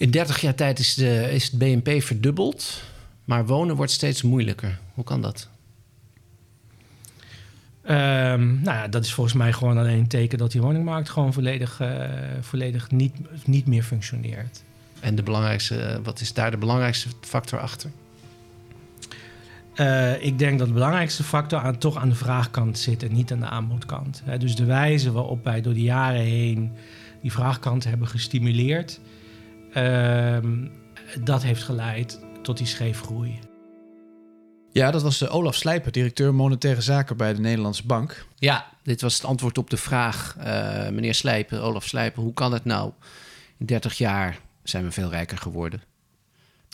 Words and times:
In 0.00 0.10
30 0.10 0.40
jaar 0.40 0.54
tijd 0.54 0.78
is, 0.78 0.94
de, 0.94 1.32
is 1.32 1.44
het 1.44 1.58
BNP 1.58 2.02
verdubbeld, 2.02 2.82
maar 3.24 3.46
wonen 3.46 3.76
wordt 3.76 3.92
steeds 3.92 4.22
moeilijker. 4.22 4.78
Hoe 4.94 5.04
kan 5.04 5.22
dat? 5.22 5.48
Ehm, 7.82 8.62
nou 8.62 8.76
ja, 8.76 8.88
dat 8.88 9.04
is 9.04 9.12
volgens 9.12 9.36
mij 9.36 9.52
gewoon 9.52 9.78
alleen 9.78 9.98
een 9.98 10.08
teken 10.08 10.38
dat 10.38 10.52
die 10.52 10.60
woningmarkt 10.60 11.08
gewoon 11.08 11.32
volledig, 11.32 11.80
eh, 11.80 12.08
volledig 12.40 12.90
niet, 12.90 13.12
niet 13.44 13.66
meer 13.66 13.82
functioneert. 13.82 14.62
En 15.00 15.14
de 15.14 15.22
belangrijkste, 15.22 16.00
wat 16.02 16.20
is 16.20 16.32
daar 16.32 16.50
de 16.50 16.56
belangrijkste 16.56 17.08
factor 17.20 17.60
achter? 17.60 17.90
Uh, 19.74 20.24
ik 20.24 20.38
denk 20.38 20.58
dat 20.58 20.68
de 20.68 20.74
belangrijkste 20.74 21.22
factor 21.22 21.58
aan, 21.58 21.78
toch 21.78 21.96
aan 21.96 22.08
de 22.08 22.14
vraagkant 22.14 22.78
zit 22.78 23.02
en 23.02 23.12
niet 23.12 23.32
aan 23.32 23.40
de 23.40 23.46
aanbodkant. 23.46 24.22
He, 24.24 24.38
dus 24.38 24.56
de 24.56 24.64
wijze 24.64 25.12
waarop 25.12 25.44
wij 25.44 25.60
door 25.60 25.74
de 25.74 25.82
jaren 25.82 26.20
heen 26.20 26.72
die 27.20 27.32
vraagkant 27.32 27.84
hebben 27.84 28.08
gestimuleerd, 28.08 29.00
dat 31.20 31.42
heeft 31.42 31.62
geleid 31.62 32.20
tot 32.42 32.56
die 32.56 32.66
scheefgroei. 32.66 33.38
Ja, 34.72 34.90
dat 34.90 35.02
was 35.02 35.22
uh, 35.22 35.34
Olaf 35.34 35.54
Slijper, 35.54 35.92
directeur 35.92 36.34
monetaire 36.34 36.80
zaken 36.80 37.16
bij 37.16 37.34
de 37.34 37.40
Nederlandse 37.40 37.86
Bank. 37.86 38.26
Ja, 38.38 38.66
dit 38.82 39.00
was 39.00 39.14
het 39.14 39.24
antwoord 39.24 39.58
op 39.58 39.70
de 39.70 39.76
vraag, 39.76 40.36
meneer 40.90 41.14
Slijper, 41.14 41.60
Olaf 41.60 41.84
Slijper, 41.84 42.22
hoe 42.22 42.34
kan 42.34 42.52
het 42.52 42.64
nou? 42.64 42.92
In 43.58 43.66
30 43.66 43.98
jaar 43.98 44.40
zijn 44.62 44.84
we 44.84 44.90
veel 44.90 45.10
rijker 45.10 45.38
geworden. 45.38 45.82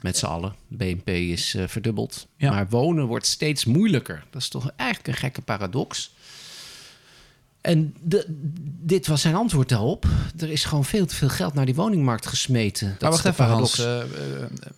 Met 0.03 0.17
z'n 0.17 0.27
allen. 0.27 0.55
BNP 0.69 1.09
is 1.09 1.55
uh, 1.55 1.67
verdubbeld. 1.67 2.27
Ja. 2.37 2.51
Maar 2.51 2.69
wonen 2.69 3.07
wordt 3.07 3.27
steeds 3.27 3.65
moeilijker. 3.65 4.25
Dat 4.31 4.43
is 4.43 4.49
toch 4.49 4.71
eigenlijk 4.77 5.09
een 5.09 5.23
gekke 5.23 5.43
paradox. 5.43 6.15
En 7.67 7.95
de, 8.01 8.25
dit 8.81 9.07
was 9.07 9.21
zijn 9.21 9.35
antwoord 9.35 9.69
daarop. 9.69 10.07
Er 10.39 10.51
is 10.51 10.65
gewoon 10.65 10.85
veel 10.85 11.07
te 11.07 11.15
veel 11.15 11.29
geld 11.29 11.55
naar 11.55 11.67
die 11.67 11.75
woningmarkt 11.75 12.27
gesmeten. 12.27 12.89
Dat 12.89 13.01
maar 13.01 13.11
wacht 13.11 13.25
even, 13.25 13.45
Hans. 13.45 13.79
Uh, 13.79 13.87
uh, 13.87 14.05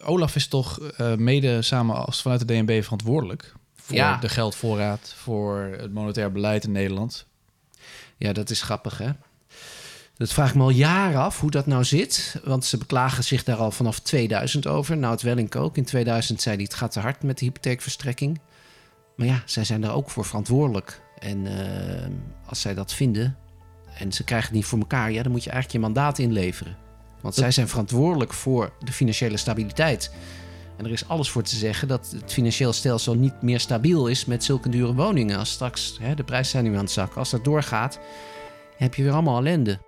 Olaf 0.05 0.34
is 0.37 0.47
toch 0.47 0.80
mede 1.16 1.62
samen 1.62 2.06
als 2.06 2.23
vanuit 2.23 2.41
de 2.41 2.47
DNB 2.47 2.83
verantwoordelijk... 2.83 3.53
voor 3.77 3.97
ja. 3.97 4.16
de 4.16 4.28
geldvoorraad, 4.28 5.14
voor 5.16 5.77
het 5.78 5.92
monetair 5.92 6.33
beleid 6.33 6.64
in 6.64 6.72
Nederland. 6.72 7.27
Ja, 8.16 8.33
dat 8.33 8.50
is 8.50 8.62
grappig, 8.62 8.98
hè? 8.98 9.11
Dat 10.16 10.33
vraag 10.33 10.48
ik 10.48 10.55
me 10.55 10.62
al 10.62 10.70
jaren 10.70 11.20
af 11.20 11.41
hoe 11.41 11.50
dat 11.50 11.66
nou 11.66 11.84
zit. 11.84 12.41
Want 12.44 12.64
ze 12.64 12.78
beklagen 12.78 13.25
zich 13.25 13.44
daar 13.44 13.56
al 13.56 13.70
vanaf 13.70 13.98
2000 13.98 14.66
over. 14.66 14.97
Nou, 14.97 15.12
het 15.12 15.22
Wellink 15.22 15.56
ook. 15.56 15.77
In 15.77 15.84
2000 15.84 16.41
zei 16.41 16.55
hij 16.55 16.64
het 16.64 16.75
gaat 16.75 16.92
te 16.92 17.00
hard 17.00 17.22
met 17.22 17.39
de 17.39 17.44
hypotheekverstrekking. 17.44 18.41
Maar 19.16 19.27
ja, 19.27 19.42
zij 19.44 19.64
zijn 19.64 19.81
daar 19.81 19.94
ook 19.94 20.11
voor 20.11 20.25
verantwoordelijk. 20.25 21.00
En 21.20 21.47
uh, 21.47 21.52
als 22.47 22.61
zij 22.61 22.74
dat 22.74 22.94
vinden 22.94 23.36
en 23.98 24.12
ze 24.12 24.24
krijgen 24.24 24.48
het 24.48 24.56
niet 24.56 24.66
voor 24.66 24.78
elkaar... 24.78 25.12
ja, 25.12 25.22
dan 25.22 25.33
moet 25.33 25.44
je 25.44 25.50
eigenlijk 25.50 25.84
je 25.84 25.92
mandaat 25.92 26.19
inleveren. 26.19 26.77
Want 27.20 27.34
zij 27.34 27.50
zijn 27.50 27.69
verantwoordelijk 27.69 28.33
voor 28.33 28.72
de 28.78 28.92
financiële 28.92 29.36
stabiliteit. 29.36 30.10
En 30.77 30.84
er 30.84 30.91
is 30.91 31.08
alles 31.08 31.30
voor 31.30 31.42
te 31.42 31.56
zeggen 31.56 31.88
dat 31.88 32.14
het 32.20 32.33
financieel 32.33 32.72
stelsel 32.72 33.14
niet 33.14 33.42
meer 33.42 33.60
stabiel 33.60 34.06
is... 34.06 34.25
met 34.25 34.44
zulke 34.44 34.69
dure 34.69 34.94
woningen. 34.94 35.38
Als 35.38 35.50
straks 35.50 35.98
hè, 36.00 36.14
de 36.14 36.25
prijzen 36.25 36.50
zijn 36.50 36.64
nu 36.64 36.75
aan 36.75 36.83
het 36.83 36.91
zakken. 36.91 37.19
Als 37.19 37.30
dat 37.30 37.44
doorgaat, 37.44 37.98
heb 38.77 38.94
je 38.94 39.03
weer 39.03 39.12
allemaal 39.12 39.38
ellende. 39.38 39.78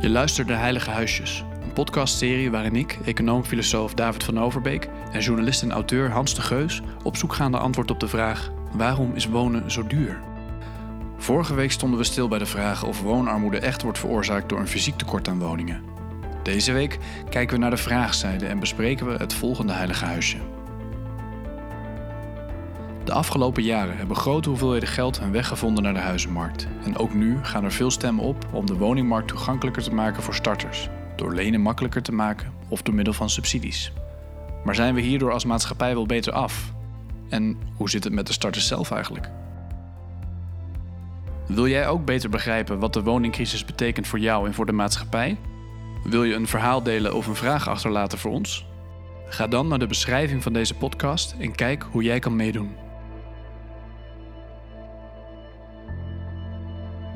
Je 0.00 0.08
luistert 0.08 0.46
naar 0.46 0.60
Heilige 0.60 0.90
Huisjes, 0.90 1.44
podcastserie 1.76 2.50
waarin 2.50 2.76
ik, 2.76 2.98
econoom-filosoof 3.04 3.94
David 3.94 4.24
van 4.24 4.40
Overbeek 4.40 4.88
en 5.12 5.20
journalist 5.20 5.62
en 5.62 5.72
auteur 5.72 6.10
Hans 6.10 6.34
de 6.34 6.40
Geus 6.40 6.82
op 7.02 7.16
zoek 7.16 7.32
gaan 7.32 7.50
naar 7.50 7.60
antwoord 7.60 7.90
op 7.90 8.00
de 8.00 8.08
vraag: 8.08 8.50
waarom 8.72 9.14
is 9.14 9.26
wonen 9.26 9.70
zo 9.70 9.86
duur? 9.86 10.20
Vorige 11.16 11.54
week 11.54 11.72
stonden 11.72 11.98
we 11.98 12.04
stil 12.04 12.28
bij 12.28 12.38
de 12.38 12.46
vraag 12.46 12.84
of 12.84 13.02
woonarmoede 13.02 13.58
echt 13.58 13.82
wordt 13.82 13.98
veroorzaakt 13.98 14.48
door 14.48 14.58
een 14.58 14.68
fysiek 14.68 14.96
tekort 14.96 15.28
aan 15.28 15.38
woningen. 15.38 15.82
Deze 16.42 16.72
week 16.72 16.98
kijken 17.28 17.54
we 17.54 17.60
naar 17.60 17.70
de 17.70 17.76
vraagzijde 17.76 18.46
en 18.46 18.58
bespreken 18.58 19.06
we 19.06 19.16
het 19.16 19.34
volgende 19.34 19.72
heilige 19.72 20.04
huisje. 20.04 20.38
De 23.04 23.12
afgelopen 23.12 23.62
jaren 23.62 23.96
hebben 23.96 24.16
grote 24.16 24.48
hoeveelheden 24.48 24.88
geld 24.88 25.20
hun 25.20 25.32
weg 25.32 25.48
gevonden 25.48 25.82
naar 25.82 25.94
de 25.94 26.00
huizenmarkt. 26.00 26.66
En 26.84 26.96
ook 26.96 27.14
nu 27.14 27.38
gaan 27.42 27.64
er 27.64 27.72
veel 27.72 27.90
stemmen 27.90 28.24
op 28.24 28.46
om 28.52 28.66
de 28.66 28.76
woningmarkt 28.76 29.28
toegankelijker 29.28 29.82
te 29.82 29.94
maken 29.94 30.22
voor 30.22 30.34
starters. 30.34 30.88
Door 31.16 31.34
lenen 31.34 31.60
makkelijker 31.60 32.02
te 32.02 32.12
maken 32.12 32.52
of 32.68 32.82
door 32.82 32.94
middel 32.94 33.14
van 33.14 33.30
subsidies. 33.30 33.92
Maar 34.64 34.74
zijn 34.74 34.94
we 34.94 35.00
hierdoor 35.00 35.32
als 35.32 35.44
maatschappij 35.44 35.94
wel 35.94 36.06
beter 36.06 36.32
af? 36.32 36.72
En 37.28 37.58
hoe 37.76 37.90
zit 37.90 38.04
het 38.04 38.12
met 38.12 38.26
de 38.26 38.32
starters 38.32 38.66
zelf 38.66 38.90
eigenlijk? 38.90 39.30
Wil 41.46 41.68
jij 41.68 41.88
ook 41.88 42.04
beter 42.04 42.30
begrijpen 42.30 42.78
wat 42.78 42.92
de 42.92 43.02
woningcrisis 43.02 43.64
betekent 43.64 44.06
voor 44.06 44.18
jou 44.18 44.46
en 44.46 44.54
voor 44.54 44.66
de 44.66 44.72
maatschappij? 44.72 45.38
Wil 46.04 46.24
je 46.24 46.34
een 46.34 46.46
verhaal 46.46 46.82
delen 46.82 47.14
of 47.14 47.26
een 47.26 47.34
vraag 47.34 47.68
achterlaten 47.68 48.18
voor 48.18 48.30
ons? 48.30 48.66
Ga 49.28 49.46
dan 49.46 49.68
naar 49.68 49.78
de 49.78 49.86
beschrijving 49.86 50.42
van 50.42 50.52
deze 50.52 50.74
podcast 50.74 51.34
en 51.38 51.54
kijk 51.54 51.86
hoe 51.90 52.02
jij 52.02 52.18
kan 52.18 52.36
meedoen. 52.36 52.85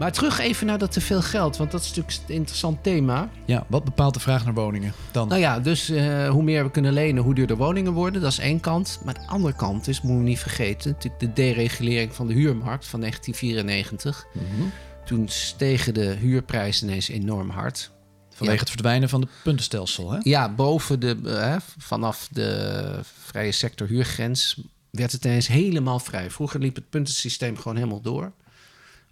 Maar 0.01 0.13
terug 0.13 0.39
even 0.39 0.67
naar 0.67 0.79
dat 0.79 0.93
te 0.93 1.01
veel 1.01 1.23
geld, 1.23 1.57
want 1.57 1.71
dat 1.71 1.81
is 1.81 1.89
natuurlijk 1.89 2.17
een 2.29 2.35
interessant 2.35 2.83
thema. 2.83 3.29
Ja, 3.45 3.65
wat 3.69 3.85
bepaalt 3.85 4.15
de 4.15 4.21
vraag 4.21 4.45
naar 4.45 4.55
woningen 4.55 4.93
dan? 5.11 5.29
Nou 5.29 5.41
ja, 5.41 5.61
dus 5.61 5.91
uh, 5.91 6.29
hoe 6.29 6.43
meer 6.43 6.65
we 6.65 6.71
kunnen 6.71 6.93
lenen, 6.93 7.23
hoe 7.23 7.35
duurder 7.35 7.57
woningen 7.57 7.93
worden. 7.93 8.21
Dat 8.21 8.31
is 8.31 8.39
één 8.39 8.61
kant. 8.61 9.01
Maar 9.05 9.15
de 9.15 9.27
andere 9.27 9.55
kant 9.55 9.89
is, 9.89 10.01
moeten 10.01 10.23
we 10.23 10.29
niet 10.29 10.39
vergeten, 10.39 10.91
natuurlijk 10.91 11.23
de 11.23 11.33
deregulering 11.33 12.15
van 12.15 12.27
de 12.27 12.33
huurmarkt 12.33 12.87
van 12.87 13.01
1994. 13.01 14.27
Mm 14.33 14.43
-hmm. 14.57 14.73
Toen 15.05 15.29
stegen 15.29 15.95
de 15.95 16.07
huurprijzen 16.07 16.89
ineens 16.89 17.09
enorm 17.09 17.51
hard. 17.51 17.91
Vanwege 18.29 18.59
ja. 18.59 18.63
het 18.63 18.71
verdwijnen 18.71 19.09
van 19.09 19.21
het 19.21 19.31
puntenstelsel, 19.43 20.11
hè? 20.11 20.19
Ja, 20.23 20.55
boven 20.55 21.01
de, 21.01 21.17
uh, 21.25 21.57
vanaf 21.79 22.29
de 22.31 23.01
vrije 23.03 23.53
sector 23.53 23.87
huurgrens 23.87 24.61
werd 24.91 25.13
het 25.13 25.25
ineens 25.25 25.47
helemaal 25.47 25.99
vrij. 25.99 26.31
Vroeger 26.31 26.61
liep 26.61 26.75
het 26.75 26.91
puntensysteem 26.91 27.57
gewoon 27.57 27.77
helemaal 27.77 28.01
door. 28.01 28.33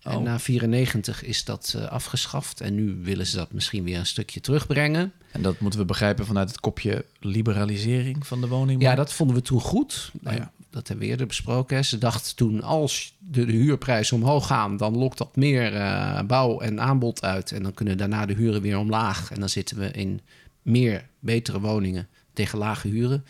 En 0.03 0.17
oh. 0.17 0.23
na 0.23 0.39
94 0.39 1.25
is 1.25 1.45
dat 1.45 1.75
uh, 1.77 1.85
afgeschaft. 1.85 2.61
En 2.61 2.75
nu 2.75 2.99
willen 3.03 3.27
ze 3.27 3.37
dat 3.37 3.53
misschien 3.53 3.85
weer 3.85 3.99
een 3.99 4.07
stukje 4.07 4.41
terugbrengen. 4.41 5.13
En 5.33 5.43
dat 5.43 5.61
moeten 5.61 5.81
we 5.81 5.87
begrijpen 5.87 6.27
vanuit 6.27 6.49
het 6.49 6.61
kopje 6.61 7.05
liberalisering 7.21 8.27
van 8.27 8.41
de 8.41 8.49
woningmarkt? 8.49 8.83
Ja, 8.83 8.95
dat 8.95 9.13
vonden 9.13 9.37
we 9.37 9.43
toen 9.43 9.61
goed. 9.61 10.11
Oh, 10.25 10.33
ja. 10.33 10.53
Dat 10.71 10.89
hebben 10.89 11.07
we 11.07 11.11
eerder 11.11 11.27
besproken. 11.27 11.85
Ze 11.85 11.99
dachten 11.99 12.37
toen, 12.37 12.63
als 12.63 13.17
de, 13.19 13.45
de 13.45 13.53
huurprijzen 13.53 14.17
omhoog 14.17 14.47
gaan... 14.47 14.77
dan 14.77 14.97
lokt 14.97 15.19
dat 15.19 15.37
meer 15.37 15.75
uh, 15.75 16.21
bouw 16.23 16.61
en 16.61 16.81
aanbod 16.81 17.23
uit. 17.23 17.53
En 17.53 17.63
dan 17.63 17.75
kunnen 17.75 17.99
daarna 17.99 18.27
de 18.27 18.35
huren 18.35 18.63
weer 18.63 18.79
omlaag. 18.79 19.31
En 19.31 19.41
dan 19.41 19.49
zitten 19.49 19.79
we 19.79 19.91
in 19.91 20.21
meer 20.63 21.09
betere 21.19 21.61
woningen 21.61 22.09
tegen 22.33 22.59
lage 22.59 22.89
huren. 22.89 23.25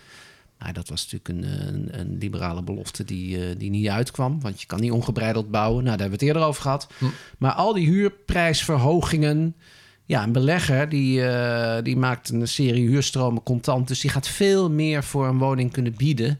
Nou, 0.58 0.72
dat 0.72 0.88
was 0.88 1.10
natuurlijk 1.10 1.28
een, 1.28 1.74
een, 1.74 2.00
een 2.00 2.18
liberale 2.18 2.62
belofte 2.62 3.04
die, 3.04 3.38
uh, 3.38 3.58
die 3.58 3.70
niet 3.70 3.88
uitkwam. 3.88 4.40
Want 4.40 4.60
je 4.60 4.66
kan 4.66 4.80
niet 4.80 4.90
ongebreideld 4.90 5.50
bouwen. 5.50 5.84
Nou, 5.84 5.96
daar 5.96 6.08
hebben 6.08 6.18
we 6.18 6.24
het 6.24 6.34
eerder 6.34 6.48
over 6.48 6.62
gehad. 6.62 6.88
Hm. 6.98 7.04
Maar 7.38 7.52
al 7.52 7.72
die 7.72 7.86
huurprijsverhogingen. 7.86 9.56
Ja, 10.04 10.22
een 10.22 10.32
belegger 10.32 10.88
die, 10.88 11.20
uh, 11.20 11.76
die 11.82 11.96
maakt 11.96 12.28
een 12.28 12.48
serie 12.48 12.88
huurstromen 12.88 13.42
contant. 13.42 13.88
Dus 13.88 14.00
die 14.00 14.10
gaat 14.10 14.28
veel 14.28 14.70
meer 14.70 15.04
voor 15.04 15.26
een 15.26 15.38
woning 15.38 15.72
kunnen 15.72 15.94
bieden. 15.96 16.38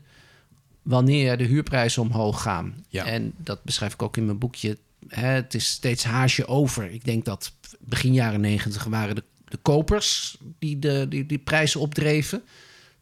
wanneer 0.89 1.37
de 1.37 1.45
huurprijzen 1.45 2.03
omhoog 2.03 2.43
gaan. 2.43 2.84
Ja. 2.89 3.05
En 3.05 3.33
dat 3.37 3.65
beschrijf 3.65 3.93
ik 3.93 4.03
ook 4.03 4.17
in 4.17 4.25
mijn 4.25 4.39
boekje. 4.39 4.78
Hè, 5.09 5.27
het 5.27 5.55
is 5.55 5.67
steeds 5.67 6.05
haasje 6.05 6.47
over. 6.47 6.91
Ik 6.91 7.05
denk 7.05 7.25
dat 7.25 7.53
begin 7.78 8.12
jaren 8.12 8.41
negentig 8.41 8.84
waren 8.84 9.15
de, 9.15 9.25
de 9.49 9.57
kopers 9.57 10.37
die 10.59 10.78
de 10.78 11.07
die, 11.09 11.27
die 11.27 11.39
prijzen 11.39 11.81
opdreven. 11.81 12.43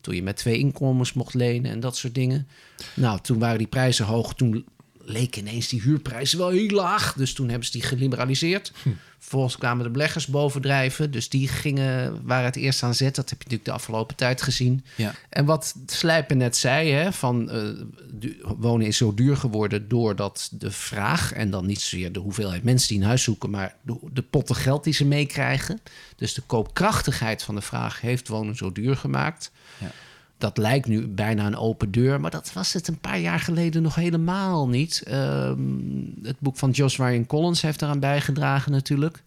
Toen 0.07 0.15
je 0.15 0.23
met 0.23 0.37
twee 0.37 0.59
inkomens 0.59 1.13
mocht 1.13 1.35
lenen 1.35 1.71
en 1.71 1.81
dat 1.81 1.97
soort 1.97 2.15
dingen. 2.15 2.49
Nou, 2.95 3.21
toen 3.21 3.39
waren 3.39 3.59
die 3.59 3.67
prijzen 3.67 4.05
hoog. 4.05 4.35
Toen 4.35 4.65
leken 5.07 5.41
ineens 5.41 5.69
die 5.69 5.83
huurprijzen 5.83 6.39
wel 6.39 6.49
heel 6.49 6.71
laag. 6.71 7.13
Dus 7.13 7.33
toen 7.33 7.49
hebben 7.49 7.67
ze 7.67 7.73
die 7.73 7.83
geliberaliseerd. 7.83 8.73
Hm. 8.83 8.89
Vervolgens 9.19 9.57
kwamen 9.57 9.85
de 9.85 9.91
beleggers 9.91 10.27
bovendrijven. 10.27 11.11
Dus 11.11 11.29
die 11.29 11.49
gingen, 11.49 12.21
waren 12.25 12.45
het 12.45 12.57
eerst 12.57 12.83
aan 12.83 12.95
zet. 12.95 13.15
Dat 13.15 13.31
heb 13.31 13.39
je 13.39 13.45
natuurlijk 13.45 13.65
de 13.65 13.73
afgelopen 13.73 14.17
tijd 14.17 14.43
gezien. 14.43 14.85
Ja. 14.95 15.15
En 15.29 15.45
wat 15.45 15.75
Slijpen 15.87 16.37
net 16.37 16.57
zei, 16.57 16.91
hè, 16.91 17.13
van 17.13 17.51
uh, 17.55 18.33
wonen 18.59 18.87
is 18.87 18.97
zo 18.97 19.15
duur 19.15 19.37
geworden 19.37 19.89
doordat 19.89 20.49
de 20.53 20.71
vraag... 20.71 21.33
en 21.33 21.51
dan 21.51 21.67
niet 21.67 21.81
zozeer 21.81 22.13
de 22.13 22.21
hoeveelheid 22.21 22.63
mensen 22.63 22.89
die 22.89 22.99
een 22.99 23.07
huis 23.07 23.23
zoeken... 23.23 23.51
maar 23.51 23.77
de, 23.83 23.99
de 24.13 24.23
potten 24.23 24.57
geld 24.57 24.85
die 24.85 24.93
ze 24.93 25.05
meekrijgen. 25.05 25.81
Dus 26.17 26.35
de 26.35 26.43
koopkrachtigheid 26.47 27.43
van 27.43 27.55
de 27.55 27.61
vraag 27.61 28.01
heeft 28.01 28.29
wonen 28.29 28.57
zo 28.57 28.73
duur 28.73 28.97
gemaakt... 28.97 29.51
Ja. 29.79 29.91
Dat 30.39 30.59
lijkt 30.59 30.87
nu 30.87 31.09
bijna 31.09 31.47
een 31.47 31.57
open 31.57 31.91
deur, 31.91 32.21
maar 32.21 32.31
dat 32.31 32.53
was 32.53 32.73
het 32.73 32.89
een 32.89 32.99
paar 32.99 33.19
jaar 33.19 33.41
geleden 33.41 33.83
nog 33.83 33.95
helemaal 33.95 34.69
niet. 34.69 35.03
Um, 35.13 36.15
het 36.23 36.37
boek 36.39 36.57
van 36.57 36.71
Josh 36.71 36.99
Ryan 36.99 37.27
Collins 37.27 37.63
heeft 37.63 37.83
eraan 37.83 38.01
bijgedragen 38.01 38.73
natuurlijk. 38.73 39.23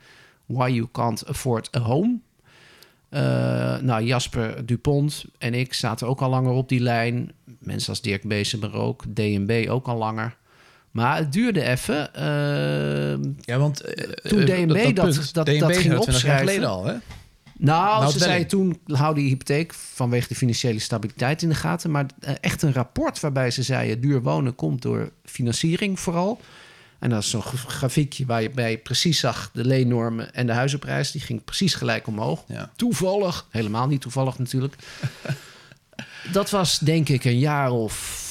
Why 0.46 0.70
You 0.70 0.88
Can't 0.92 1.26
Afford 1.28 1.76
a 1.76 1.80
Home. 1.80 2.18
Uh, 3.10 3.22
nou, 3.78 4.04
Jasper 4.04 4.66
Dupont 4.66 5.26
en 5.38 5.54
ik 5.54 5.74
zaten 5.74 6.08
ook 6.08 6.22
al 6.22 6.30
langer 6.30 6.52
op 6.52 6.70
die 6.70 6.80
lijn. 6.80 7.32
Mensen 7.60 7.90
als 7.90 8.02
Dirk 8.02 8.24
Beesemer 8.24 8.74
ook. 8.74 9.04
DNB 9.14 9.66
ook 9.70 9.88
al 9.88 9.98
langer. 9.98 10.38
Maar 10.92 11.18
het 11.18 11.34
duurde 11.34 11.64
even. 11.64 12.10
Uh, 12.16 13.32
ja, 13.42 13.58
want 13.58 13.84
toen 14.22 14.46
DNB 14.46 14.96
dat, 14.96 15.30
dat, 15.34 15.46
dat, 15.46 15.78
ging 15.78 15.98
opschrijven... 15.98 16.64
al, 16.64 16.86
hè? 16.86 16.96
Nou, 17.62 18.00
nou 18.00 18.12
ze 18.12 18.20
zei 18.20 18.46
toen, 18.46 18.80
hou 18.86 19.16
die 19.16 19.28
hypotheek 19.28 19.74
vanwege 19.74 20.28
de 20.28 20.36
financiële 20.36 20.80
stabiliteit 20.80 21.42
in 21.42 21.50
de 21.50 21.56
gaten. 21.56 21.92
Maar 21.92 22.06
echt 22.42 22.62
een 22.62 22.74
rapport 22.74 23.20
waarbij 23.20 23.52
ze 23.52 23.64
zeiden... 23.64 24.02
duur 24.02 24.22
wonen 24.22 24.56
komt 24.56 24.82
door 24.82 25.12
financiering 25.24 26.00
vooral. 26.00 26.42
En 27.00 27.10
dat 27.10 27.24
is 27.24 27.30
zo'n 27.30 27.42
grafiekje 27.42 28.26
waarbij 28.26 28.72
je 28.72 28.78
precies 28.78 29.20
zag... 29.20 29.50
de 29.54 29.66
leennormen 29.66 30.34
en 30.34 30.48
de 30.48 30.54
huizenprijs, 30.54 31.12
die 31.12 31.22
ging 31.22 31.44
precies 31.44 31.74
gelijk 31.74 32.08
omhoog. 32.08 32.44
Ja. 32.48 32.72
Toevallig, 32.76 33.48
helemaal 33.50 33.88
niet 33.88 34.02
toevallig 34.02 34.38
natuurlijk. 34.38 34.76
dat 36.32 36.50
was 36.50 36.80
denk 36.80 37.10
ik 37.10 37.24
een 37.24 37.40
jaar 37.40 37.72
of... 37.72 38.28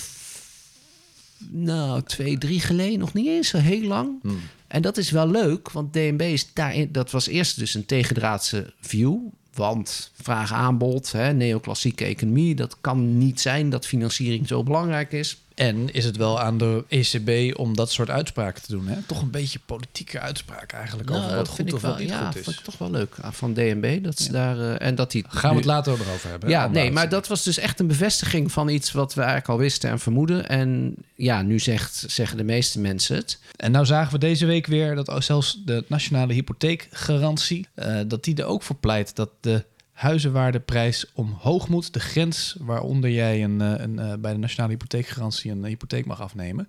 nou, 1.48 2.02
twee, 2.02 2.38
drie 2.38 2.60
geleden, 2.60 2.98
nog 2.98 3.12
niet 3.12 3.26
eens 3.26 3.48
zo 3.48 3.58
heel 3.58 3.82
lang... 3.82 4.22
Hmm. 4.22 4.40
En 4.78 4.84
dat 4.84 4.96
is 4.96 5.10
wel 5.10 5.30
leuk, 5.30 5.70
want 5.70 5.92
DNB 5.92 6.20
is 6.20 6.52
daarin, 6.52 6.92
dat 6.92 7.10
was 7.10 7.26
eerst 7.26 7.58
dus 7.58 7.74
een 7.74 7.86
tegendraadse 7.86 8.72
view. 8.80 9.16
Want 9.54 10.10
vraag 10.22 10.52
aanbod, 10.52 11.12
neoclassieke 11.12 12.04
economie, 12.04 12.54
dat 12.54 12.76
kan 12.80 13.18
niet 13.18 13.40
zijn 13.40 13.70
dat 13.70 13.86
financiering 13.86 14.48
zo 14.48 14.62
belangrijk 14.62 15.12
is. 15.12 15.38
En 15.58 15.92
is 15.92 16.04
het 16.04 16.16
wel 16.16 16.40
aan 16.40 16.58
de 16.58 16.84
ECB 16.88 17.58
om 17.58 17.76
dat 17.76 17.90
soort 17.90 18.10
uitspraken 18.10 18.62
te 18.62 18.70
doen? 18.70 18.86
Hè? 18.86 19.02
Toch 19.06 19.22
een 19.22 19.30
beetje 19.30 19.58
politieke 19.66 20.20
uitspraak 20.20 20.72
eigenlijk 20.72 21.08
nou, 21.08 21.24
over 21.24 21.36
wat 21.36 21.48
goed 21.48 21.72
of 21.72 21.80
wat 21.80 21.98
niet 21.98 22.08
ja, 22.08 22.26
goed 22.26 22.36
is. 22.36 22.44
Vind 22.44 22.58
ik 22.58 22.64
toch 22.64 22.78
wel 22.78 22.90
leuk 22.90 23.14
van 23.20 23.54
DNB. 23.54 24.04
Dat 24.04 24.18
ze 24.18 24.32
daar, 24.32 24.56
uh, 24.56 24.82
en 24.82 24.94
dat 24.94 25.10
die 25.10 25.24
Gaan 25.28 25.50
we 25.50 25.56
het 25.56 25.64
later 25.64 25.92
over 25.92 26.30
hebben. 26.30 26.48
Ja, 26.48 26.66
nee, 26.66 26.90
maar 26.90 27.08
dat 27.08 27.28
was 27.28 27.42
dus 27.42 27.58
echt 27.58 27.80
een 27.80 27.86
bevestiging 27.86 28.52
van 28.52 28.68
iets 28.68 28.92
wat 28.92 29.14
we 29.14 29.20
eigenlijk 29.20 29.50
al 29.50 29.58
wisten 29.58 29.90
en 29.90 29.98
vermoeden. 29.98 30.48
En 30.48 30.94
ja, 31.14 31.42
nu 31.42 31.58
zegt, 31.58 32.04
zeggen 32.06 32.36
de 32.36 32.44
meeste 32.44 32.80
mensen 32.80 33.16
het. 33.16 33.38
En 33.56 33.72
nou 33.72 33.86
zagen 33.86 34.12
we 34.12 34.18
deze 34.18 34.46
week 34.46 34.66
weer 34.66 34.94
dat 34.94 35.24
zelfs 35.24 35.62
de 35.64 35.84
nationale 35.86 36.32
hypotheekgarantie, 36.32 37.66
uh, 37.74 38.00
dat 38.06 38.24
die 38.24 38.36
er 38.36 38.44
ook 38.44 38.62
voor 38.62 38.76
pleit 38.76 39.16
dat 39.16 39.30
de 39.40 39.64
huizenwaardeprijs 39.98 41.12
omhoog 41.14 41.68
moet. 41.68 41.92
De 41.92 42.00
grens 42.00 42.56
waaronder 42.60 43.10
jij 43.10 43.44
een, 43.44 43.60
een, 43.60 43.98
een, 43.98 44.20
bij 44.20 44.32
de 44.32 44.38
nationale 44.38 44.72
hypotheekgarantie 44.72 45.50
een 45.50 45.64
hypotheek 45.64 46.06
mag 46.06 46.20
afnemen 46.20 46.68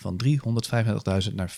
van 0.00 0.20
335.000 1.28 1.34
naar 1.34 1.56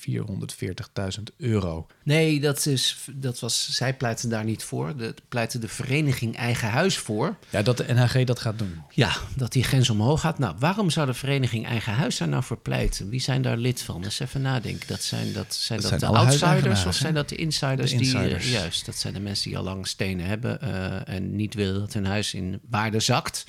440.000 1.19 1.23
euro. 1.37 1.87
Nee, 2.03 2.41
dat, 2.41 2.67
is, 2.67 3.09
dat 3.13 3.41
was, 3.41 3.75
zij 3.75 3.97
pleiten 3.97 4.29
daar 4.29 4.45
niet 4.45 4.65
voor. 4.65 4.97
De 4.97 5.15
pleiten 5.29 5.61
de 5.61 5.69
vereniging 5.69 6.37
Eigen 6.37 6.69
Huis 6.69 6.99
voor. 6.99 7.37
Ja, 7.51 7.63
dat 7.63 7.77
de 7.77 7.93
NHG 7.93 8.25
dat 8.25 8.39
gaat 8.39 8.59
doen. 8.59 8.83
Ja, 8.91 9.13
dat 9.37 9.53
die 9.53 9.65
grens 9.65 9.91
omhoog 9.91 10.21
gaat. 10.21 10.39
Nou, 10.39 10.55
waarom 10.59 10.91
zou 10.91 11.07
de 11.07 11.15
vereniging 11.15 11.67
Eigen 11.67 11.93
Huis 11.93 12.19
daar 12.19 12.29
nou 12.29 12.43
voor 12.43 12.59
pleiten? 12.59 13.09
Wie 13.09 13.21
zijn 13.21 13.43
daar 13.43 13.57
lid 13.57 13.83
van? 13.83 14.05
Eens 14.05 14.21
even 14.21 14.41
nadenken. 14.41 14.89
Dat 14.89 15.03
zijn, 15.03 15.33
dat, 15.33 15.55
zijn 15.55 15.81
dat, 15.81 16.01
de 16.01 16.07
outsiders 16.07 16.87
of 16.87 16.95
zijn 16.95 17.15
dat 17.15 17.29
de 17.29 17.37
insiders? 17.37 17.91
De 17.91 17.97
insiders. 17.97 18.45
Die, 18.45 18.53
juist, 18.53 18.87
dat 18.87 18.97
zijn 18.97 19.15
de 19.15 19.21
mensen 19.21 19.49
die 19.49 19.59
al 19.59 19.65
lang 19.65 19.87
stenen 19.87 20.27
hebben... 20.27 20.59
Uh, 20.63 21.09
en 21.09 21.37
niet 21.37 21.55
willen 21.55 21.81
dat 21.81 21.93
hun 21.93 22.07
huis 22.07 22.35
in 22.35 22.61
waarde 22.71 23.01
zakt. 23.01 23.45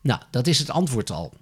Nou, 0.00 0.20
dat 0.30 0.46
is 0.46 0.58
het 0.58 0.70
antwoord 0.70 1.10
al. 1.10 1.32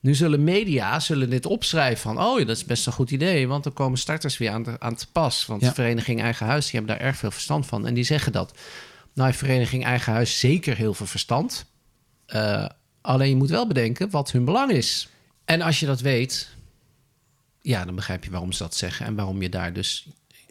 Nu 0.00 0.14
zullen 0.14 0.44
media 0.44 1.00
zullen 1.00 1.30
dit 1.30 1.46
opschrijven 1.46 2.00
van... 2.00 2.20
oh, 2.20 2.38
dat 2.38 2.56
is 2.56 2.64
best 2.64 2.86
een 2.86 2.92
goed 2.92 3.10
idee, 3.10 3.48
want 3.48 3.64
dan 3.64 3.72
komen 3.72 3.98
starters 3.98 4.38
weer 4.38 4.50
aan, 4.50 4.62
te, 4.62 4.76
aan 4.78 4.94
te 4.94 5.06
pas. 5.12 5.46
Want 5.46 5.60
Ja. 5.60 5.68
de 5.68 5.74
Vereniging 5.74 6.20
Eigen 6.20 6.46
Huis, 6.46 6.70
die 6.70 6.78
hebben 6.78 6.96
daar 6.98 7.06
erg 7.06 7.16
veel 7.16 7.30
verstand 7.30 7.66
van. 7.66 7.86
En 7.86 7.94
die 7.94 8.04
zeggen 8.04 8.32
dat. 8.32 8.58
Nou, 9.14 9.26
heeft 9.28 9.38
Vereniging 9.38 9.84
Eigen 9.84 10.12
Huis 10.12 10.38
zeker 10.38 10.76
heel 10.76 10.94
veel 10.94 11.06
verstand. 11.06 11.66
Eh, 12.26 12.66
alleen 13.00 13.28
je 13.28 13.36
moet 13.36 13.50
wel 13.50 13.66
bedenken 13.66 14.10
wat 14.10 14.32
hun 14.32 14.44
belang 14.44 14.70
is. 14.70 15.08
En 15.44 15.60
als 15.60 15.80
je 15.80 15.86
dat 15.86 16.00
weet, 16.00 16.48
ja, 17.60 17.84
dan 17.84 17.94
begrijp 17.94 18.24
je 18.24 18.30
waarom 18.30 18.52
ze 18.52 18.62
dat 18.62 18.76
zeggen... 18.76 19.06
en 19.06 19.14
waarom 19.14 19.42
je 19.42 19.48
daar 19.48 19.72
dus 19.72 20.06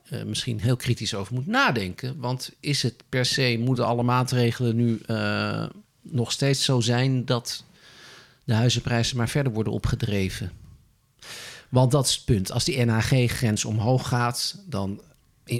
eh, 0.09 0.23
misschien 0.23 0.59
heel 0.59 0.75
kritisch 0.75 1.13
over 1.13 1.33
moet 1.33 1.47
nadenken. 1.47 2.19
Want 2.19 2.51
is 2.59 2.83
het 2.83 3.03
per 3.09 3.25
se, 3.25 3.57
moeten 3.59 3.85
alle 3.85 4.03
maatregelen 4.03 4.75
nu 4.75 4.99
eh, 5.05 5.65
nog 6.01 6.31
steeds 6.31 6.65
zo 6.65 6.79
zijn... 6.79 7.25
dat 7.25 7.63
de 8.49 8.55
huizenprijzen 8.55 9.17
maar 9.17 9.29
verder 9.29 9.53
worden 9.53 9.73
opgedreven. 9.73 10.51
Want 11.69 11.91
dat 11.91 12.05
is 12.05 12.15
het 12.15 12.25
punt. 12.25 12.51
Als 12.51 12.63
die 12.63 12.85
NHG-grens 12.85 13.65
omhoog 13.65 14.07
gaat, 14.07 14.63
dan... 14.67 15.01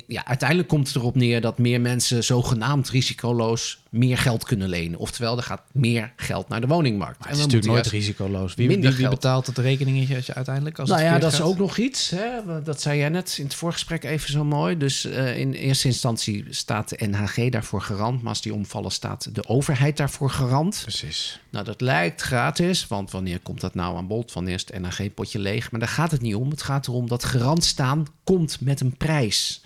Ja, 0.08 0.26
uiteindelijk 0.26 0.70
komt 0.70 0.88
het 0.88 0.96
erop 0.96 1.16
neer 1.16 1.42
dat 1.42 1.58
meer 1.58 1.82
mensen 1.82 2.24
zogenaamd 2.24 2.90
risicoloos 2.90 3.84
meer 3.90 4.18
geld 4.18 4.44
kunnen 4.44 4.70
lenen. 4.70 5.00
Oftewel, 5.00 5.38
er 5.38 5.44
gaat 5.44 5.62
meer 5.72 6.14
geld 6.16 6.48
naar 6.48 6.62
de 6.62 6.68
woningmarkt. 6.68 7.20
Maar 7.20 7.28
het 7.28 7.38
is 7.38 7.44
natuurlijk 7.44 7.72
nooit 7.72 7.88
risicoloos. 7.88 8.56
Wie, 8.56 8.68
wie, 8.68 8.92
wie 8.92 9.10
betaalt 9.10 9.48
het 9.48 9.58
rekeningetje 9.58 10.16
als 10.16 10.26
je 10.26 10.34
uiteindelijk... 10.34 10.80
Als 10.80 10.90
nou 10.90 11.02
ja, 11.02 11.20
dat 11.20 11.34
is 11.34 11.42
ook 11.42 11.58
nog 11.58 11.78
iets. 11.78 12.10
Hè? 12.10 12.62
Dat 12.64 12.82
zei 12.82 13.00
jij 13.00 13.10
net 13.10 13.36
in 13.38 13.44
het 13.44 13.54
voorgesprek 13.54 14.04
even 14.04 14.32
zo 14.32 14.44
mooi. 14.44 14.78
Dus 14.78 15.06
uh, 15.06 15.38
in 15.38 15.54
eerste 15.54 15.88
instantie 15.88 16.46
staat 16.50 16.90
de 16.90 17.08
NHG 17.08 17.50
daarvoor 17.50 17.82
garant. 17.82 18.22
Maar 18.22 18.30
als 18.30 18.42
die 18.42 18.54
omvallen, 18.54 18.92
staat 18.92 19.36
de 19.36 19.48
overheid 19.48 19.98
daarvoor 19.98 20.30
garant. 20.30 20.80
Precies. 20.82 21.40
Nou, 21.50 21.66
dat 21.66 21.82
lijkt 21.82 22.22
gratis, 22.22 22.88
want 22.88 23.12
wanneer 23.12 23.40
komt 23.40 23.62
dat 23.62 23.74
nou 23.74 23.98
aan 23.98 24.08
bod? 24.08 24.34
Wanneer 24.34 24.54
is 24.54 24.66
het 24.66 24.80
NHG-potje 24.82 25.40
leeg? 25.40 25.72
Maar 25.72 25.80
daar 25.80 25.90
gaat 25.90 26.12
het 26.12 26.22
niet 26.22 26.36
om. 26.36 26.50
Het 26.50 26.62
gaat 26.62 26.88
erom 26.88 27.08
dat 27.08 27.24
garant 27.24 27.64
staan 27.64 28.06
komt 28.24 28.62
met 28.62 28.82
een 28.82 28.98
prijs. 28.98 29.64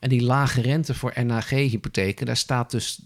En 0.00 0.08
die 0.08 0.22
lage 0.22 0.60
rente 0.60 0.94
voor 0.94 1.12
NHG-hypotheken, 1.16 2.26
daar 2.26 2.36
staat 2.36 2.70
dus 2.70 3.00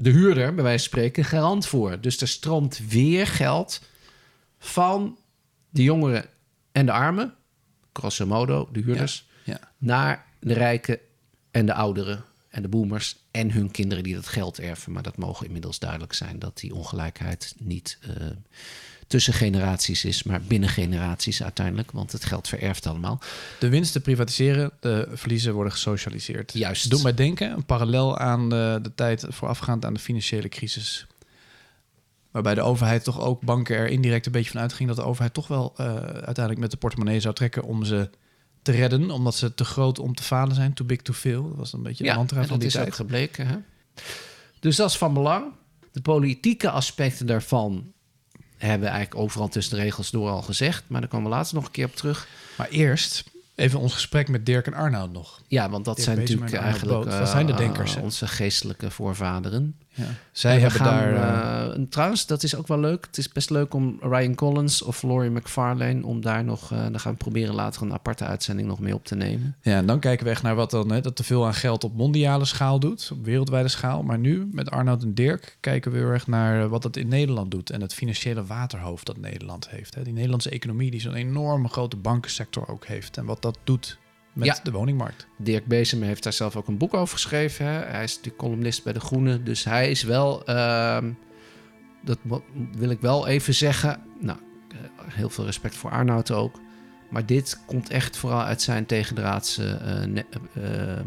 de 0.00 0.10
huurder, 0.10 0.54
bij 0.54 0.64
wijze 0.64 0.88
van 0.88 0.98
spreken, 0.98 1.24
garant 1.24 1.66
voor. 1.66 2.00
Dus 2.00 2.20
er 2.20 2.28
stroomt 2.28 2.80
weer 2.88 3.26
geld 3.26 3.80
van 4.58 5.18
de 5.70 5.82
jongeren 5.82 6.24
en 6.72 6.86
de 6.86 6.92
armen, 6.92 7.34
grosso 7.92 8.26
modo, 8.26 8.68
de 8.72 8.80
huurders, 8.80 9.28
Ja, 9.44 9.52
ja. 9.52 9.72
naar 9.78 10.26
de 10.38 10.52
rijken 10.54 10.98
en 11.50 11.66
de 11.66 11.74
ouderen 11.74 12.24
en 12.48 12.62
de 12.62 12.68
boomers 12.68 13.16
en 13.30 13.52
hun 13.52 13.70
kinderen 13.70 14.04
die 14.04 14.14
dat 14.14 14.26
geld 14.26 14.58
erven. 14.58 14.92
Maar 14.92 15.02
dat 15.02 15.16
mogen 15.16 15.46
inmiddels 15.46 15.78
duidelijk 15.78 16.12
zijn 16.12 16.38
dat 16.38 16.58
die 16.58 16.74
ongelijkheid 16.74 17.54
niet 17.58 17.98
uh, 18.08 18.26
tussen 19.10 19.32
generaties 19.32 20.04
is, 20.04 20.22
maar 20.22 20.40
binnen 20.40 20.68
generaties 20.68 21.42
uiteindelijk, 21.42 21.90
want 21.90 22.12
het 22.12 22.24
geld 22.24 22.48
vererft 22.48 22.86
allemaal. 22.86 23.20
De 23.58 23.68
winsten 23.68 24.02
privatiseren, 24.02 24.70
de 24.80 25.08
verliezen 25.12 25.54
worden 25.54 25.72
gesocialiseerd. 25.72 26.52
Juist. 26.52 26.90
Doe 26.90 27.02
mij 27.02 27.14
denken, 27.14 27.52
een 27.52 27.64
parallel 27.64 28.18
aan 28.18 28.48
de, 28.48 28.78
de 28.82 28.94
tijd 28.94 29.24
voorafgaand 29.28 29.84
aan 29.84 29.94
de 29.94 30.00
financiële 30.00 30.48
crisis. 30.48 31.06
Waarbij 32.30 32.54
de 32.54 32.60
overheid 32.60 33.04
toch 33.04 33.20
ook 33.20 33.40
banken 33.40 33.76
er 33.76 33.88
indirect 33.88 34.26
een 34.26 34.32
beetje 34.32 34.50
van 34.50 34.60
uitging 34.60 34.88
dat 34.88 34.96
de 34.98 35.04
overheid 35.04 35.34
toch 35.34 35.48
wel 35.48 35.74
uh, 35.80 35.86
uiteindelijk 35.96 36.58
met 36.58 36.70
de 36.70 36.76
portemonnee 36.76 37.20
zou 37.20 37.34
trekken 37.34 37.62
om 37.62 37.84
ze 37.84 38.10
te 38.62 38.72
redden, 38.72 39.10
omdat 39.10 39.34
ze 39.34 39.54
te 39.54 39.64
groot 39.64 39.98
om 39.98 40.14
te 40.14 40.22
falen 40.22 40.54
zijn, 40.54 40.72
too 40.72 40.86
big 40.86 41.02
to 41.02 41.12
fail. 41.12 41.48
Dat 41.48 41.56
was 41.56 41.72
een 41.72 41.82
beetje 41.82 42.04
de 42.04 42.10
ja, 42.10 42.16
mantra 42.16 42.40
van 42.40 42.48
dat 42.48 42.58
die 42.58 42.68
is 42.68 42.74
tijd. 42.74 42.86
ook 42.86 42.94
gebleken. 42.94 43.46
Hè? 43.46 43.56
Dus 44.60 44.76
dat 44.76 44.90
is 44.90 44.96
van 44.96 45.14
belang. 45.14 45.52
De 45.92 46.00
politieke 46.00 46.70
aspecten 46.70 47.26
daarvan 47.26 47.92
hebben 48.68 48.88
we 48.88 48.94
eigenlijk 48.94 49.24
overal 49.24 49.48
tussen 49.48 49.76
de 49.76 49.82
regels 49.82 50.10
door 50.10 50.30
al 50.30 50.42
gezegd. 50.42 50.84
Maar 50.86 51.00
daar 51.00 51.10
komen 51.10 51.30
we 51.30 51.36
later 51.36 51.54
nog 51.54 51.64
een 51.64 51.70
keer 51.70 51.86
op 51.86 51.96
terug. 51.96 52.28
Maar 52.56 52.68
eerst 52.68 53.24
even 53.54 53.78
ons 53.78 53.92
gesprek 53.92 54.28
met 54.28 54.46
Dirk 54.46 54.66
en 54.66 54.74
Arnoud 54.74 55.12
nog. 55.12 55.40
Ja, 55.46 55.70
want 55.70 55.84
dat 55.84 55.96
Dirk 55.96 56.08
zijn 56.08 56.18
Bezemer 56.20 56.42
natuurlijk 56.42 56.70
eigenlijk 56.72 57.04
Boot. 57.04 57.18
Dat 57.18 57.28
zijn 57.28 57.46
de 57.46 57.52
uh, 57.52 57.58
denkers, 57.58 57.96
onze 57.96 58.28
geestelijke 58.28 58.90
voorvaderen. 58.90 59.76
Ja. 59.92 60.04
Zij 60.32 60.52
hebben 60.60 60.80
gaan, 60.80 61.14
daar... 61.14 61.78
uh, 61.78 61.84
trouwens, 61.88 62.26
dat 62.26 62.42
is 62.42 62.54
ook 62.54 62.66
wel 62.66 62.78
leuk. 62.78 63.06
Het 63.06 63.18
is 63.18 63.28
best 63.28 63.50
leuk 63.50 63.74
om 63.74 63.98
Ryan 64.00 64.34
Collins 64.34 64.82
of 64.82 65.02
Laurie 65.02 65.30
McFarlane... 65.30 66.06
om 66.06 66.20
daar 66.20 66.44
nog... 66.44 66.72
Uh, 66.72 66.82
dan 66.82 67.00
gaan 67.00 67.12
we 67.12 67.18
proberen 67.18 67.54
later 67.54 67.82
een 67.82 67.92
aparte 67.92 68.24
uitzending 68.24 68.68
nog 68.68 68.80
mee 68.80 68.94
op 68.94 69.04
te 69.04 69.14
nemen. 69.14 69.56
Ja, 69.62 69.76
en 69.76 69.86
dan 69.86 70.00
kijken 70.00 70.24
we 70.24 70.30
echt 70.30 70.42
naar 70.42 70.54
wat 70.54 70.70
dan 70.70 70.90
hè, 70.90 71.00
dat 71.00 71.16
te 71.16 71.24
veel 71.24 71.46
aan 71.46 71.54
geld 71.54 71.84
op 71.84 71.96
mondiale 71.96 72.44
schaal 72.44 72.80
doet, 72.80 73.10
op 73.12 73.24
wereldwijde 73.24 73.68
schaal. 73.68 74.02
Maar 74.02 74.18
nu 74.18 74.48
met 74.52 74.70
Arnoud 74.70 75.02
en 75.02 75.14
Dirk 75.14 75.56
kijken 75.60 75.92
we 75.92 75.98
heel 75.98 76.08
erg 76.08 76.26
naar 76.26 76.68
wat 76.68 76.82
het 76.82 76.96
in 76.96 77.08
Nederland 77.08 77.50
doet 77.50 77.70
en 77.70 77.80
het 77.80 77.94
financiële 77.94 78.44
waterhoofd 78.44 79.06
dat 79.06 79.16
Nederland 79.16 79.68
heeft. 79.70 79.94
Hè. 79.94 80.02
Die 80.02 80.12
Nederlandse 80.12 80.50
economie 80.50 80.90
die 80.90 81.00
zo'n 81.00 81.14
enorme 81.14 81.68
grote 81.68 81.96
bankensector 81.96 82.68
ook 82.68 82.86
heeft 82.86 83.16
en 83.16 83.24
wat 83.24 83.42
dat 83.42 83.58
doet 83.64 83.98
met 84.40 84.56
Ja. 84.56 84.62
de 84.62 84.70
woningmarkt. 84.70 85.26
Dirk 85.36 85.66
Bezem 85.66 86.02
heeft 86.02 86.22
daar 86.22 86.32
zelf 86.32 86.56
ook 86.56 86.68
een 86.68 86.78
boek 86.78 86.94
over 86.94 87.14
geschreven. 87.14 87.66
Hè? 87.66 87.72
Hij 87.72 88.02
is 88.02 88.10
natuurlijk 88.10 88.42
columnist 88.42 88.84
bij 88.84 88.92
De 88.92 89.00
Groene. 89.00 89.42
Dus 89.42 89.64
hij 89.64 89.90
is 89.90 90.02
wel... 90.02 90.50
uh, 90.50 90.98
dat 92.02 92.18
wil 92.72 92.90
ik 92.90 93.00
wel 93.00 93.26
even 93.26 93.54
zeggen. 93.54 94.02
Nou, 94.20 94.38
heel 95.04 95.30
veel 95.30 95.44
respect 95.44 95.74
voor 95.74 95.90
Arnoud 95.90 96.30
ook. 96.30 96.60
Maar 97.08 97.26
dit 97.26 97.60
komt 97.66 97.90
echt 97.90 98.16
vooral 98.16 98.42
uit 98.42 98.62
zijn 98.62 98.86
tegendraadse... 98.86 99.80
Uh, 100.08 100.22
uh, 100.64 101.00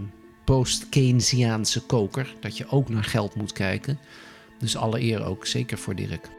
post-Keynesiaanse 0.46 1.82
koker. 1.82 2.36
Dat 2.40 2.58
je 2.58 2.68
ook 2.68 2.90
naar 2.90 3.04
geld 3.04 3.36
moet 3.36 3.52
kijken. 3.52 4.00
Dus 4.60 4.78
alle 4.78 5.02
eer 5.02 5.24
ook, 5.26 5.46
zeker 5.46 5.78
voor 5.78 5.96
Dirk. 5.96 6.30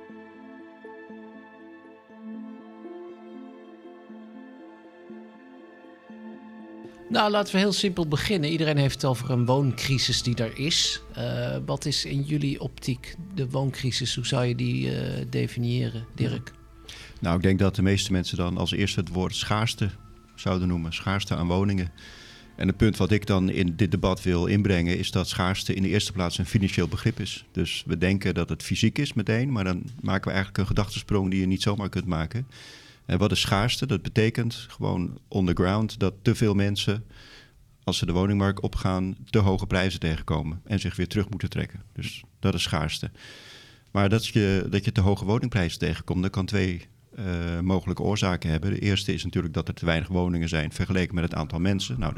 Nou, 7.14 7.30
laten 7.30 7.52
we 7.52 7.58
heel 7.58 7.72
simpel 7.72 8.08
beginnen. 8.08 8.50
Iedereen 8.50 8.76
heeft 8.76 8.94
het 8.94 9.04
over 9.04 9.30
een 9.30 9.46
wooncrisis 9.46 10.22
die 10.22 10.34
er 10.34 10.58
is. 10.58 11.02
Uh, 11.18 11.56
wat 11.66 11.84
is 11.84 12.04
in 12.04 12.22
jullie 12.22 12.60
optiek 12.60 13.14
de 13.34 13.50
wooncrisis? 13.50 14.14
Hoe 14.14 14.26
zou 14.26 14.44
je 14.44 14.54
die 14.54 14.86
uh, 14.86 15.24
definiëren, 15.30 16.06
Dirk? 16.14 16.52
Nou, 17.20 17.36
ik 17.36 17.42
denk 17.42 17.58
dat 17.58 17.74
de 17.74 17.82
meeste 17.82 18.12
mensen 18.12 18.36
dan 18.36 18.56
als 18.56 18.72
eerste 18.72 19.00
het 19.00 19.08
woord 19.08 19.34
schaarste 19.34 19.90
zouden 20.34 20.68
noemen. 20.68 20.92
Schaarste 20.92 21.34
aan 21.34 21.46
woningen. 21.46 21.92
En 22.56 22.66
het 22.66 22.76
punt 22.76 22.96
wat 22.96 23.10
ik 23.10 23.26
dan 23.26 23.50
in 23.50 23.76
dit 23.76 23.90
debat 23.90 24.22
wil 24.22 24.46
inbrengen, 24.46 24.98
is 24.98 25.10
dat 25.10 25.28
schaarste 25.28 25.74
in 25.74 25.82
de 25.82 25.88
eerste 25.88 26.12
plaats 26.12 26.38
een 26.38 26.46
financieel 26.46 26.88
begrip 26.88 27.20
is. 27.20 27.44
Dus 27.52 27.82
we 27.86 27.98
denken 27.98 28.34
dat 28.34 28.48
het 28.48 28.62
fysiek 28.62 28.98
is 28.98 29.12
meteen, 29.12 29.52
maar 29.52 29.64
dan 29.64 29.82
maken 30.00 30.24
we 30.24 30.34
eigenlijk 30.34 30.58
een 30.58 30.76
gedachtesprong 30.76 31.30
die 31.30 31.40
je 31.40 31.46
niet 31.46 31.62
zomaar 31.62 31.88
kunt 31.88 32.06
maken. 32.06 32.46
En 33.06 33.18
wat 33.18 33.32
is 33.32 33.40
schaarste? 33.40 33.86
Dat 33.86 34.02
betekent 34.02 34.66
gewoon 34.70 35.18
underground 35.30 35.98
dat 35.98 36.14
te 36.22 36.34
veel 36.34 36.54
mensen, 36.54 37.04
als 37.84 37.98
ze 37.98 38.06
de 38.06 38.12
woningmarkt 38.12 38.60
opgaan, 38.60 39.16
te 39.30 39.38
hoge 39.38 39.66
prijzen 39.66 40.00
tegenkomen 40.00 40.60
en 40.64 40.80
zich 40.80 40.96
weer 40.96 41.08
terug 41.08 41.28
moeten 41.28 41.48
trekken. 41.48 41.82
Dus 41.92 42.22
dat 42.38 42.54
is 42.54 42.62
schaarste. 42.62 43.10
Maar 43.90 44.08
dat 44.08 44.26
je, 44.26 44.66
dat 44.70 44.84
je 44.84 44.92
te 44.92 45.00
hoge 45.00 45.24
woningprijzen 45.24 45.78
tegenkomt, 45.78 46.22
dat 46.22 46.30
kan 46.30 46.46
twee 46.46 46.86
uh, 47.18 47.60
mogelijke 47.60 48.02
oorzaken 48.02 48.50
hebben. 48.50 48.70
De 48.70 48.78
eerste 48.78 49.14
is 49.14 49.24
natuurlijk 49.24 49.54
dat 49.54 49.68
er 49.68 49.74
te 49.74 49.86
weinig 49.86 50.08
woningen 50.08 50.48
zijn 50.48 50.72
vergeleken 50.72 51.14
met 51.14 51.24
het 51.24 51.34
aantal 51.34 51.58
mensen. 51.58 52.00
Nou, 52.00 52.14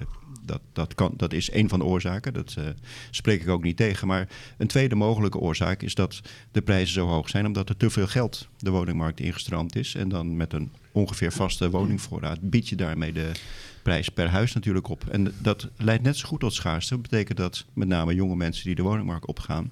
dat, 0.46 0.60
dat, 0.72 0.94
kan, 0.94 1.14
dat 1.16 1.32
is 1.32 1.52
een 1.52 1.68
van 1.68 1.78
de 1.78 1.84
oorzaken, 1.84 2.32
dat 2.32 2.54
uh, 2.58 2.64
spreek 3.10 3.42
ik 3.42 3.48
ook 3.48 3.62
niet 3.62 3.76
tegen. 3.76 4.06
Maar 4.06 4.28
een 4.58 4.66
tweede 4.66 4.94
mogelijke 4.94 5.38
oorzaak 5.38 5.82
is 5.82 5.94
dat 5.94 6.20
de 6.52 6.62
prijzen 6.62 6.94
zo 6.94 7.06
hoog 7.06 7.28
zijn... 7.28 7.46
omdat 7.46 7.68
er 7.68 7.76
te 7.76 7.90
veel 7.90 8.06
geld 8.06 8.48
de 8.58 8.70
woningmarkt 8.70 9.20
ingestroomd 9.20 9.76
is. 9.76 9.94
En 9.94 10.08
dan 10.08 10.36
met 10.36 10.52
een 10.52 10.72
ongeveer 10.92 11.32
vaste 11.32 11.70
woningvoorraad 11.70 12.40
bied 12.40 12.68
je 12.68 12.76
daarmee 12.76 13.12
de 13.12 13.30
prijs 13.82 14.08
per 14.08 14.28
huis 14.28 14.52
natuurlijk 14.52 14.88
op. 14.88 15.04
En 15.08 15.34
dat 15.38 15.68
leidt 15.76 16.02
net 16.02 16.16
zo 16.16 16.28
goed 16.28 16.40
tot 16.40 16.54
schaarste. 16.54 16.94
Dat 16.94 17.02
betekent 17.02 17.38
dat 17.38 17.64
met 17.72 17.88
name 17.88 18.14
jonge 18.14 18.36
mensen 18.36 18.64
die 18.64 18.74
de 18.74 18.82
woningmarkt 18.82 19.26
opgaan 19.26 19.70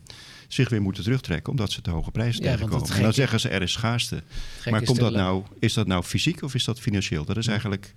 zich 0.48 0.68
weer 0.68 0.82
moeten 0.82 1.02
terugtrekken 1.02 1.50
omdat 1.50 1.72
ze 1.72 1.80
te 1.80 1.90
hoge 1.90 2.10
prijzen 2.10 2.42
tegenkomen. 2.42 2.90
En 2.94 3.02
dan 3.02 3.12
zeggen 3.12 3.40
ze 3.40 3.48
er 3.48 3.62
is 3.62 3.72
schaarste. 3.72 4.22
Maar 4.70 4.84
komt 4.84 4.98
dat 4.98 5.12
nou, 5.12 5.42
is 5.58 5.72
dat 5.72 5.86
nou 5.86 6.02
fysiek 6.02 6.42
of 6.42 6.54
is 6.54 6.64
dat 6.64 6.80
financieel? 6.80 7.24
Dat 7.24 7.36
is 7.36 7.46
eigenlijk 7.46 7.94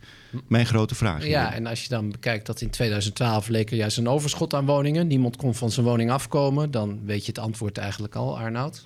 mijn 0.48 0.66
grote 0.66 0.96
vraag. 0.96 1.26
Ja, 1.26 1.54
en 1.54 1.66
als 1.66 1.84
je 1.84 1.90
dan 1.90 2.12
bekijkt 2.12 2.46
dat 2.46 2.62
in 2.62 2.70
2012 2.70 3.48
leek 3.48 3.72
er 3.72 3.78
juist 3.78 3.98
een 3.98 4.08
overschot 4.08 4.54
aan 4.54 4.66
woningen. 4.66 5.08
Niemand 5.08 5.36
kon 5.36 5.56
van 5.56 5.72
zijn 5.72 5.86
woning 5.86 6.12
afkomen. 6.12 6.72
Dan 6.72 7.00
weet 7.06 7.22
je 7.22 7.28
het 7.28 7.40
antwoord 7.40 7.78
eigenlijk 7.78 8.16
al, 8.16 8.38
Arnoud. 8.38 8.86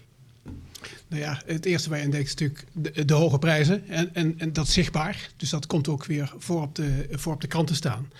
Nou 1.08 1.22
ja, 1.22 1.41
het 1.46 1.65
eerste 1.65 1.89
waar 1.89 1.98
je 1.98 2.03
aan 2.03 2.12
denkt 2.12 2.27
is 2.27 2.34
natuurlijk 2.34 2.65
de, 2.74 3.06
de, 3.06 3.13
hoge 3.13 3.39
prijzen. 3.39 3.88
En, 3.88 4.10
en, 4.13 4.34
en 4.38 4.53
dat 4.53 4.68
is 4.68 4.74
zichtbaar. 4.74 5.30
Dus 5.38 5.50
dat 5.50 5.68
komt 5.68 5.88
ook 5.88 6.06
weer 6.06 6.34
voor 6.38 6.62
op 6.62 6.75
de, 6.75 7.08
voor 7.12 7.34
op 7.34 7.41
de 7.41 7.48
kranten 7.48 7.75
staan. 7.75 8.12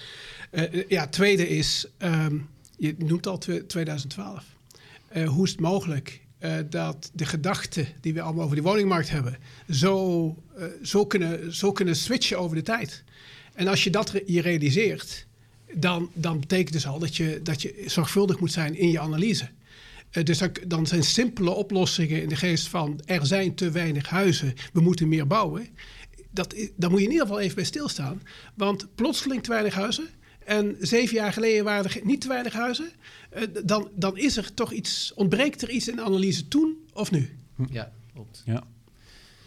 Uh, 0.52 0.84
ja, 0.88 1.08
tweede 1.08 1.48
is, 1.50 1.88
um, 1.98 2.50
je 2.78 2.96
noemt 2.98 3.28
al 3.28 3.38
2012. 3.68 4.44
Uh, 5.16 5.30
hoe 5.30 5.46
is 5.46 5.52
het 5.52 5.60
mogelijk 5.60 6.22
uh, 6.40 6.56
dat 6.70 7.12
de 7.14 7.26
gedachten 7.26 7.88
die 8.02 8.14
we 8.14 8.22
allemaal 8.22 8.44
over 8.44 8.56
die 8.56 8.66
woningmarkt 8.66 9.10
hebben, 9.10 9.38
zo, 9.70 10.26
uh, 10.58 10.66
zo, 10.84 11.06
kunnen, 11.06 11.56
zo 11.56 11.72
kunnen 11.72 11.96
switchen 11.96 12.40
over 12.40 12.56
de 12.56 12.62
tijd? 12.62 13.04
En 13.54 13.68
als 13.68 13.84
je 13.84 13.90
dat 13.90 14.22
je 14.26 14.42
realiseert, 14.42 15.28
dan, 15.74 16.10
dan 16.14 16.40
betekent 16.40 16.74
dus 16.74 16.88
al 16.88 17.00
dat 17.00 17.16
je, 17.16 17.40
dat 17.44 17.62
je 17.62 17.84
zorgvuldig 17.86 18.40
moet 18.40 18.52
zijn 18.52 18.76
in 18.76 18.92
je 18.92 19.00
analyse. 19.00 19.50
dus 20.24 20.38
dan, 20.38 20.52
dan 20.68 20.88
zijn 20.88 21.04
simpele 21.04 21.50
oplossingen 21.50 22.22
in 22.22 22.30
de 22.30 22.36
geest 22.36 22.68
van 22.68 23.02
er 23.06 23.26
zijn 23.26 23.56
te 23.56 23.72
weinig 23.72 24.10
huizen, 24.10 24.54
we 24.74 24.82
moeten 24.82 25.08
meer 25.08 25.28
bouwen. 25.28 25.68
Dat, 26.32 26.56
daar 26.76 26.90
moet 26.90 27.00
je 27.00 27.06
in 27.06 27.12
ieder 27.12 27.26
geval 27.28 27.42
even 27.42 27.56
bij 27.56 27.64
stilstaan. 27.64 28.22
Want 28.56 28.96
plotseling 28.96 29.44
te 29.44 29.50
weinig 29.50 29.74
huizen, 29.74 30.08
en 30.46 30.76
zeven 30.80 31.16
jaar 31.16 31.34
geleden 31.34 31.64
waren 31.64 31.92
er 31.92 32.00
niet 32.04 32.22
te 32.22 32.28
weinig 32.28 32.54
huizen, 32.54 32.92
uh, 33.38 33.44
dan, 33.64 33.90
dan 33.96 34.18
is 34.18 34.38
er 34.38 34.54
toch 34.54 34.72
iets, 34.72 35.14
ontbreekt 35.16 35.62
er 35.62 35.70
iets 35.70 35.88
in 35.88 35.96
de 35.96 36.02
analyse 36.02 36.48
toen 36.48 36.78
of 36.94 37.12
nu? 37.12 37.38
Ja, 37.70 37.92
klopt. 38.14 38.42
Ja. 38.46 38.64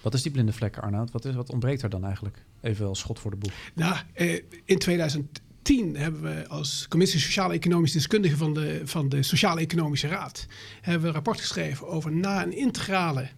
Wat 0.03 0.15
is 0.15 0.23
die 0.23 0.33
blinde 0.33 0.53
vlek, 0.53 0.79
Arnoud? 0.79 1.11
Wat, 1.11 1.25
is, 1.25 1.35
wat 1.35 1.51
ontbreekt 1.51 1.83
er 1.83 1.91
dan 1.91 2.05
eigenlijk? 2.05 2.45
Even 2.61 2.87
als 2.87 2.99
schot 2.99 3.19
voor 3.19 3.31
de 3.31 3.37
boeg. 3.37 3.53
Nou, 3.75 3.97
uh, 4.17 4.41
in 4.65 4.79
2010 4.79 5.97
hebben 5.97 6.23
we 6.23 6.49
als 6.49 6.87
Commissie 6.89 7.21
Sociaal-Economische 7.21 7.97
Deskundigen 7.97 8.39
van 8.39 8.55
de, 8.55 8.81
van 8.85 9.09
de 9.09 9.23
Sociaal-Economische 9.23 10.09
Raad 10.09 10.47
hebben 10.81 11.03
we 11.03 11.09
een 11.09 11.15
rapport 11.15 11.41
geschreven 11.41 11.89
over 11.89 12.13
na 12.13 12.43
een 12.43 12.57
integrale 12.57 13.29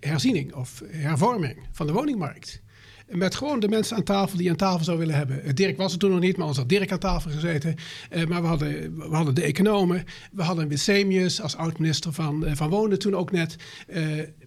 herziening 0.00 0.54
of 0.54 0.82
hervorming 0.86 1.66
van 1.72 1.86
de 1.86 1.92
woningmarkt 1.92 2.62
met 3.08 3.34
gewoon 3.34 3.60
de 3.60 3.68
mensen 3.68 3.96
aan 3.96 4.02
tafel 4.02 4.38
die 4.38 4.50
aan 4.50 4.56
tafel 4.56 4.84
zou 4.84 4.98
willen 4.98 5.14
hebben. 5.14 5.42
Eh, 5.42 5.54
Dirk 5.54 5.76
was 5.76 5.92
er 5.92 5.98
toen 5.98 6.10
nog 6.10 6.20
niet, 6.20 6.36
maar 6.36 6.46
ons 6.46 6.56
had 6.56 6.68
Dirk 6.68 6.92
aan 6.92 6.98
tafel 6.98 7.30
gezeten. 7.30 7.74
Uh, 8.10 8.26
maar 8.26 8.42
we 8.42 8.46
hadden, 8.46 8.96
we 8.96 9.14
hadden 9.16 9.34
de 9.34 9.42
economen. 9.42 10.04
We 10.32 10.42
hadden 10.42 10.68
Wissemius 10.68 11.40
als 11.40 11.56
oud-minister 11.56 12.12
van, 12.12 12.44
uh, 12.44 12.50
van 12.54 12.70
Wonen 12.70 12.98
toen 12.98 13.14
ook 13.14 13.30
net. 13.30 13.56
Uh, 13.88 13.96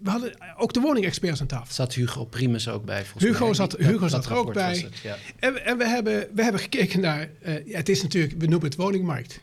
we 0.01 0.09
hadden 0.09 0.33
ook 0.57 0.73
de 0.73 0.79
woningexperts 0.79 1.41
aan 1.41 1.47
tafel. 1.47 1.73
Zat 1.73 1.93
Hugo 1.93 2.25
Primus 2.25 2.69
ook 2.69 2.85
bij? 2.85 3.03
Hugo 3.17 3.45
mij. 3.45 3.53
zat, 3.53 3.75
Hugo 3.77 4.07
zat 4.07 4.25
er 4.25 4.35
ook 4.35 4.53
bij. 4.53 4.77
Het, 4.77 4.99
ja. 5.03 5.17
en, 5.39 5.65
en, 5.65 5.77
we, 5.77 5.87
hebben, 5.87 6.27
we 6.35 6.43
hebben 6.43 6.61
gekeken 6.61 6.99
naar... 6.99 7.29
Ja, 7.65 7.77
het 7.77 7.89
is 7.89 8.01
natuurlijk, 8.01 8.33
we 8.37 8.47
noemen 8.47 8.69
het 8.69 8.77
woningmarkt. 8.77 9.39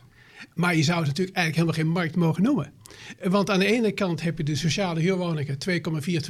Maar 0.53 0.75
je 0.75 0.83
zou 0.83 0.97
het 0.97 1.07
natuurlijk 1.07 1.37
eigenlijk 1.37 1.67
helemaal 1.67 1.93
geen 1.93 2.03
markt 2.03 2.15
mogen 2.15 2.43
noemen. 2.43 2.71
Want 3.23 3.49
aan 3.49 3.59
de 3.59 3.65
ene 3.65 3.91
kant 3.91 4.21
heb 4.21 4.37
je 4.37 4.43
de 4.43 4.55
sociale 4.55 4.99
huurwoningen, 4.99 5.57
2,4, 5.69 6.21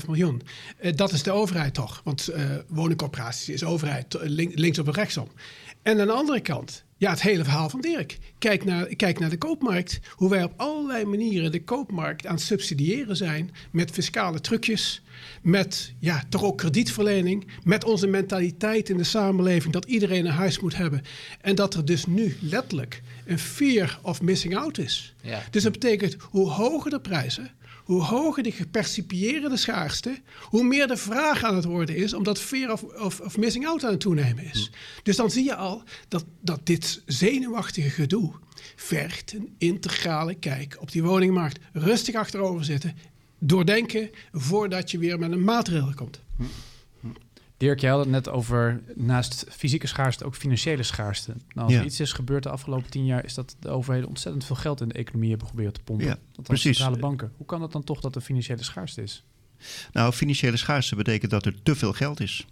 2,5 0.00 0.06
miljoen. 0.06 0.42
Eh, 0.78 0.92
dat 0.94 1.12
is 1.12 1.22
de 1.22 1.32
overheid 1.32 1.74
toch? 1.74 2.00
Want 2.04 2.30
uh, 2.30 2.44
woningcorporaties 2.68 3.48
is 3.48 3.64
overheid 3.64 4.16
links 4.54 4.78
op 4.78 4.86
en 4.86 4.92
rechtsom. 4.92 5.28
En 5.82 6.00
aan 6.00 6.06
de 6.06 6.12
andere 6.12 6.40
kant, 6.40 6.84
ja, 6.96 7.10
het 7.10 7.22
hele 7.22 7.44
verhaal 7.44 7.68
van 7.68 7.80
Dirk. 7.80 8.18
Kijk 8.38 8.64
naar, 8.64 8.86
kijk 8.86 9.18
naar 9.18 9.30
de 9.30 9.38
koopmarkt. 9.38 10.00
Hoe 10.10 10.30
wij 10.30 10.44
op 10.44 10.52
allerlei 10.56 11.04
manieren 11.04 11.52
de 11.52 11.64
koopmarkt 11.64 12.26
aan 12.26 12.34
het 12.34 12.44
subsidiëren 12.44 13.16
zijn. 13.16 13.50
Met 13.70 13.90
fiscale 13.90 14.40
trucjes. 14.40 15.02
Met 15.46 15.92
ja, 15.98 16.24
toch 16.28 16.44
ook 16.44 16.58
kredietverlening. 16.58 17.46
Met 17.62 17.84
onze 17.84 18.06
mentaliteit 18.06 18.88
in 18.88 18.96
de 18.96 19.04
samenleving 19.04 19.72
dat 19.72 19.84
iedereen 19.84 20.26
een 20.26 20.32
huis 20.32 20.60
moet 20.60 20.76
hebben. 20.76 21.02
En 21.40 21.54
dat 21.54 21.74
er 21.74 21.84
dus 21.84 22.06
nu 22.06 22.36
letterlijk 22.40 23.02
een 23.26 23.38
fear 23.38 23.98
of 24.02 24.22
missing 24.22 24.56
out 24.56 24.78
is. 24.78 25.14
Ja. 25.22 25.42
Dus 25.50 25.62
dat 25.62 25.72
betekent 25.72 26.16
hoe 26.20 26.50
hoger 26.50 26.90
de 26.90 27.00
prijzen, 27.00 27.50
hoe 27.84 28.02
hoger 28.02 28.42
de 28.42 28.52
gepercipieerde 28.52 29.56
schaarste, 29.56 30.20
hoe 30.42 30.64
meer 30.64 30.86
de 30.86 30.96
vraag 30.96 31.44
aan 31.44 31.54
het 31.56 31.64
worden 31.64 31.96
is, 31.96 32.12
omdat 32.12 32.40
fear 32.40 32.72
of, 32.72 32.82
of, 32.82 33.20
of 33.20 33.36
missing 33.36 33.66
out 33.66 33.84
aan 33.84 33.90
het 33.90 34.00
toenemen 34.00 34.44
is. 34.44 34.70
Hm. 34.72 35.02
Dus 35.02 35.16
dan 35.16 35.30
zie 35.30 35.44
je 35.44 35.54
al 35.54 35.82
dat, 36.08 36.24
dat 36.40 36.60
dit 36.66 37.02
zenuwachtige 37.06 37.90
gedoe 37.90 38.32
vergt 38.76 39.32
een 39.32 39.54
integrale 39.58 40.34
kijk 40.34 40.76
op 40.80 40.92
die 40.92 41.02
woningmarkt. 41.02 41.58
Rustig 41.72 42.14
achterover 42.14 42.64
zitten, 42.64 42.96
doordenken 43.38 44.10
voordat 44.32 44.90
je 44.90 44.98
weer 44.98 45.18
met 45.18 45.32
een 45.32 45.44
maatregel 45.44 45.94
komt. 45.94 46.20
Dirk, 47.56 47.80
jij 47.80 47.90
had 47.90 47.98
het 47.98 48.08
net 48.08 48.28
over 48.28 48.82
naast 48.94 49.46
fysieke 49.50 49.86
schaarste 49.86 50.24
ook 50.24 50.34
financiële 50.34 50.82
schaarste. 50.82 51.34
Nou, 51.54 51.66
als 51.66 51.76
er 51.76 51.84
iets 51.84 52.00
is 52.00 52.12
gebeurd 52.12 52.42
de 52.42 52.48
afgelopen 52.48 52.90
tien 52.90 53.04
jaar, 53.04 53.24
is 53.24 53.34
dat 53.34 53.56
de 53.60 53.68
overheden 53.68 54.08
ontzettend 54.08 54.44
veel 54.44 54.56
geld 54.56 54.80
in 54.80 54.88
de 54.88 54.94
economie 54.94 55.28
hebben 55.28 55.46
geprobeerd 55.46 55.74
te 55.74 55.82
pompen. 55.82 56.06
Ja, 56.06 56.18
dat 56.32 56.44
precies. 56.44 56.76
centrale 56.76 57.00
banken. 57.00 57.32
Hoe 57.36 57.46
kan 57.46 57.62
het 57.62 57.72
dan 57.72 57.84
toch 57.84 58.00
dat 58.00 58.14
er 58.14 58.20
financiële 58.20 58.62
schaarste 58.62 59.02
is? 59.02 59.24
Nou, 59.92 60.12
financiële 60.12 60.56
schaarste 60.56 60.96
betekent 60.96 61.30
dat 61.30 61.46
er 61.46 61.62
te 61.62 61.76
veel 61.76 61.92
geld 61.92 62.20
is. 62.20 62.46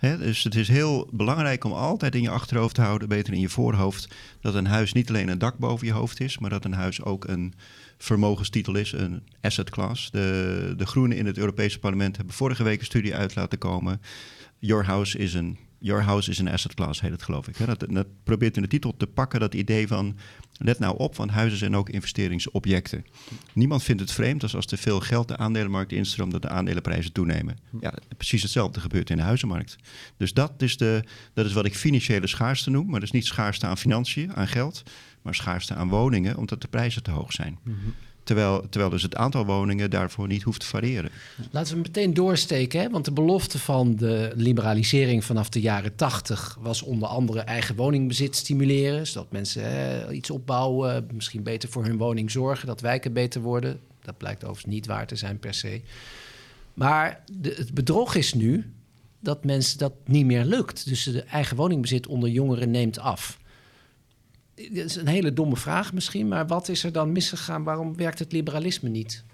dus 0.00 0.44
het 0.44 0.54
is 0.54 0.68
heel 0.68 1.08
belangrijk 1.12 1.64
om 1.64 1.72
altijd 1.72 2.14
in 2.14 2.22
je 2.22 2.30
achterhoofd 2.30 2.74
te 2.74 2.80
houden, 2.80 3.08
beter 3.08 3.32
in 3.32 3.40
je 3.40 3.48
voorhoofd, 3.48 4.08
dat 4.40 4.54
een 4.54 4.66
huis 4.66 4.92
niet 4.92 5.08
alleen 5.08 5.28
een 5.28 5.38
dak 5.38 5.58
boven 5.58 5.86
je 5.86 5.92
hoofd 5.92 6.20
is, 6.20 6.38
maar 6.38 6.50
dat 6.50 6.64
een 6.64 6.72
huis 6.72 7.02
ook 7.02 7.24
een 7.24 7.54
vermogenstitel 7.98 8.74
is, 8.74 8.92
een 8.92 9.22
asset 9.40 9.70
class. 9.70 10.10
De, 10.10 10.74
de 10.76 10.86
Groenen 10.86 11.16
in 11.16 11.26
het 11.26 11.38
Europese 11.38 11.78
parlement 11.78 12.16
hebben 12.16 12.34
vorige 12.34 12.62
week 12.62 12.78
een 12.78 12.84
studie 12.84 13.14
uit 13.14 13.34
laten 13.34 13.58
komen 13.58 14.00
Your 14.58 14.84
House 14.84 15.18
is 15.18 15.34
een 15.34 15.58
Your 15.86 16.02
House 16.02 16.30
is 16.30 16.38
een 16.38 16.48
asset 16.48 16.74
class, 16.74 17.00
heet 17.00 17.10
het 17.10 17.22
geloof 17.22 17.48
ik. 17.48 17.66
Dat, 17.66 17.86
dat, 17.88 18.06
probeert 18.24 18.56
in 18.56 18.62
de 18.62 18.68
titel 18.68 18.96
te 18.96 19.06
pakken 19.06 19.40
dat 19.40 19.54
idee 19.54 19.86
van... 19.86 20.16
let 20.56 20.78
nou 20.78 20.98
op, 20.98 21.16
want 21.16 21.30
huizen 21.30 21.58
zijn 21.58 21.76
ook 21.76 21.88
investeringsobjecten. 21.88 23.04
Niemand 23.52 23.82
vindt 23.82 24.00
het 24.00 24.12
vreemd 24.12 24.42
als 24.42 24.54
als 24.54 24.66
te 24.66 24.76
veel 24.76 25.00
geld 25.00 25.28
de 25.28 25.36
aandelenmarkt 25.36 25.92
instroomt... 25.92 26.32
dat 26.32 26.42
de 26.42 26.48
aandelenprijzen 26.48 27.12
toenemen. 27.12 27.56
Ja, 27.80 27.94
precies 28.16 28.42
hetzelfde 28.42 28.80
gebeurt 28.80 29.10
in 29.10 29.16
de 29.16 29.22
huizenmarkt. 29.22 29.76
Dus 30.16 30.32
dat 30.32 30.62
is, 30.62 30.76
de, 30.76 31.04
dat 31.32 31.46
is 31.46 31.52
wat 31.52 31.66
ik 31.66 31.76
financiële 31.76 32.26
schaarste 32.26 32.70
noem. 32.70 32.84
Maar 32.84 33.00
dat 33.00 33.08
is 33.08 33.14
niet 33.14 33.26
schaarste 33.26 33.66
aan 33.66 33.78
financiën, 33.78 34.34
aan 34.34 34.48
geld... 34.48 34.82
maar 35.22 35.34
schaarste 35.34 35.74
aan 35.74 35.88
woningen, 35.88 36.36
omdat 36.36 36.60
de 36.60 36.68
prijzen 36.68 37.02
te 37.02 37.10
hoog 37.10 37.32
zijn. 37.32 37.58
Mm 37.62 37.94
Terwijl, 38.26 38.66
terwijl 38.68 38.90
dus 38.90 39.02
het 39.02 39.16
aantal 39.16 39.44
woningen 39.44 39.90
daarvoor 39.90 40.26
niet 40.26 40.42
hoeft 40.42 40.60
te 40.60 40.66
variëren. 40.66 41.10
Laten 41.50 41.74
we 41.74 41.80
meteen 41.80 42.14
doorsteken, 42.14 42.80
hè? 42.80 42.90
want 42.90 43.04
de 43.04 43.12
belofte 43.12 43.58
van 43.58 43.96
de 43.96 44.32
liberalisering 44.34 45.24
vanaf 45.24 45.48
de 45.48 45.60
jaren 45.60 45.94
80 45.94 46.58
was 46.60 46.82
onder 46.82 47.08
andere 47.08 47.40
eigen 47.40 47.76
woningbezit 47.76 48.36
stimuleren. 48.36 49.06
Zodat 49.06 49.32
mensen 49.32 49.62
hè, 49.62 50.12
iets 50.12 50.30
opbouwen, 50.30 51.08
misschien 51.12 51.42
beter 51.42 51.68
voor 51.68 51.84
hun 51.84 51.96
woning 51.96 52.30
zorgen, 52.30 52.66
dat 52.66 52.80
wijken 52.80 53.12
beter 53.12 53.40
worden. 53.40 53.80
Dat 54.02 54.16
blijkt 54.16 54.44
overigens 54.44 54.74
niet 54.74 54.86
waar 54.86 55.06
te 55.06 55.16
zijn 55.16 55.38
per 55.38 55.54
se. 55.54 55.80
Maar 56.74 57.24
de, 57.32 57.54
het 57.56 57.74
bedrog 57.74 58.14
is 58.14 58.34
nu 58.34 58.72
dat 59.20 59.44
mensen 59.44 59.78
dat 59.78 59.92
niet 60.04 60.26
meer 60.26 60.44
lukt. 60.44 60.88
Dus 60.88 61.04
de 61.04 61.22
eigen 61.22 61.56
woningbezit 61.56 62.06
onder 62.06 62.28
jongeren 62.28 62.70
neemt 62.70 62.98
af 62.98 63.38
dat 64.56 64.84
is 64.84 64.96
een 64.96 65.06
hele 65.08 65.32
domme 65.32 65.56
vraag 65.56 65.92
misschien, 65.92 66.28
maar 66.28 66.46
wat 66.46 66.68
is 66.68 66.84
er 66.84 66.92
dan 66.92 67.12
misgegaan? 67.12 67.62
Waarom 67.62 67.96
werkt 67.96 68.18
het 68.18 68.32
liberalisme 68.32 68.88
niet? 68.88 69.24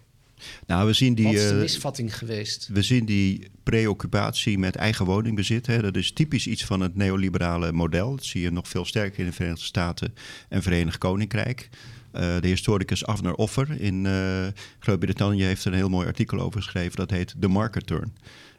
Nou, 0.67 0.87
we 0.87 0.93
zien 0.93 1.14
die, 1.14 1.25
Wat 1.25 1.35
is 1.35 1.49
de 1.49 1.55
eh, 1.55 1.61
misvatting 1.61 2.17
geweest? 2.17 2.69
we 2.73 2.83
zien 2.83 3.05
die 3.05 3.50
preoccupatie 3.62 4.59
met 4.59 4.76
eigen 4.76 5.05
woningbezit. 5.05 5.67
Hè. 5.67 5.83
Dat 5.83 5.97
is 5.97 6.12
typisch 6.12 6.47
iets 6.47 6.64
van 6.64 6.81
het 6.81 6.97
neoliberale 6.97 7.73
model. 7.73 8.11
Dat 8.17 8.25
zie 8.25 8.41
je 8.41 8.50
nog 8.50 8.69
veel 8.69 8.85
sterker 8.85 9.19
in 9.19 9.26
de 9.26 9.33
Verenigde 9.33 9.64
Staten 9.64 10.14
en 10.49 10.62
Verenigd 10.62 10.99
Koninkrijk. 10.99 11.69
Eh, 12.12 12.41
de 12.41 12.49
historicus 12.49 13.07
Avner 13.07 13.35
Offer 13.35 13.81
in 13.81 14.07
eh, 14.07 14.47
Groot-Brittannië 14.79 15.43
heeft 15.43 15.64
er 15.64 15.73
een 15.73 15.79
heel 15.79 15.88
mooi 15.88 16.07
artikel 16.07 16.41
over 16.41 16.62
geschreven. 16.62 16.97
Dat 16.97 17.11
heet 17.11 17.35
The 17.41 17.49
Market 17.49 17.87
Turn. 17.87 18.12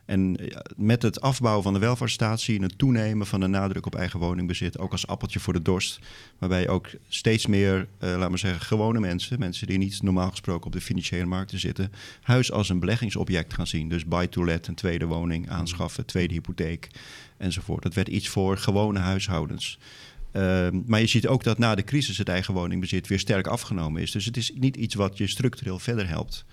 En 0.06 0.38
met 0.76 1.02
het 1.02 1.22
afbouwen 1.22 1.64
van 1.64 1.74
de 1.74 1.80
welvaartsstaat 1.80 2.42
zie 2.42 2.54
je 2.60 2.64
een 2.64 2.76
toenemen 2.76 3.28
van 3.28 3.40
de 3.40 3.48
nadruk 3.48 3.86
op 3.86 3.96
eigen 3.96 4.20
woningbezit. 4.20 4.80
Ook 4.80 4.92
als 4.92 5.08
appeltje 5.08 5.40
voor 5.40 5.54
de 5.54 5.62
dorst. 5.62 6.00
Waarbij 6.40 6.68
ook 6.68 6.90
steeds 7.08 7.48
meer, 7.48 7.88
eh 7.98 8.10
laten 8.10 8.32
we 8.32 8.38
zeggen, 8.38 8.62
gewone 8.62 9.00
mensen, 9.00 9.40
mensen 9.40 9.68
die 9.68 9.78
niet 9.78 10.02
normaal 10.02 10.30
gesproken 10.30 10.66
op 10.66 10.72
de 10.72 10.82
financiële 10.82 11.26
markten 11.26 11.60
zitten, 11.60 11.92
huis 12.22 12.52
als 12.52 12.70
een 12.70 12.80
beleggingsobject 12.80 13.54
gaan 13.54 13.68
zien. 13.68 13.90
Dus 13.90 14.06
buy-to-let, 14.06 14.68
een 14.68 14.76
tweede 14.76 15.06
woning 15.06 15.50
aanschaffen, 15.50 16.06
tweede 16.06 16.34
hypotheek 16.34 16.88
enzovoort. 17.38 17.84
Dat 17.84 17.94
werd 17.94 18.08
iets 18.08 18.28
voor 18.28 18.58
gewone 18.58 19.00
huishoudens. 19.00 19.80
Ehm, 20.32 20.82
maar 20.86 21.00
je 21.00 21.08
ziet 21.08 21.28
ook 21.28 21.44
dat 21.44 21.58
na 21.58 21.76
de 21.76 21.84
crisis 21.84 22.18
het 22.18 22.30
eigen 22.30 22.54
woningbezit 22.54 23.08
weer 23.08 23.20
sterk 23.20 23.48
afgenomen 23.48 24.02
is. 24.02 24.12
Dus 24.12 24.26
het 24.26 24.38
is 24.38 24.52
niet 24.56 24.76
iets 24.76 24.96
wat 24.96 25.18
je 25.18 25.28
structureel 25.28 25.80
verder 25.80 26.08
helpt. 26.08 26.46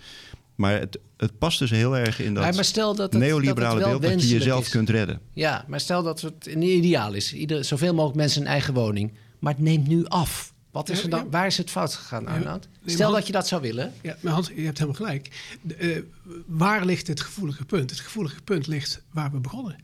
Maar 0.61 0.81
het, 0.81 0.99
het 1.17 1.39
past 1.39 1.59
dus 1.59 1.71
heel 1.71 1.97
erg 1.97 2.21
in 2.21 2.35
dat 2.35 2.55
maar 2.55 2.65
stel 2.65 2.95
dat 2.95 3.13
het, 3.13 3.23
neoliberale 3.23 3.81
dat 3.81 3.89
het 3.89 3.91
wel 3.91 3.99
beeld 3.99 4.13
dat 4.13 4.31
je 4.31 4.37
jezelf 4.39 4.65
is. 4.65 4.69
kunt 4.69 4.91
redden. 4.91 5.21
Ja, 5.33 5.65
maar 5.69 5.81
stel 5.81 6.03
dat 6.03 6.21
het 6.21 6.47
een 6.47 6.63
ideaal 6.63 7.13
is. 7.13 7.35
Ieder, 7.35 7.65
zoveel 7.65 7.95
mogelijk 7.95 8.17
mensen 8.17 8.41
een 8.41 8.47
eigen 8.47 8.75
woning. 8.75 9.13
Maar 9.39 9.53
het 9.53 9.63
neemt 9.63 9.87
nu 9.87 10.07
af. 10.07 10.53
Wat 10.71 10.89
is 10.89 11.03
er 11.03 11.11
dan, 11.11 11.25
ja. 11.25 11.29
Waar 11.31 11.47
is 11.47 11.57
het 11.57 11.71
fout 11.71 11.95
gegaan, 11.95 12.27
Arnoud? 12.27 12.69
nee, 12.83 12.95
Stel 12.95 13.13
dat 13.13 13.27
je 13.27 13.33
dat 13.33 13.49
zou 13.49 13.63
willen. 13.63 13.93
Ja, 14.03 14.17
maar 14.21 14.33
Hans, 14.33 14.49
je 14.55 14.65
hebt 14.65 14.79
helemaal 14.79 15.01
gelijk. 15.01 15.57
De, 15.63 15.75
eh, 15.75 16.03
waar 16.47 16.85
ligt 16.85 17.07
het 17.07 17.21
gevoelige 17.21 17.65
punt? 17.65 17.91
Het 17.91 18.01
gevoelige 18.01 18.43
punt 18.43 18.67
ligt 18.67 19.03
waar 19.13 19.31
we 19.31 19.39
begonnen. 19.39 19.77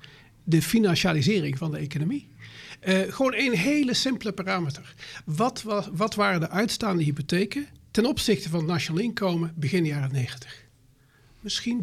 De 0.45 0.63
financialisering 0.63 1.59
van 1.59 1.71
de 1.71 1.79
economie. 1.79 2.29
Eh, 2.81 2.99
gewoon 3.09 3.35
een 3.35 3.57
hele 3.57 3.95
simpele 3.95 4.33
parameter. 4.33 4.95
Wat, 5.25 5.63
was, 5.63 5.89
wat 5.93 6.15
waren 6.15 6.41
de 6.41 6.51
uitstaande 6.51 7.03
hypotheken 7.03 7.67
ten 7.91 8.07
opzichte 8.07 8.49
van 8.49 8.59
het 8.59 8.69
nationaal 8.69 9.03
inkomen 9.03 9.53
begin 9.55 9.85
jaren 9.85 10.13
90? 10.13 10.65
Misschien 11.47 11.83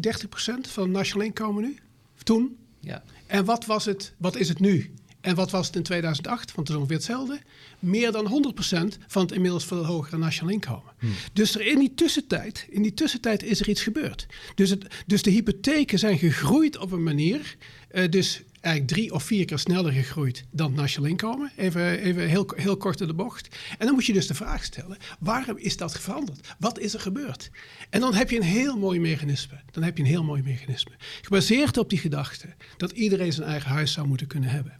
van 0.60 0.82
het 0.82 0.92
nationaal 0.92 1.26
inkomen 1.26 1.62
nu? 1.62 1.76
Toen? 2.22 2.56
Ja. 2.80 3.02
En 3.26 3.44
wat, 3.44 3.66
was 3.66 3.84
het, 3.84 4.14
wat 4.16 4.36
is 4.36 4.48
het 4.48 4.60
nu? 4.60 4.92
En 5.20 5.34
wat 5.34 5.50
was 5.50 5.66
het 5.66 5.76
in 5.76 5.82
2008? 5.82 6.54
Want 6.54 6.68
het 6.68 6.68
is 6.68 6.74
ongeveer 6.74 6.96
hetzelfde. 6.96 7.40
Meer 7.78 8.12
dan 8.12 8.54
100% 8.94 8.96
van 9.06 9.22
het 9.22 9.32
inmiddels 9.32 9.64
veel 9.64 9.86
hogere 9.86 10.18
nationaal 10.18 10.52
inkomen. 10.52 10.92
Dus 11.32 11.54
er 11.54 11.66
in 11.66 11.78
die 11.78 11.94
tussentijd, 11.94 12.66
in 12.70 12.82
die 12.82 12.94
tussentijd 12.94 13.42
is 13.42 13.60
er 13.60 13.68
iets 13.68 13.82
gebeurd. 13.82 14.26
Dus, 14.54 14.70
het, 14.70 14.86
dus 15.06 15.22
de 15.22 15.30
hypotheken 15.30 15.98
zijn 15.98 16.18
gegroeid 16.18 16.76
op 16.78 16.92
een 16.92 17.02
manier. 17.02 17.56
eh, 17.88 18.10
dus 18.10 18.42
eigenlijk 18.64 18.94
drie 18.94 19.12
of 19.12 19.22
vier 19.22 19.44
keer 19.44 19.58
sneller 19.58 19.92
gegroeid 19.92 20.44
dan 20.50 20.66
het 20.66 20.76
nationaal 20.76 21.10
inkomen. 21.10 21.52
Even, 21.56 21.98
even 21.98 22.28
heel, 22.28 22.52
heel 22.56 22.76
kort 22.76 23.00
in 23.00 23.06
de 23.06 23.14
bocht. 23.14 23.48
En 23.78 23.86
dan 23.86 23.94
moet 23.94 24.06
je 24.06 24.12
dus 24.12 24.26
de 24.26 24.34
vraag 24.34 24.64
stellen: 24.64 24.96
waarom 25.20 25.56
is 25.58 25.76
dat 25.76 26.00
veranderd? 26.00 26.54
Wat 26.58 26.78
is 26.78 26.94
er 26.94 27.00
gebeurd? 27.00 27.50
En 27.90 28.00
dan 28.00 28.14
heb 28.14 28.30
je 28.30 28.36
een 28.36 28.42
heel 28.42 28.78
mooi 28.78 29.00
mechanisme. 29.00 29.60
Dan 29.70 29.82
heb 29.82 29.96
je 29.96 30.02
een 30.02 30.08
heel 30.08 30.24
mooi 30.24 30.42
mechanisme. 30.42 30.92
Gebaseerd 31.22 31.76
op 31.76 31.90
die 31.90 31.98
gedachte 31.98 32.54
dat 32.76 32.90
iedereen 32.92 33.32
zijn 33.32 33.48
eigen 33.48 33.70
huis 33.70 33.92
zou 33.92 34.06
moeten 34.06 34.26
kunnen 34.26 34.50
hebben. 34.50 34.74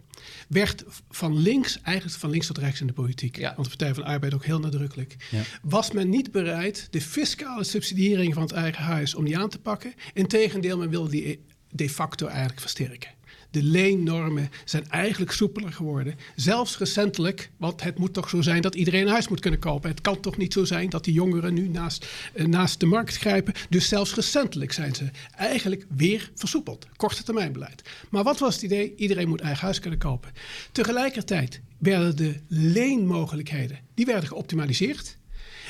Werd 0.49 0.85
van 1.11 1.39
links, 1.39 1.81
eigenlijk 1.83 2.19
van 2.19 2.31
links 2.31 2.47
tot 2.47 2.59
rechts 2.59 2.81
in 2.81 2.87
de 2.87 2.93
politiek, 2.93 3.37
Ja. 3.37 3.53
want 3.57 3.63
de 3.63 3.69
Partij 3.77 3.95
van 3.95 4.03
de 4.05 4.09
Arbeid 4.09 4.35
ook 4.35 4.45
heel 4.45 4.61
nadrukkelijk, 4.61 5.17
was 5.63 5.91
men 5.93 6.09
niet 6.09 6.33
bereid 6.33 6.87
de 6.91 7.01
fiscale 7.01 7.65
subsidiëring 7.65 8.35
van 8.35 8.43
het 8.43 8.53
eigen 8.53 8.83
huis 8.83 9.15
om 9.15 9.25
die 9.25 9.39
aan 9.39 9.49
te 9.49 9.59
pakken. 9.59 9.95
Integendeel, 10.13 10.79
men 10.79 10.91
wilde 10.91 11.11
die 11.11 11.41
de 11.71 11.91
facto 11.91 12.27
eigenlijk 12.27 12.61
versterken. 12.61 13.11
De 13.55 13.63
leennormen 13.63 14.51
zijn 14.65 14.89
eigenlijk 14.89 15.33
soepeler 15.33 15.73
geworden. 15.73 16.15
Zelfs 16.37 16.79
recentelijk, 16.79 17.51
want 17.57 17.83
het 17.83 17.99
moet 17.99 18.13
toch 18.13 18.29
zo 18.29 18.43
zijn 18.43 18.63
dat 18.63 18.75
iedereen 18.75 19.03
een 19.03 19.13
huis 19.13 19.29
moet 19.29 19.41
kunnen 19.41 19.61
kopen. 19.61 19.91
Het 19.91 20.01
kan 20.01 20.21
toch 20.21 20.37
niet 20.37 20.53
zo 20.53 20.65
zijn 20.65 20.91
dat 20.91 21.05
die 21.05 21.15
jongeren 21.15 21.55
nu 21.55 21.69
naast, 21.69 22.07
eh, 22.33 22.47
naast 22.47 22.81
de 22.81 22.87
markt 22.87 23.17
grijpen. 23.17 23.55
Dus 23.69 23.89
zelfs 23.89 24.15
recentelijk 24.15 24.73
zijn 24.73 24.95
ze 24.95 25.11
eigenlijk 25.37 25.87
weer 25.97 26.31
versoepeld. 26.35 26.87
Korte 26.97 27.23
termijn 27.23 27.53
beleid. 27.53 27.83
Maar 28.11 28.23
wat 28.23 28.39
was 28.39 28.55
het 28.55 28.63
idee? 28.63 28.95
Iedereen 28.97 29.29
moet 29.29 29.41
eigen 29.41 29.65
huis 29.65 29.79
kunnen 29.81 29.99
kopen. 29.99 30.33
Tegelijkertijd 30.73 31.61
werden 31.79 32.17
de 32.17 32.41
leenmogelijkheden 32.49 33.79
die 33.95 34.07
werden 34.07 34.29
geoptimaliseerd. 34.29 35.19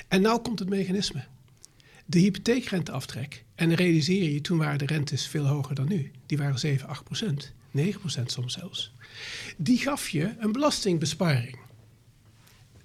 En 0.08 0.20
nou 0.20 0.40
komt 0.40 0.58
het 0.58 0.68
mechanisme. 0.68 1.24
De 2.06 2.18
hypotheekrenteaftrek. 2.18 3.44
En 3.54 3.74
realiseer 3.74 4.32
je, 4.32 4.40
toen 4.40 4.58
waren 4.58 4.78
de 4.78 4.86
rentes 4.86 5.26
veel 5.26 5.46
hoger 5.46 5.74
dan 5.74 5.88
nu. 5.88 6.10
Die 6.26 6.38
waren 6.38 6.58
7, 6.58 6.88
8 6.88 7.04
procent. 7.04 7.54
9 7.74 8.00
procent 8.00 8.32
soms 8.32 8.52
zelfs. 8.52 8.92
Die 9.56 9.78
gaf 9.78 10.08
je 10.08 10.34
een 10.38 10.52
belastingbesparing. 10.52 11.58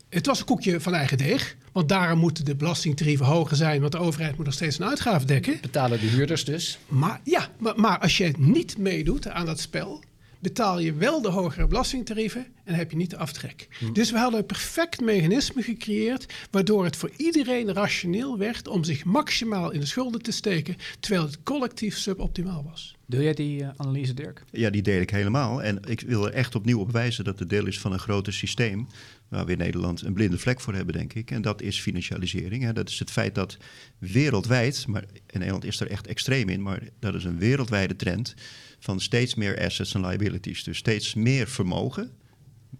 Het 0.10 0.26
was 0.26 0.40
een 0.40 0.46
koekje 0.46 0.82
van 0.82 0.94
eigen 0.94 1.18
deeg. 1.18 1.58
Want 1.72 1.90
daarom 1.90 2.20
moeten 2.20 2.46
de 2.46 2.56
belastingtarieven 2.56 3.26
hoger 3.26 3.58
zijn. 3.58 3.82
Want 3.82 3.92
de 3.92 3.98
overheid 3.98 4.36
moet 4.36 4.46
nog 4.46 4.54
steeds 4.54 4.80
een 4.80 4.86
uitgave 4.86 5.26
dekken. 5.26 5.58
Betalen 5.62 6.00
de 6.00 6.06
huurders 6.06 6.46
dus. 6.46 6.80
Maar 6.88 7.22
ja, 7.24 7.50
maar, 7.58 7.80
maar 7.80 8.00
als 8.00 8.18
je 8.18 8.34
niet 8.38 8.78
meedoet 8.78 9.28
aan 9.28 9.46
dat 9.46 9.60
spel, 9.60 10.04
betaal 10.40 10.80
je 10.80 10.94
wel 10.94 11.22
de 11.22 11.30
hogere 11.30 11.68
belastingtarieven 11.68 12.48
en 12.64 12.74
heb 12.74 12.92
je 12.92 12.98
niet 12.98 13.10
de 13.10 13.18
aftrek. 13.18 13.68
Dus 13.94 14.12
we 14.12 14.18
hadden 14.18 14.40
een 14.40 14.46
perfect 14.46 15.02
mechanisme 15.02 15.62
gecreëerd, 15.62 16.34
waardoor 16.52 16.84
het 16.84 16.96
voor 16.96 17.12
iedereen 17.18 17.74
rationeel 17.74 18.38
werd 18.38 18.68
om 18.68 18.84
zich 18.84 19.06
maximaal 19.06 19.72
in 19.72 19.80
de 19.80 19.86
schulden 19.86 20.22
te 20.22 20.32
steken, 20.32 20.76
terwijl 21.00 21.26
het 21.26 21.44
collectief 21.44 21.98
suboptimaal 21.98 22.64
was. 22.64 22.98
Deel 23.06 23.22
jij 23.22 23.34
die 23.34 23.64
eh, 23.64 23.70
analyse, 23.78 24.14
Dirk? 24.14 24.44
Ja, 24.52 24.70
die 24.70 24.82
deel 24.82 25.02
ik 25.02 25.10
helemaal. 25.10 25.64
En 25.64 25.80
ik 25.88 26.02
wil 26.02 26.28
er 26.28 26.34
echt 26.34 26.56
opnieuw 26.56 26.80
op 26.80 26.92
wijzen 26.92 27.24
dat 27.24 27.40
het 27.40 27.50
deel 27.50 27.66
is 27.66 27.80
van 27.80 27.94
een 27.94 28.00
groter 28.00 28.34
systeem. 28.34 28.88
Waar 29.28 29.46
we 29.46 29.52
in 29.52 29.58
Nederland 29.58 30.02
een 30.02 30.14
blinde 30.14 30.38
vlek 30.38 30.62
voor 30.62 30.74
hebben, 30.74 30.94
denk 30.94 31.14
ik. 31.14 31.32
En 31.32 31.42
dat 31.42 31.62
is 31.62 31.80
financialisering. 31.82 32.64
Hè. 32.64 32.74
Dat 32.74 32.90
is 32.90 33.00
het 33.00 33.12
feit 33.12 33.36
dat 33.36 33.58
wereldwijd, 33.98 34.88
maar 34.88 35.04
in 35.14 35.40
Nederland 35.40 35.64
is 35.64 35.80
er 35.80 35.90
echt 35.90 36.08
extreem 36.08 36.50
in, 36.50 36.62
maar 36.62 36.82
dat 37.00 37.16
is 37.16 37.24
een 37.24 37.38
wereldwijde 37.38 37.96
trend 37.96 38.36
van 38.80 39.00
steeds 39.00 39.36
meer 39.36 39.60
assets 39.66 39.94
en 39.94 40.06
liabilities. 40.06 40.64
Dus 40.64 40.78
steeds 40.78 41.14
meer 41.14 41.48
vermogen, 41.48 42.12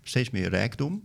steeds 0.04 0.30
meer 0.30 0.50
rijkdom. 0.50 1.04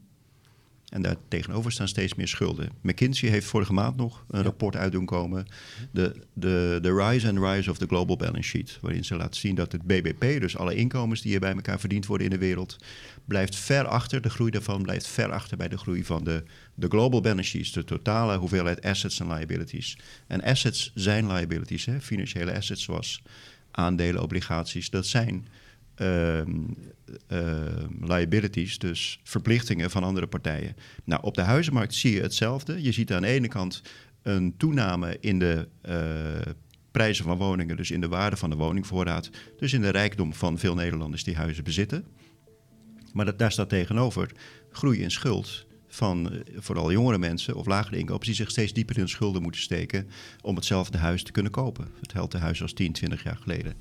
En 0.94 1.02
daar 1.02 1.16
tegenover 1.28 1.72
staan 1.72 1.88
steeds 1.88 2.14
meer 2.14 2.28
schulden. 2.28 2.70
McKinsey 2.80 3.28
heeft 3.28 3.46
vorige 3.46 3.72
maand 3.72 3.96
nog 3.96 4.24
een 4.28 4.42
rapport 4.42 4.76
uit 4.76 4.92
doen 4.92 5.06
komen. 5.06 5.46
De, 5.90 6.14
de, 6.32 6.78
de 6.82 6.94
Rise 6.94 7.28
and 7.28 7.38
Rise 7.38 7.70
of 7.70 7.78
the 7.78 7.86
Global 7.86 8.16
Balance 8.16 8.48
Sheet. 8.48 8.78
Waarin 8.80 9.04
ze 9.04 9.16
laten 9.16 9.40
zien 9.40 9.54
dat 9.54 9.72
het 9.72 9.82
BBP, 9.82 10.40
dus 10.40 10.56
alle 10.56 10.74
inkomens 10.74 11.22
die 11.22 11.34
er 11.34 11.40
bij 11.40 11.54
elkaar 11.54 11.80
verdiend 11.80 12.06
worden 12.06 12.26
in 12.26 12.32
de 12.32 12.38
wereld, 12.38 12.76
blijft 13.24 13.56
ver 13.56 13.86
achter. 13.86 14.20
De 14.20 14.30
groei 14.30 14.50
daarvan 14.50 14.82
blijft 14.82 15.06
ver 15.06 15.32
achter 15.32 15.56
bij 15.56 15.68
de 15.68 15.78
groei 15.78 16.04
van 16.04 16.24
de, 16.24 16.42
de 16.74 16.88
Global 16.88 17.20
Balance 17.20 17.50
Sheets. 17.50 17.72
De 17.72 17.84
totale 17.84 18.36
hoeveelheid 18.36 18.82
assets 18.82 19.20
en 19.20 19.32
liabilities. 19.32 19.98
En 20.26 20.42
assets 20.42 20.92
zijn 20.94 21.32
liabilities, 21.32 21.84
hè? 21.84 22.00
financiële 22.00 22.56
assets 22.56 22.82
zoals 22.82 23.22
aandelen, 23.74 24.22
obligaties. 24.22 24.90
Dat 24.90 25.06
zijn 25.06 25.46
ehm, 25.94 26.50
ehm, 27.26 27.88
liabilities, 28.00 28.78
dus 28.78 29.20
verplichtingen 29.22 29.90
van 29.90 30.04
andere 30.04 30.26
partijen. 30.26 30.76
Nou, 31.04 31.22
op 31.22 31.34
de 31.34 31.42
huizenmarkt 31.42 31.94
zie 31.94 32.14
je 32.14 32.20
hetzelfde. 32.20 32.82
Je 32.82 32.92
ziet 32.92 33.12
aan 33.12 33.22
de 33.22 33.28
ene 33.28 33.48
kant 33.48 33.82
een 34.22 34.56
toename 34.56 35.16
in 35.20 35.38
de 35.38 35.68
eh, 35.80 36.52
prijzen 36.90 37.24
van 37.24 37.36
woningen, 37.36 37.76
dus 37.76 37.90
in 37.90 38.00
de 38.00 38.08
waarde 38.08 38.36
van 38.36 38.50
de 38.50 38.56
woningvoorraad, 38.56 39.30
dus 39.58 39.72
in 39.72 39.80
de 39.80 39.88
rijkdom 39.88 40.34
van 40.34 40.58
veel 40.58 40.74
Nederlanders 40.74 41.24
die 41.24 41.36
huizen 41.36 41.64
bezitten. 41.64 42.04
Maar 43.12 43.24
dat, 43.24 43.38
daar 43.38 43.52
staat 43.52 43.68
tegenover 43.68 44.30
groei 44.70 45.02
in 45.02 45.10
schuld 45.10 45.66
van 45.94 46.32
eh, 46.32 46.40
vooral 46.56 46.92
jongere 46.92 47.18
mensen 47.18 47.54
of 47.54 47.66
lagere 47.66 47.98
inkomens 47.98 48.26
die 48.26 48.34
zich 48.34 48.50
steeds 48.50 48.72
dieper 48.72 48.96
in 48.96 49.02
de 49.02 49.08
schulden 49.08 49.42
moeten 49.42 49.60
steken 49.60 50.08
om 50.42 50.56
hetzelfde 50.56 50.98
huis 50.98 51.22
te 51.22 51.32
kunnen 51.32 51.52
kopen. 51.52 51.88
Hetzelfde 52.00 52.38
huis 52.38 52.62
als 52.62 52.72
10, 52.72 52.92
20 52.92 53.22
jaar 53.22 53.36
geleden. 53.36 53.74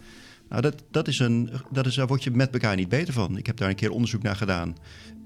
Nou, 0.50 0.62
dat, 0.62 0.84
dat 0.92 1.08
is 1.08 1.20
een, 1.20 1.50
dat 1.72 1.86
is, 1.86 1.96
daar 1.96 2.08
word 2.08 2.24
je 2.24 2.32
met 2.32 2.54
elkaar 2.54 2.76
niet 2.76 2.90
beter 2.90 3.14
van. 3.14 3.38
Ik 3.38 3.46
heb 3.46 3.58
daar 3.58 3.70
een 3.70 3.76
keer 3.76 3.92
onderzoek 3.92 4.22
naar 4.22 4.36
gedaan, 4.36 4.76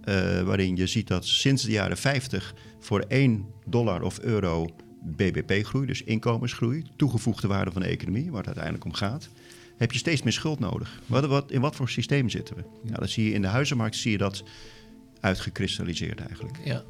eh, 0.03 0.41
waarin 0.41 0.75
je 0.75 0.87
ziet 0.87 1.07
dat 1.07 1.25
sinds 1.25 1.63
de 1.63 1.71
jaren 1.71 1.97
50 1.97 2.53
voor 2.79 2.99
1 3.07 3.45
dollar 3.65 4.01
of 4.01 4.19
euro 4.19 4.69
BBP-groei, 5.01 5.85
dus 5.85 6.03
inkomensgroei, 6.03 6.83
toegevoegde 6.95 7.47
waarde 7.47 7.71
van 7.71 7.81
de 7.81 7.87
economie, 7.87 8.25
waar 8.25 8.37
het 8.37 8.45
uiteindelijk 8.45 8.85
om 8.85 8.93
gaat, 8.93 9.29
heb 9.77 9.91
je 9.91 9.97
steeds 9.97 10.21
meer 10.21 10.33
schuld 10.33 10.59
nodig. 10.59 11.01
Wat, 11.05 11.25
wat, 11.25 11.51
in 11.51 11.61
wat 11.61 11.75
voor 11.75 11.89
systeem 11.89 12.29
zitten 12.29 12.55
we? 12.55 12.63
Nou, 12.83 12.99
dat 12.99 13.09
zie 13.09 13.25
je 13.25 13.33
in 13.33 13.41
de 13.41 13.47
huizenmarkt 13.47 13.95
zie 13.95 14.11
je 14.11 14.17
dat 14.17 14.43
uitgekristalliseerd 15.21 16.19
eigenlijk. 16.19 16.57
Ja. 16.63 16.83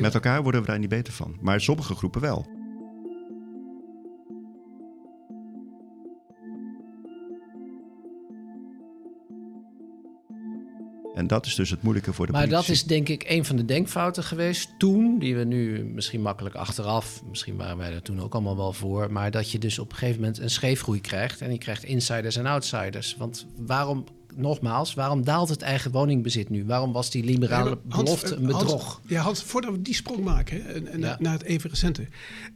Met 0.00 0.14
elkaar 0.14 0.42
worden 0.42 0.60
we 0.60 0.66
daar 0.66 0.78
niet 0.78 0.88
beter 0.88 1.12
van, 1.12 1.36
maar 1.40 1.60
sommige 1.60 1.94
groepen 1.94 2.20
wel. 2.20 2.60
En 11.14 11.26
dat 11.26 11.46
is 11.46 11.54
dus 11.54 11.70
het 11.70 11.82
moeilijke 11.82 12.12
voor 12.12 12.26
de 12.26 12.32
Maar 12.32 12.48
dat 12.48 12.50
politici. 12.50 12.72
is 12.72 12.84
denk 12.84 13.08
ik 13.08 13.24
een 13.28 13.44
van 13.44 13.56
de 13.56 13.64
denkfouten 13.64 14.24
geweest 14.24 14.68
toen, 14.78 15.18
die 15.18 15.36
we 15.36 15.44
nu 15.44 15.84
misschien 15.84 16.22
makkelijk 16.22 16.54
achteraf, 16.54 17.22
misschien 17.28 17.56
waren 17.56 17.76
wij 17.76 17.92
er 17.92 18.02
toen 18.02 18.20
ook 18.20 18.32
allemaal 18.32 18.56
wel 18.56 18.72
voor, 18.72 19.12
maar 19.12 19.30
dat 19.30 19.50
je 19.50 19.58
dus 19.58 19.78
op 19.78 19.90
een 19.90 19.96
gegeven 19.96 20.20
moment 20.20 20.38
een 20.38 20.50
scheefgroei 20.50 21.00
krijgt 21.00 21.40
en 21.40 21.52
je 21.52 21.58
krijgt 21.58 21.84
insiders 21.84 22.36
en 22.36 22.46
outsiders. 22.46 23.16
Want 23.16 23.46
waarom, 23.56 24.04
nogmaals, 24.36 24.94
waarom 24.94 25.24
daalt 25.24 25.48
het 25.48 25.62
eigen 25.62 25.90
woningbezit 25.90 26.48
nu? 26.48 26.64
Waarom 26.64 26.92
was 26.92 27.10
die 27.10 27.24
liberale 27.24 27.64
Nee, 27.64 27.74
maar 27.84 27.96
Hans, 27.96 28.04
belofte 28.04 28.34
een 28.34 28.46
eh, 28.46 28.50
Hans, 28.52 28.62
bedrog? 28.64 29.00
ja, 29.06 29.22
Hans, 29.22 29.42
voordat 29.42 29.72
we 29.72 29.82
die 29.82 29.94
sprong 29.94 30.24
maken, 30.24 30.62
hè, 30.62 30.72
en, 30.90 31.00
Ja. 31.00 31.16
naar 31.20 31.32
het 31.32 31.42
even 31.42 31.70
recente. 31.70 32.06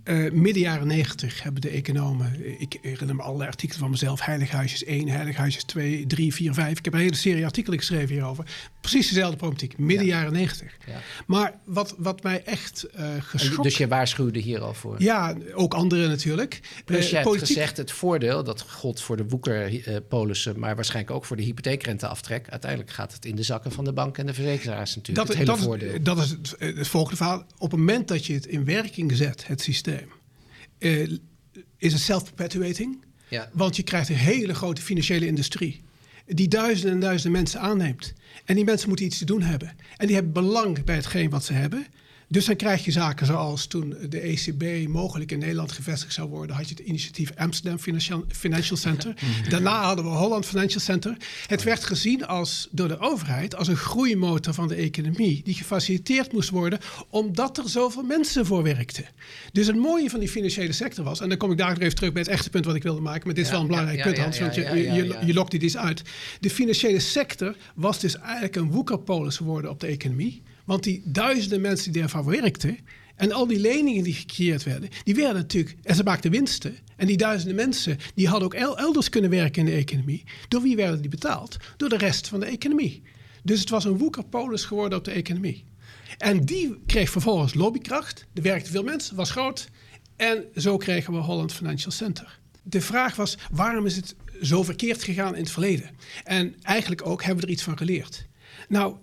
Eh, 0.05 0.31
midden 0.33 0.63
jaren 0.63 0.87
negentig 0.87 1.43
hebben 1.43 1.61
de 1.61 1.69
economen, 1.69 2.33
eh, 2.45 2.61
ik 2.61 2.79
herinner 2.83 3.17
me 3.17 3.23
allerlei 3.23 3.49
artikelen 3.51 3.81
van 3.81 3.91
mezelf, 3.91 4.21
Heilighuisjes 4.25 4.85
1, 4.85 5.09
Heilighuisjes 5.09 5.65
2, 5.65 6.07
3, 6.07 6.35
4, 6.35 6.55
5. 6.55 6.79
Ik 6.79 6.85
heb 6.85 6.95
een 6.95 7.01
hele 7.01 7.15
serie 7.15 7.45
artikelen 7.45 7.79
geschreven 7.79 8.15
hierover. 8.15 8.45
Precies 8.81 9.09
dezelfde 9.09 9.37
problematiek, 9.37 9.79
midden 9.79 10.07
jaren 10.07 10.33
negentig. 10.33 10.77
Ja. 10.87 11.01
Maar 11.27 11.55
wat, 11.65 11.95
wat 11.99 12.23
mij 12.23 12.43
echt 12.45 12.83
eh 12.95 13.15
En 13.15 13.23
geschokt... 13.23 13.63
Dus 13.63 13.77
je 13.77 13.89
waarschuwde 13.89 14.39
hier 14.39 14.61
al 14.61 14.75
voor. 14.75 15.03
Ja, 15.03 15.35
ook 15.55 15.75
anderen 15.75 16.09
natuurlijk. 16.09 16.61
Plus 16.85 16.99
Eh, 17.05 17.11
jij 17.11 17.19
hebt 17.21 17.31
politiek- 17.31 17.57
gezegd 17.57 17.77
het 17.77 17.91
voordeel, 17.93 18.45
dat 18.45 18.61
gold 18.61 19.01
voor 19.01 19.17
de 19.17 19.25
woekerpolissen, 19.29 20.59
maar 20.59 20.75
waarschijnlijk 20.75 21.17
ook 21.17 21.25
voor 21.25 21.37
de 21.37 21.43
hypotheekrenteaftrek. 21.67 22.49
Uiteindelijk 22.49 22.91
gaat 22.91 23.13
het 23.13 23.25
in 23.25 23.37
de 23.37 23.43
zakken 23.43 23.73
van 23.73 23.85
de 23.85 23.93
bank 23.93 24.19
en 24.19 24.27
de 24.27 24.35
verzekeraars 24.35 24.97
natuurlijk. 24.97 25.27
Dat, 25.27 25.37
het 25.37 25.47
hele 25.47 25.59
dat, 25.59 25.67
voordeel. 25.67 25.93
is, 25.93 26.03
dat 26.03 26.19
is 26.19 26.31
het, 26.31 26.77
het 26.77 26.89
volgende 26.89 27.17
verhaal. 27.17 27.47
Op 27.59 27.71
het 27.71 27.81
moment 27.81 28.09
dat 28.09 28.27
je 28.27 28.33
het 28.35 28.47
in 28.47 28.65
werking 28.65 29.17
zet, 29.17 29.47
het 29.47 29.61
systeem, 29.61 30.09
eh, 30.79 31.03
is 31.77 31.93
het 31.93 32.03
self-perpetuating. 32.03 33.05
ja. 33.29 33.51
Want 33.53 33.77
je 33.77 33.83
krijgt 33.83 34.09
een 34.09 34.17
hele 34.17 34.55
grote 34.55 34.83
financiële 34.83 35.27
industrie. 35.27 35.85
Die 36.27 36.49
duizenden 36.49 36.93
en 36.93 37.01
duizenden 37.01 37.33
mensen 37.33 37.61
aanneemt. 37.61 38.13
En 38.45 38.55
die 38.55 38.65
mensen 38.65 38.89
moeten 38.89 39.07
iets 39.07 39.19
te 39.19 39.25
doen 39.25 39.43
hebben. 39.43 39.77
En 39.97 40.07
die 40.07 40.15
hebben 40.15 40.33
belang 40.33 40.85
bij 40.85 40.95
hetgeen 40.95 41.31
wat 41.31 41.45
ze 41.45 41.53
hebben. 41.53 41.87
Dus 42.29 42.45
dan 42.45 42.57
krijg 42.57 42.85
je 42.85 42.91
zaken 42.91 43.27
zoals 43.27 43.67
toen 43.67 43.97
de 44.09 44.21
ECB 44.21 44.89
mogelijk 44.89 45.33
in 45.33 45.39
Nederland 45.39 45.73
gevestigd 45.73 46.13
zou 46.13 46.29
worden, 46.29 46.57
had 46.57 46.69
je 46.69 46.75
het 46.75 46.87
initiatief 46.87 47.33
Amsterdam 47.37 47.79
Financial, 47.79 48.25
Financial 48.29 48.77
Center. 48.77 49.15
Daarna 49.49 49.83
hadden 49.83 50.05
we 50.05 50.11
Holland 50.11 50.47
Financial 50.47 50.81
Center. 50.81 51.17
Het 51.47 51.63
werd 51.63 51.85
gezien 51.85 52.27
als, 52.27 52.69
door 52.71 52.89
de 52.89 52.99
overheid 52.99 53.57
als 53.57 53.69
een 53.69 53.77
groeimotor 53.77 54.55
van 54.55 54.69
de 54.69 54.75
economie, 54.75 55.41
die 55.45 55.55
gefaciliteerd 55.55 56.33
moest 56.33 56.51
worden 56.51 56.79
omdat 57.11 57.59
er 57.59 57.69
zoveel 57.69 58.03
mensen 58.03 58.47
voor 58.47 58.63
werkten. 58.63 59.05
Dus 59.53 59.67
het 59.67 59.77
mooie 59.77 60.11
van 60.11 60.21
die 60.21 60.29
financiële 60.29 60.73
sector 60.73 61.05
was, 61.05 61.21
en 61.21 61.29
dan 61.29 61.39
kom 61.39 61.51
ik 61.51 61.59
daar 61.59 61.79
even 61.79 61.95
terug 61.95 62.13
bij 62.13 62.23
het 62.23 62.31
echte 62.31 62.51
punt 62.51 62.65
wat 62.65 62.75
ik 62.75 62.83
wilde 62.83 63.01
maken, 63.01 63.27
maar 63.27 63.35
dit 63.35 63.45
is 63.45 63.51
Ja, 63.51 63.57
wel 63.57 63.63
een 63.63 63.71
belangrijk 63.71 63.99
ja, 63.99 64.05
punt, 64.05 64.17
ja, 64.17 64.23
Hans, 64.23 64.39
want 64.39 64.55
je, 64.55 64.63
je, 64.63 65.19
je 65.27 65.35
lokt 65.35 65.51
dit 65.51 65.63
iets 65.63 65.77
uit. 65.77 66.03
De 66.41 66.51
financiële 66.51 67.01
sector 67.01 67.57
was 67.75 68.01
dus 68.01 68.19
eigenlijk 68.19 68.57
een 68.57 68.71
woekerpolis 68.71 69.37
geworden 69.37 69.71
op 69.71 69.81
de 69.81 69.87
economie. 69.87 70.43
Want 70.67 70.83
die 70.83 71.03
duizenden 71.05 71.61
mensen 71.61 71.93
die 71.93 72.01
daarvan 72.01 72.25
werkten... 72.25 72.79
en 73.17 73.33
al 73.33 73.47
die 73.47 73.59
leningen 73.59 74.05
die 74.05 74.15
gecreëerd 74.15 74.63
werden... 74.63 74.89
die 75.05 75.15
werden 75.15 75.35
natuurlijk... 75.35 75.77
en 75.83 75.95
ze 75.95 76.03
maakten 76.03 76.31
winsten. 76.31 76.77
En 76.97 77.07
die 77.07 77.17
duizenden 77.17 77.57
mensen... 77.57 77.99
die 78.15 78.29
hadden 78.29 78.45
ook 78.45 78.55
el- 78.55 78.79
elders 78.79 79.09
kunnen 79.09 79.31
werken 79.31 79.61
in 79.61 79.73
de 79.73 79.77
economie. 79.77 80.25
Door 80.49 80.63
wie 80.63 80.77
werden 80.77 81.01
die 81.01 81.11
betaald? 81.11 81.57
Door 81.77 81.89
de 81.89 81.97
rest 81.97 82.29
van 82.29 82.41
de 82.41 82.47
economie. 82.47 83.03
Dus 83.43 83.61
het 83.61 83.71
was 83.71 83.85
een 83.85 83.99
woekerpolis 83.99 84.65
geworden 84.65 84.99
op 84.99 85.05
de 85.05 85.11
economie. 85.11 85.65
En 86.19 86.45
die 86.45 86.79
kreeg 86.87 87.11
vervolgens 87.11 87.55
lobbykracht. 87.55 88.27
Er 88.35 88.43
werkten 88.43 88.73
veel 88.73 88.83
mensen, 88.83 89.17
was 89.17 89.31
groot. 89.31 89.69
En 90.17 90.45
zo 90.57 90.77
kregen 90.77 91.13
we 91.13 91.19
Holland 91.19 91.53
Financial 91.53 91.91
Center. 91.91 92.39
De 92.63 92.81
vraag 92.81 93.17
was, 93.17 93.37
waarom 93.51 93.87
is 93.87 93.97
het 93.97 94.15
zo 94.43 94.63
verkeerd 94.63 95.03
gegaan 95.03 95.35
in 95.35 95.43
het 95.43 95.51
verleden? 95.51 95.91
En 96.25 96.55
eigenlijk 96.63 97.07
ook, 97.07 97.23
hebben 97.23 97.41
we 97.41 97.47
er 97.47 97.55
iets 97.55 97.63
van 97.63 97.77
geleerd? 97.77 98.27
Nou, 98.69 98.97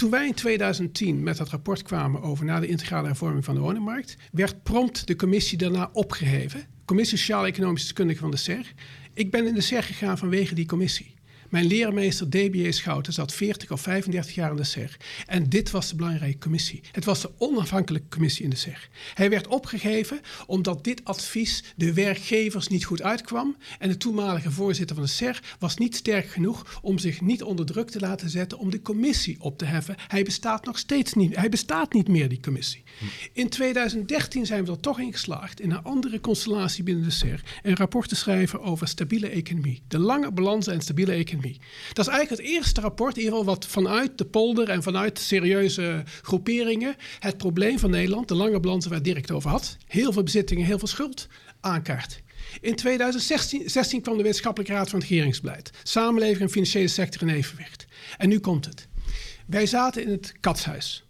toen 0.00 0.10
wij 0.10 0.26
in 0.26 0.34
2010 0.34 1.22
met 1.22 1.36
dat 1.36 1.48
rapport 1.48 1.82
kwamen 1.82 2.22
over 2.22 2.44
na 2.44 2.60
de 2.60 2.66
integrale 2.66 3.06
hervorming 3.06 3.44
van 3.44 3.54
de 3.54 3.60
woningmarkt, 3.60 4.16
werd 4.32 4.62
prompt 4.62 5.06
de 5.06 5.16
commissie 5.16 5.58
daarna 5.58 5.90
opgeheven. 5.92 6.66
Commissie 6.84 7.18
Sociaal-Economische 7.18 7.86
Deskundigen 7.86 8.22
van 8.22 8.30
de 8.30 8.36
SER. 8.36 8.72
Ik 9.14 9.30
ben 9.30 9.46
in 9.46 9.54
de 9.54 9.60
SER 9.60 9.82
gegaan 9.82 10.18
vanwege 10.18 10.54
die 10.54 10.66
commissie. 10.66 11.14
Mijn 11.50 11.66
leermeester 11.66 12.30
DBA 12.30 12.70
Schouten 12.70 13.12
zat 13.12 13.32
40 13.32 13.70
of 13.70 13.80
35 13.80 14.34
jaar 14.34 14.50
in 14.50 14.56
de 14.56 14.64
SER. 14.64 14.96
En 15.26 15.48
dit 15.48 15.70
was 15.70 15.88
de 15.88 15.96
belangrijke 15.96 16.38
commissie. 16.38 16.80
Het 16.92 17.04
was 17.04 17.20
de 17.20 17.30
onafhankelijke 17.38 18.08
commissie 18.08 18.44
in 18.44 18.50
de 18.50 18.56
SER. 18.56 18.88
Hij 19.14 19.30
werd 19.30 19.46
opgegeven 19.46 20.20
omdat 20.46 20.84
dit 20.84 21.04
advies 21.04 21.64
de 21.76 21.94
werkgevers 21.94 22.68
niet 22.68 22.84
goed 22.84 23.02
uitkwam. 23.02 23.56
En 23.78 23.88
de 23.88 23.96
toenmalige 23.96 24.50
voorzitter 24.50 24.96
van 24.96 25.04
de 25.04 25.10
SER 25.10 25.42
was 25.58 25.76
niet 25.76 25.96
sterk 25.96 26.26
genoeg 26.26 26.78
om 26.82 26.98
zich 26.98 27.20
niet 27.20 27.42
onder 27.42 27.66
druk 27.66 27.90
te 27.90 28.00
laten 28.00 28.30
zetten 28.30 28.58
om 28.58 28.70
de 28.70 28.82
commissie 28.82 29.36
op 29.40 29.58
te 29.58 29.64
heffen. 29.64 29.94
Hij 30.08 30.22
bestaat 30.22 30.64
nog 30.64 30.78
steeds 30.78 31.14
niet. 31.14 31.36
Hij 31.36 31.48
bestaat 31.48 31.92
niet 31.92 32.08
meer, 32.08 32.28
die 32.28 32.40
commissie. 32.40 32.82
In 33.32 33.48
2013 33.48 34.46
zijn 34.46 34.64
we 34.64 34.70
er 34.70 34.80
toch 34.80 35.00
in 35.00 35.12
geslaagd 35.12 35.60
in 35.60 35.70
een 35.70 35.82
andere 35.82 36.20
constellatie 36.20 36.84
binnen 36.84 37.04
de 37.04 37.10
SER 37.10 37.42
een 37.62 37.76
rapport 37.76 38.08
te 38.08 38.16
schrijven 38.16 38.60
over 38.60 38.88
stabiele 38.88 39.28
economie. 39.28 39.82
De 39.88 39.98
lange 39.98 40.30
balansen 40.30 40.72
en 40.72 40.80
stabiele 40.80 41.12
economie. 41.12 41.38
Dat 41.92 42.06
is 42.06 42.12
eigenlijk 42.12 42.42
het 42.42 42.52
eerste 42.52 42.80
rapport, 42.80 43.16
in 43.16 43.22
ieder 43.22 43.38
geval 43.38 43.54
wat 43.54 43.66
vanuit 43.66 44.18
de 44.18 44.24
polder 44.24 44.68
en 44.68 44.82
vanuit 44.82 45.18
serieuze 45.18 46.02
groeperingen 46.22 46.96
het 47.18 47.36
probleem 47.36 47.78
van 47.78 47.90
Nederland, 47.90 48.28
de 48.28 48.34
lange 48.34 48.60
balansen 48.60 48.90
waar 48.90 49.02
Dirk 49.02 49.20
het 49.20 49.30
over 49.30 49.50
had, 49.50 49.76
heel 49.86 50.12
veel 50.12 50.22
bezittingen, 50.22 50.66
heel 50.66 50.78
veel 50.78 50.88
schuld, 50.88 51.28
aankaart. 51.60 52.22
In 52.60 52.76
2016 52.76 53.70
16 53.70 54.00
kwam 54.02 54.16
de 54.16 54.22
Wetenschappelijke 54.22 54.74
Raad 54.74 54.90
van 54.90 54.98
het 54.98 55.08
Regeringsbeleid. 55.08 55.70
Samenleving 55.82 56.40
en 56.40 56.50
financiële 56.50 56.88
sector 56.88 57.28
in 57.28 57.34
evenwicht. 57.34 57.86
En 58.18 58.28
nu 58.28 58.38
komt 58.38 58.64
het. 58.64 58.88
Wij 59.46 59.66
zaten 59.66 60.02
in 60.02 60.10
het 60.10 60.34
katshuis. 60.40 61.04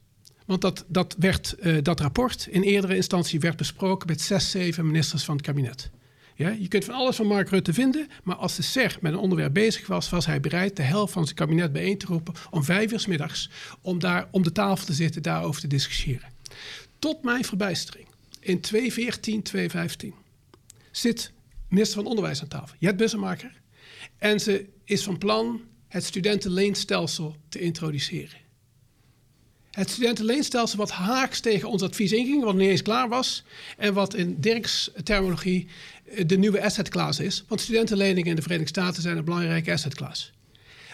Want 0.47 0.63
dat, 0.63 0.85
dat, 0.89 1.17
werd, 1.19 1.53
eh, 1.53 1.77
dat 1.83 2.01
rapport 2.01 2.47
in 2.51 2.63
eerdere 2.63 2.97
instantie 2.97 3.41
werd 3.41 3.57
besproken 3.57 4.07
met 4.07 4.21
zes, 4.21 4.51
zeven 4.51 4.87
ministers 4.87 5.25
van 5.25 5.37
het 5.37 5.45
kabinet. 5.45 5.91
Ja, 6.41 6.49
je 6.49 6.69
kunt 6.69 6.85
van 6.85 6.95
alles 6.95 7.17
van 7.17 7.27
Mark 7.27 7.49
Rutte 7.49 7.73
vinden, 7.73 8.09
maar 8.23 8.37
als 8.37 8.57
de 8.57 8.63
SER 8.63 8.99
met 9.01 9.13
een 9.13 9.19
onderwerp 9.19 9.53
bezig 9.53 9.87
was, 9.87 10.11
was 10.11 10.27
hij 10.27 10.41
bereid 10.41 10.77
de 10.77 10.83
helft 10.83 11.13
van 11.13 11.25
zijn 11.25 11.37
kabinet 11.37 11.73
bijeen 11.73 11.99
te 11.99 12.07
roepen 12.07 12.35
om 12.51 12.65
vijf 12.65 12.93
uur 12.93 13.01
's 13.01 13.07
middags 13.07 13.51
om 13.81 13.99
daar 13.99 14.29
om 14.31 14.43
de 14.43 14.53
tafel 14.53 14.87
te 14.87 14.93
zitten, 14.93 15.23
daarover 15.23 15.61
te 15.61 15.67
discussiëren. 15.67 16.29
Tot 16.99 17.23
mijn 17.23 17.45
verbijstering, 17.45 18.07
in 18.41 18.61
2014, 18.61 19.43
2015, 19.43 20.15
zit 20.91 21.33
minister 21.69 21.97
van 21.97 22.07
Onderwijs 22.07 22.43
aan 22.43 22.49
tafel, 22.49 22.77
Jet 22.79 22.97
Bussemaker, 22.97 23.53
en 24.19 24.41
ze 24.41 24.67
is 24.85 25.03
van 25.03 25.19
plan 25.19 25.61
het 25.89 26.05
studentenleenstelsel 26.05 27.37
te 27.49 27.59
introduceren. 27.59 28.39
Het 29.71 29.91
studentenleenstelsel 29.91 30.79
wat 30.79 30.91
haaks 30.91 31.41
tegen 31.41 31.69
ons 31.69 31.83
advies 31.83 32.13
inging, 32.13 32.45
wat 32.45 32.55
niet 32.55 32.69
eens 32.69 32.83
klaar 32.83 33.09
was. 33.09 33.43
En 33.77 33.95
wat 33.95 34.15
in 34.15 34.37
Dirks 34.41 34.91
terminologie 35.05 35.67
eh, 36.05 36.27
de 36.27 36.39
nieuwe 36.39 36.63
asset 36.63 36.89
class 36.89 37.21
is. 37.21 37.45
Want 37.49 37.61
studentenleningen 37.61 38.31
in 38.31 38.37
de 38.37 38.43
Verenigde 38.43 38.81
Staten 38.81 39.03
zijn 39.03 39.17
een 39.17 39.25
belangrijke 39.25 39.73
asset 39.73 39.95
class. 39.95 40.33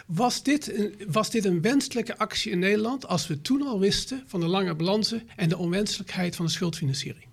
Was 0.06 0.42
dit, 0.42 0.78
een, 0.78 0.94
was 1.08 1.30
dit 1.30 1.44
een 1.44 1.60
wenselijke 1.60 2.18
actie 2.18 2.52
in 2.52 2.58
Nederland 2.58 3.06
als 3.06 3.26
we 3.26 3.42
toen 3.42 3.62
al 3.62 3.78
wisten 3.78 4.24
van 4.26 4.40
de 4.40 4.46
lange 4.46 4.74
balansen 4.74 5.28
en 5.36 5.48
de 5.48 5.58
onwenselijkheid 5.58 6.36
van 6.36 6.44
de 6.44 6.50
schuldfinanciering? 6.50 7.26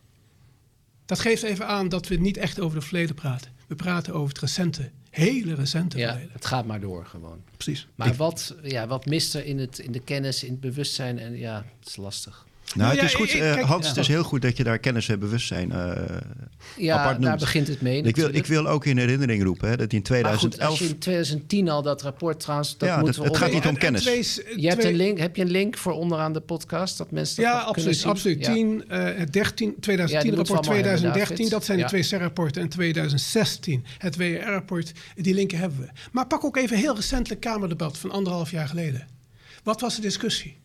Dat 1.05 1.19
geeft 1.19 1.43
even 1.43 1.67
aan 1.67 1.89
dat 1.89 2.07
we 2.07 2.15
niet 2.15 2.37
echt 2.37 2.59
over 2.59 2.77
het 2.77 2.85
verleden 2.85 3.15
praten. 3.15 3.51
We 3.67 3.75
praten 3.75 4.13
over 4.13 4.29
het 4.29 4.39
recente, 4.39 4.91
hele 5.13 5.53
recente 5.53 5.97
Ja, 5.97 6.07
verleden. 6.09 6.33
het 6.33 6.45
gaat 6.45 6.65
maar 6.65 6.79
door 6.79 7.05
gewoon. 7.05 7.41
Precies. 7.57 7.87
Maar 7.95 8.13
wat, 8.15 8.55
ja, 8.63 8.87
wat 8.87 9.05
mist 9.05 9.35
er 9.35 9.45
in, 9.45 9.59
het, 9.59 9.79
in 9.79 9.91
de 9.91 9.99
kennis, 9.99 10.43
in 10.43 10.51
het 10.51 10.59
bewustzijn? 10.59 11.19
En 11.19 11.37
ja, 11.37 11.65
het 11.79 11.87
is 11.87 11.95
lastig. 11.95 12.45
Nou, 12.73 12.89
het 12.91 12.99
ja, 12.99 13.05
is 13.05 13.13
goed, 13.13 13.33
ik- 13.33 13.41
eh, 13.41 13.53
kijk- 13.53 13.65
Hans, 13.65 13.83
ja. 13.83 13.89
het 13.89 13.97
is 13.97 14.07
heel 14.07 14.23
goed 14.23 14.41
dat 14.41 14.57
je 14.57 14.63
daar 14.63 14.77
kennis 14.79 15.09
en 15.09 15.19
bewustzijn 15.19 15.71
eh, 15.71 15.77
Ja, 16.77 16.97
apart 16.97 17.21
daar 17.21 17.29
noemt. 17.29 17.39
begint 17.39 17.67
het 17.67 17.81
mee. 17.81 18.01
ik, 18.01 18.15
wil, 18.15 18.29
ik 18.33 18.45
wil 18.45 18.67
ook 18.67 18.85
in 18.85 18.97
herinnering 18.97 19.43
roepen 19.43 19.69
hè, 19.69 19.77
dat 19.77 19.93
in 19.93 20.01
maar 20.09 20.37
goed, 20.37 20.51
2011... 20.51 20.69
als 20.69 20.79
je 20.79 20.85
in 20.87 20.97
2010 20.99 21.69
al 21.69 21.81
dat 21.81 22.01
rapport 22.01 22.39
trouwens, 22.39 22.77
dat 22.77 22.89
Ja, 22.89 22.95
moeten 22.99 23.13
dat- 23.15 23.23
we 23.23 23.29
het 23.29 23.37
gaat 23.41 23.51
niet 23.53 23.65
om 23.67 23.77
kennis. 23.77 24.01
twee- 24.01 24.61
Je 24.61 24.67
hebt 24.67 24.83
een 24.83 24.95
link, 24.95 25.17
heb 25.19 25.35
je 25.35 25.41
een 25.41 25.51
link 25.51 25.77
voor 25.77 25.93
onderaan 25.93 26.33
de 26.33 26.39
podcast 26.41 26.97
dat 26.97 27.11
mensen 27.11 27.43
dat 27.43 27.45
Ja, 27.53 27.59
absoluut. 27.59 27.97
zien? 27.97 28.09
absoluut. 28.09 28.45
Ja. 28.45 28.53
10, 28.53 28.83
eh, 28.87 29.03
het 29.17 29.33
13, 29.33 29.75
2010 29.79 30.17
Ja, 30.17 30.21
die 30.23 30.35
moeten 30.35 30.35
we 30.35 30.35
rapport 30.35 30.49
allemaal 30.51 30.73
hebben, 30.75 30.83
2013, 30.99 31.35
David. 31.35 31.49
dat 31.51 31.65
zijn 31.65 31.77
de 31.79 31.85
twee 31.85 32.03
CER-rapporten. 32.03 32.61
En 32.61 32.69
2016 32.69 33.85
het 33.97 34.15
WR-rapport, 34.15 34.91
die 35.15 35.33
linken 35.33 35.57
hebben 35.57 35.79
we. 35.79 35.87
Maar 36.11 36.27
pak 36.27 36.43
ook 36.43 36.57
even 36.57 36.77
heel 36.77 36.95
recentelijk 36.95 37.41
Kamerdebat 37.41 37.97
van 37.97 38.11
anderhalf 38.11 38.51
jaar 38.51 38.67
geleden. 38.67 39.07
Wat 39.63 39.81
was 39.81 39.95
de 39.95 40.01
discussie? 40.01 40.55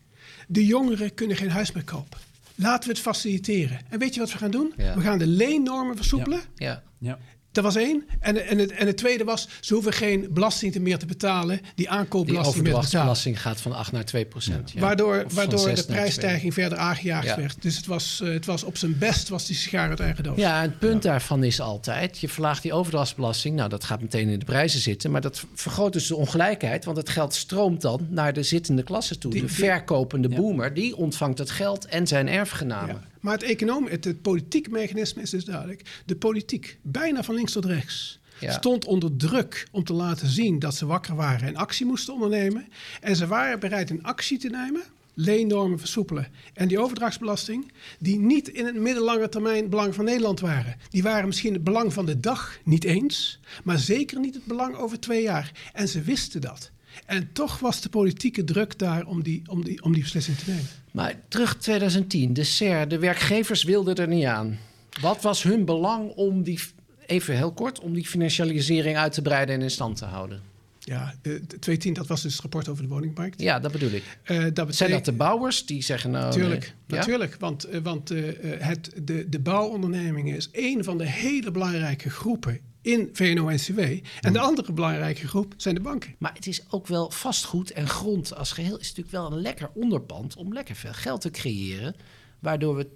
De 0.51 0.65
jongeren 0.65 1.13
kunnen 1.13 1.37
geen 1.37 1.49
huis 1.49 1.71
meer 1.71 1.83
kopen. 1.83 2.19
Laten 2.55 2.87
we 2.89 2.93
het 2.95 3.03
faciliteren. 3.03 3.79
En 3.89 3.99
weet 3.99 4.13
je 4.13 4.19
wat 4.19 4.31
we 4.31 4.37
gaan 4.37 4.51
doen? 4.51 4.73
Ja. 4.77 4.95
We 4.95 5.01
gaan 5.01 5.17
de 5.17 5.27
leennormen 5.27 5.95
versoepelen. 5.95 6.41
Ja, 6.55 6.83
Ja. 6.97 7.17
Dat 7.51 7.63
was 7.63 7.75
één. 7.75 8.05
En, 8.19 8.47
en, 8.47 8.57
het, 8.57 8.71
en 8.71 8.87
het 8.87 8.97
tweede 8.97 9.23
was, 9.23 9.47
ze 9.59 9.73
hoeven 9.73 9.93
geen 9.93 10.27
belasting 10.31 10.79
meer 10.79 10.97
te 10.97 11.05
betalen. 11.05 11.59
Die 11.75 11.89
aankoopbelasting 11.89 12.63
die 12.65 12.73
meer 12.73 12.81
te 12.83 13.35
gaat 13.35 13.61
van 13.61 13.73
8 13.73 13.91
naar 13.91 14.05
2 14.05 14.25
procent. 14.25 14.71
Ja. 14.71 14.79
Waardoor, 14.79 15.25
waardoor 15.33 15.59
6 15.59 15.79
de 15.85 15.85
prijsstijging 15.85 16.53
verder 16.53 16.77
aangejaagd 16.77 17.25
Ja. 17.27 17.35
werd. 17.35 17.61
Dus 17.61 17.77
het 17.77 17.85
was, 17.85 18.21
eh, 18.23 18.29
het 18.33 18.45
was 18.45 18.63
op 18.63 18.77
zijn 18.77 18.97
best 18.97 19.29
was 19.29 19.45
die 19.45 19.55
sigaar 19.55 19.89
uit 19.89 19.99
eigen 19.99 20.23
doos. 20.23 20.33
2. 20.33 20.45
Ja, 20.45 20.61
het 20.61 20.79
punt 20.79 21.03
daarvan 21.03 21.43
is 21.43 21.59
altijd... 21.59 22.19
je 22.19 22.29
verlaagt 22.29 22.61
die 22.61 22.73
overdrachtsbelasting. 22.73 23.55
Nou, 23.55 23.69
dat 23.69 23.83
gaat 23.83 24.01
meteen 24.01 24.29
in 24.29 24.39
de 24.39 24.45
prijzen 24.45 24.79
zitten. 24.79 25.11
Maar 25.11 25.21
dat 25.21 25.45
vergroot 25.53 25.93
dus 25.93 26.07
de 26.07 26.15
ongelijkheid. 26.15 26.85
Want 26.85 26.97
het 26.97 27.09
geld 27.09 27.33
stroomt 27.33 27.81
dan 27.81 28.07
naar 28.09 28.33
de 28.33 28.43
zittende 28.43 28.83
klasse 28.83 29.17
toe. 29.17 29.31
Die- 29.31 29.41
de 29.41 29.47
verkopende 29.49 30.29
boomer, 30.29 30.73
die 30.73 30.95
ontvangt 30.95 31.37
het 31.37 31.49
geld 31.51 31.85
en 31.85 32.07
zijn 32.07 32.27
erfgenamen. 32.27 33.03
Maar 33.19 33.33
het 33.33 33.43
econoom, 33.43 33.87
het, 33.87 34.03
het 34.05 34.21
politiek 34.21 34.69
mechanisme 34.69 35.21
is 35.21 35.29
dus 35.29 35.45
duidelijk. 35.45 36.01
De 36.05 36.15
politiek, 36.15 36.79
bijna 36.81 37.23
van 37.23 37.35
links 37.35 37.51
tot 37.51 37.65
rechts, 37.65 38.19
Ja. 38.39 38.51
stond 38.51 38.85
onder 38.85 39.15
druk 39.15 39.67
om 39.71 39.83
te 39.83 39.93
laten 39.93 40.27
zien 40.27 40.59
dat 40.59 40.75
ze 40.75 40.85
wakker 40.85 41.15
waren 41.15 41.47
en 41.47 41.55
actie 41.55 41.85
moesten 41.85 42.13
ondernemen. 42.13 42.67
En 43.01 43.15
ze 43.15 43.27
waren 43.27 43.59
bereid 43.59 43.89
een 43.89 44.03
actie 44.03 44.37
te 44.37 44.49
nemen, 44.49 44.81
leennormen 45.13 45.79
versoepelen. 45.79 46.27
En 46.53 46.67
die 46.67 46.79
overdrachtsbelasting, 46.79 47.71
die 47.99 48.19
niet 48.19 48.47
in 48.47 48.65
het 48.65 48.75
middellange 48.75 49.29
termijn 49.29 49.69
belang 49.69 49.95
van 49.95 50.05
Nederland 50.05 50.39
waren. 50.39 50.75
Die 50.89 51.03
waren 51.03 51.27
misschien 51.27 51.53
het 51.53 51.63
belang 51.63 51.93
van 51.93 52.05
de 52.05 52.19
dag 52.19 52.59
niet 52.63 52.83
eens, 52.83 53.39
maar 53.63 53.79
zeker 53.79 54.19
niet 54.19 54.33
het 54.35 54.45
belang 54.45 54.75
over 54.75 54.99
twee 54.99 55.21
jaar. 55.21 55.51
En 55.73 55.87
ze 55.87 56.01
wisten 56.01 56.41
dat. 56.41 56.71
En 57.05 57.29
toch 57.33 57.59
was 57.59 57.81
de 57.81 57.89
politieke 57.89 58.43
druk 58.43 58.77
daar 58.79 59.05
om 59.05 59.23
die, 59.23 59.41
om 59.45 59.63
die, 59.63 59.83
om 59.83 59.93
die 59.93 60.01
beslissing 60.01 60.37
te 60.37 60.49
nemen. 60.49 60.65
Maar 60.99 61.15
terug 61.27 61.57
2010, 61.57 62.33
de 62.33 62.43
SER, 62.43 62.87
de 62.87 62.99
werkgevers 62.99 63.63
wilden 63.63 63.95
er 63.95 64.07
niet 64.07 64.25
aan. 64.25 64.59
Wat 65.01 65.21
was 65.21 65.43
hun 65.43 65.65
belang 65.65 66.11
om 66.11 66.43
die, 66.43 66.59
even 67.05 67.35
heel 67.35 67.51
kort, 67.51 67.79
om 67.79 67.93
die 67.93 68.05
financialisering 68.05 68.97
uit 68.97 69.13
te 69.13 69.21
breiden 69.21 69.55
en 69.55 69.61
in 69.61 69.71
stand 69.71 69.97
te 69.97 70.05
houden? 70.05 70.41
Ja, 70.79 71.13
eh, 71.21 71.33
2010, 71.33 71.93
dat 71.93 72.07
was 72.07 72.21
dus 72.21 72.31
het 72.31 72.41
rapport 72.41 72.67
over 72.67 72.83
de 72.83 72.89
woningmarkt. 72.89 73.41
Ja, 73.41 73.59
dat 73.59 73.71
bedoel 73.71 73.91
ik. 73.91 74.03
Eh, 74.23 74.45
dat 74.53 74.75
Zijn 74.75 74.91
dat 74.91 75.05
de 75.05 75.11
bouwers 75.11 75.65
die 75.65 75.83
zeggen 75.83 76.11
nou... 76.11 76.25
Natuurlijk, 76.25 76.61
nee, 76.61 76.71
ja? 76.87 76.95
natuurlijk 76.95 77.35
want, 77.39 77.63
eh, 77.63 77.79
want 77.81 78.11
eh, 78.11 78.53
eh, 78.53 78.61
het, 78.61 78.91
de, 79.03 79.29
de 79.29 79.39
bouwondernemingen 79.39 80.35
is 80.35 80.49
een 80.51 80.83
van 80.83 80.97
de 80.97 81.05
hele 81.05 81.51
belangrijke 81.51 82.09
groepen 82.09 82.59
in 82.81 83.09
VNO-NCW. 83.13 83.79
En 84.19 84.33
de 84.33 84.39
andere 84.39 84.73
belangrijke 84.73 85.27
groep 85.27 85.53
zijn 85.57 85.75
de 85.75 85.81
banken. 85.81 86.15
Maar 86.17 86.33
het 86.33 86.47
is 86.47 86.61
ook 86.69 86.87
wel 86.87 87.11
vastgoed 87.11 87.71
en 87.71 87.87
grond 87.87 88.35
als 88.35 88.51
geheel 88.51 88.79
is 88.79 88.87
natuurlijk 88.87 89.11
wel 89.11 89.31
een 89.31 89.41
lekker 89.41 89.69
onderpand 89.73 90.35
om 90.35 90.53
lekker 90.53 90.75
veel 90.75 90.93
geld 90.93 91.21
te 91.21 91.29
creëren. 91.29 91.95
Waardoor 92.39 92.75
we 92.75 92.89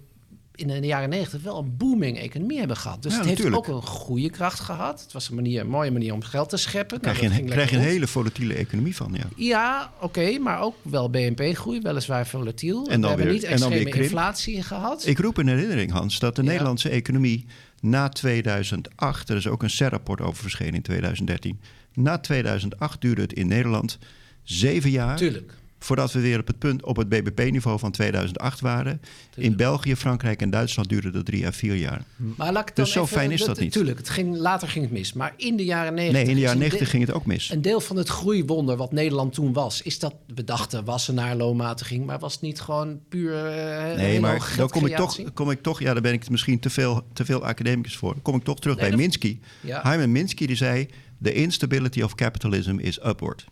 in 0.54 0.66
de 0.66 0.86
jaren 0.86 1.08
negentig 1.08 1.42
wel 1.42 1.58
een 1.58 1.76
booming 1.76 2.18
economie 2.18 2.58
hebben 2.58 2.76
gehad. 2.76 3.02
Dus 3.02 3.12
Ja, 3.12 3.18
het 3.18 3.26
heeft 3.28 3.52
ook 3.52 3.66
een 3.68 3.82
goede 3.82 4.30
kracht 4.30 4.60
gehad. 4.60 5.00
Het 5.02 5.12
was 5.12 5.28
een, 5.28 5.34
manier, 5.34 5.60
een 5.60 5.68
mooie 5.68 5.90
manier 5.90 6.12
om 6.12 6.22
geld 6.22 6.48
te 6.48 6.56
scheppen. 6.56 7.00
Krijg 7.00 7.20
je 7.20 7.28
Nou, 7.28 7.40
een, 7.40 7.46
krijg 7.48 7.70
je 7.70 7.76
een 7.76 7.82
hele 7.82 8.06
volatiele 8.06 8.54
economie 8.54 8.96
van, 8.96 9.14
ja. 9.16 9.24
Ja, 9.36 9.92
oké, 10.00 10.38
maar 10.38 10.60
ook 10.60 10.74
wel 10.82 11.10
BNP-groei, 11.10 11.80
weliswaar 11.80 12.26
volatiel. 12.26 12.86
En 12.88 13.00
dan 13.00 13.00
we 13.00 13.06
hebben 13.06 13.24
weer- 13.26 13.34
niet 13.34 13.44
en 13.44 13.58
dan 13.58 13.68
weer 13.68 13.78
extreme 13.80 14.04
inflatie 14.04 14.62
gehad. 14.62 15.06
Ik 15.06 15.18
roep 15.18 15.38
in 15.38 15.48
herinnering, 15.48 15.90
Hans, 15.92 16.18
dat 16.18 16.36
de 16.36 16.42
Ja. 16.42 16.48
Nederlandse 16.48 16.88
economie 16.88 17.46
na 17.80 18.08
2008, 18.08 19.28
er 19.28 19.36
is 19.36 19.46
ook 19.46 19.62
een 19.62 19.70
CER-rapport 19.70 20.20
over 20.20 20.42
verschenen 20.42 20.74
in 20.74 20.82
2013, 20.82 21.60
na 21.94 22.18
2008 22.18 23.00
duurde 23.00 23.22
het 23.22 23.32
in 23.32 23.46
Nederland 23.48 23.98
zeven 24.42 24.90
jaar 24.90 25.16
Tuurlijk. 25.16 25.54
Voordat 25.84 26.12
we 26.12 26.20
weer 26.20 26.38
op 26.40 26.46
het 26.46 26.58
punt 26.58 26.84
op 26.84 26.96
het 26.96 27.08
BBP-niveau 27.08 27.78
van 27.78 27.90
2008 27.90 28.60
waren. 28.60 29.00
In 29.36 29.56
België, 29.56 29.96
Frankrijk 29.96 30.42
en 30.42 30.50
Duitsland 30.50 30.88
duurde 30.88 31.10
dat 31.10 31.24
drie 31.24 31.46
à 31.46 31.52
vier 31.52 31.74
jaar. 31.74 32.02
Maar 32.16 32.52
laat 32.52 32.68
ik 32.68 32.76
dan 32.76 32.84
Dus 32.84 32.94
zo 32.94 33.06
fijn 33.06 33.30
is 33.30 33.44
dat 33.44 33.58
niet. 33.60 33.72
Tuurlijk, 33.72 33.98
het 33.98 34.08
ging, 34.08 34.36
later 34.36 34.68
ging 34.68 34.84
het 34.84 34.92
mis. 34.94 35.12
Maar 35.12 35.34
in 35.36 35.56
de 35.56 35.64
jaren 35.64 35.94
negentig... 35.94 36.20
Nee, 36.22 36.30
in 36.30 36.34
de 36.34 36.40
jaren 36.40 36.56
een 36.56 36.68
90 36.68 36.78
de- 36.88 36.90
ging 36.96 37.06
het 37.06 37.14
ook 37.16 37.26
mis. 37.26 37.50
Een 37.50 37.62
deel 37.62 37.80
van 37.80 37.96
het 37.96 38.08
groeiwonder 38.08 38.76
wat 38.76 38.92
Nederland 38.92 39.32
toen 39.34 39.52
was, 39.52 39.82
is 39.82 39.98
dat 39.98 40.14
we 40.34 40.44
dachten 40.44 40.84
wassenaar 40.84 41.36
loonmatiging, 41.36 42.06
maar 42.06 42.18
was 42.18 42.32
het 42.32 42.42
niet 42.42 42.60
gewoon 42.60 43.00
puur. 43.08 43.46
eh, 43.46 43.96
Nee, 43.96 44.20
maar 44.20 44.52
dan 44.56 44.68
kom 44.68 44.86
ik, 44.86 44.96
toch, 44.96 45.18
kom 45.34 45.50
ik 45.50 45.62
toch, 45.62 45.80
ja, 45.80 45.92
daar 45.92 46.02
ben 46.02 46.12
ik 46.12 46.30
misschien 46.30 46.58
te 46.60 46.70
veel, 46.70 47.06
te 47.12 47.24
veel 47.24 47.44
academicus 47.44 47.96
voor. 47.96 48.16
Kom 48.22 48.36
ik 48.36 48.44
toch 48.44 48.58
terug 48.60 48.76
Nee, 48.76 48.82
bij 48.88 48.96
dat- 48.96 49.00
Minsky. 49.06 49.38
Ja. 49.60 49.82
Hyman 49.90 50.12
Minsky 50.12 50.46
die 50.46 50.56
zei: 50.56 50.86
The 51.22 51.32
instability 51.32 52.02
of 52.02 52.14
capitalism 52.14 52.78
is 52.78 52.98
upward. 53.06 53.44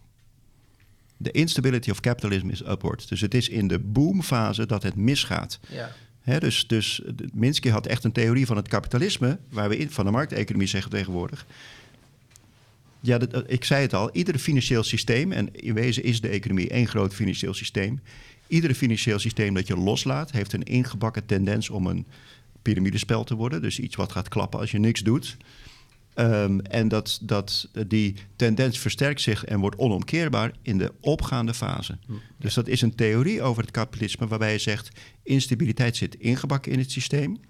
De 1.23 1.31
instability 1.31 1.91
of 1.91 2.01
capitalism 2.01 2.49
is 2.49 2.61
upward. 2.61 3.09
Dus 3.09 3.21
het 3.21 3.35
is 3.35 3.49
in 3.49 3.69
de 3.69 3.79
boomfase 3.79 4.67
dat 4.67 4.83
het 4.83 4.95
misgaat. 4.97 5.61
Ja. 5.69 6.39
Dus, 6.39 6.67
dus 6.67 7.03
Minsky 7.33 7.69
had 7.69 7.87
echt 7.87 8.05
een 8.05 8.13
theorie 8.13 8.47
van 8.47 8.57
het 8.57 8.69
kapitalisme, 8.69 9.39
waar 9.51 9.69
we 9.69 9.77
in, 9.77 9.91
van 9.91 10.05
de 10.05 10.11
markteconomie 10.11 10.67
zeggen 10.69 10.91
tegenwoordig. 10.91 11.47
Ja, 13.01 13.19
dat, 13.19 13.31
dat- 13.31 13.51
ik 13.51 13.65
zei 13.65 13.83
het 13.83 13.95
al, 13.95 14.11
ieder 14.13 14.39
financieel 14.39 14.83
systeem, 14.83 15.33
en 15.33 15.55
in 15.55 15.75
wezen 15.75 16.03
is 16.03 16.21
de 16.21 16.29
economie 16.29 16.69
één 16.69 16.87
groot 16.89 17.15
financieel 17.15 17.55
systeem. 17.55 18.01
Ieder 18.47 18.75
financieel 18.75 19.19
systeem 19.19 19.55
dat 19.55 19.67
je 19.67 19.77
loslaat, 19.77 20.31
heeft 20.31 20.53
een 20.53 20.63
ingebakken 20.63 21.27
tendens 21.27 21.71
om 21.71 21.87
een 21.87 22.07
piramidespel 22.63 23.25
te 23.25 23.35
worden. 23.35 23.63
Dus 23.63 23.79
iets 23.79 23.97
wat 23.97 24.13
gaat 24.13 24.29
klappen 24.29 24.61
als 24.61 24.71
je 24.71 24.79
niks 24.79 25.01
doet. 25.01 25.37
Ehm, 26.15 26.59
en 26.59 26.89
dat, 26.89 27.19
dat, 27.23 27.69
die 27.87 28.15
tendens 28.37 28.79
versterkt 28.79 29.21
zich 29.21 29.45
en 29.45 29.61
wordt 29.61 29.79
onomkeerbaar 29.79 30.53
in 30.63 30.79
de 30.79 30.93
opgaande 31.01 31.55
fase. 31.55 31.99
Dus 32.39 32.55
dat 32.55 32.69
is 32.69 32.83
een 32.83 32.95
theorie 32.95 33.43
over 33.43 33.63
het 33.63 33.71
kapitalisme 33.71 34.27
waarbij 34.27 34.53
je 34.53 34.59
zegt... 34.59 34.91
instabiliteit 35.23 35.97
zit 35.97 36.15
ingebakken 36.15 36.73
in 36.73 36.79
het 36.79 36.91
systeem. 36.91 37.41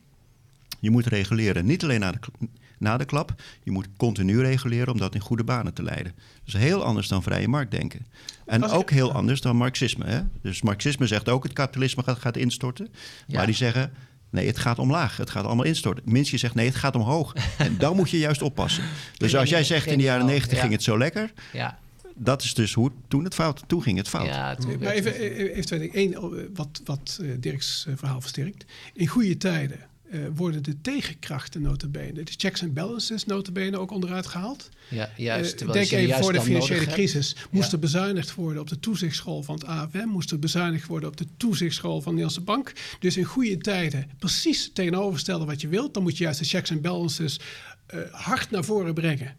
Je 0.80 0.90
moet 0.90 1.06
reguleren, 1.06 1.66
niet 1.66 1.82
alleen 1.82 2.00
na 2.00 2.12
de, 2.12 2.18
kl- 2.18 2.44
na 2.78 2.96
de 2.96 3.04
klap. 3.04 3.34
Je 3.62 3.70
moet 3.70 3.88
continu 3.96 4.40
reguleren 4.40 4.92
om 4.92 4.98
dat 4.98 5.14
in 5.14 5.20
goede 5.20 5.44
banen 5.44 5.74
te 5.74 5.82
leiden. 5.82 6.12
Dat 6.44 6.54
is 6.54 6.60
heel 6.60 6.84
anders 6.84 7.08
dan 7.08 7.22
vrije 7.22 7.48
marktdenken. 7.48 8.06
En 8.46 8.64
ook 8.64 8.90
heel 8.90 9.12
anders 9.12 9.40
dan 9.40 9.56
marxisme. 9.56 10.04
Hè? 10.04 10.20
Dus 10.42 10.62
marxisme 10.62 11.06
zegt 11.06 11.28
ook 11.28 11.42
het 11.42 11.52
kapitalisme 11.52 12.02
gaat, 12.02 12.18
gaat 12.18 12.36
instorten. 12.36 12.88
Ja. 13.26 13.36
Maar 13.36 13.46
die 13.46 13.54
zeggen... 13.54 13.92
Nee, 14.32 14.46
het 14.46 14.58
gaat 14.58 14.78
omlaag. 14.78 15.16
Het 15.16 15.30
gaat 15.30 15.44
allemaal 15.44 15.64
instorten. 15.64 16.02
Minsky 16.06 16.36
zegt 16.36 16.54
nee, 16.54 16.66
het 16.66 16.74
gaat 16.74 16.94
omhoog. 16.94 17.32
En 17.58 17.76
dan 17.78 17.96
moet 17.96 18.10
je 18.10 18.18
juist 18.18 18.42
oppassen. 18.42 18.84
Dus 19.16 19.36
als 19.36 19.48
jij 19.48 19.64
zegt 19.64 19.86
in 19.86 19.98
de 19.98 20.04
jaren 20.04 20.20
Geniaal, 20.20 20.38
90 20.38 20.54
ja. 20.56 20.60
ging 20.60 20.72
het 20.72 20.82
zo 20.82 20.98
lekker, 20.98 21.32
Ja, 21.52 21.78
dat 22.14 22.42
is 22.42 22.54
dus 22.54 22.72
hoe 22.74 22.84
het- 22.84 22.94
toen 23.08 23.24
het 23.24 23.34
fout. 23.34 23.62
Toen 23.66 23.82
ging 23.82 23.98
het 23.98 24.08
fout. 24.08 24.26
ja. 24.26 24.56
Maar 24.80 24.92
even, 24.92 25.14
even 25.20 25.64
twee 25.66 25.78
dingen. 25.80 25.98
Eén, 25.98 26.14
eh, 26.14 26.44
wat, 26.54 26.80
wat 26.84 27.18
eh, 27.22 27.28
Dirks 27.38 27.84
eh, 27.88 27.94
verhaal 27.96 28.20
versterkt. 28.20 28.64
In 28.94 29.06
goede 29.06 29.36
tijden 29.36 29.78
eh, 30.12 30.20
worden 30.34 30.62
de 30.62 30.80
tegenkrachten 30.80 31.62
notabene, 31.62 32.22
de 32.22 32.32
checks 32.36 32.60
en 32.60 32.72
balances 32.72 33.24
notabene 33.24 33.78
ook 33.78 33.90
onderuit 33.90 34.26
gehaald. 34.26 34.68
ja, 34.88 35.10
juist. 35.16 35.56
Terwijl 35.56 35.78
denk 35.78 35.90
even 35.90 36.06
juist 36.06 36.24
voor 36.24 36.32
de 36.32 36.40
financiële 36.40 36.80
hebt. 36.80 36.92
crisis. 36.92 37.36
Moest 37.50 37.66
Ja. 37.66 37.72
er 37.72 37.78
bezuinigd 37.78 38.34
worden 38.34 38.62
op 38.62 38.68
de 38.68 38.80
toezichtsschool 38.80 39.42
van 39.42 39.54
het 39.54 39.64
AFM. 39.64 40.06
Moest 40.06 40.30
er 40.30 40.38
bezuinigd 40.38 40.86
worden 40.86 41.08
op 41.08 41.16
de 41.16 41.26
toezichtsschool 41.36 42.00
van 42.00 42.14
de 42.14 42.20
Nederlandse 42.20 42.40
Bank. 42.40 42.72
Dus 42.98 43.16
in 43.16 43.24
goede 43.24 43.56
tijden 43.58 44.10
precies 44.18 44.64
het 44.64 44.74
tegenovergestelde 44.74 45.44
wat 45.44 45.60
je 45.60 45.68
wilt. 45.68 45.94
Dan 45.94 46.02
moet 46.02 46.16
je 46.18 46.24
juist 46.24 46.38
de 46.38 46.44
checks 46.44 46.70
en 46.70 46.80
balances 46.80 47.40
eh, 47.86 48.00
hard 48.10 48.50
naar 48.50 48.64
voren 48.64 48.94
brengen. 48.94 49.34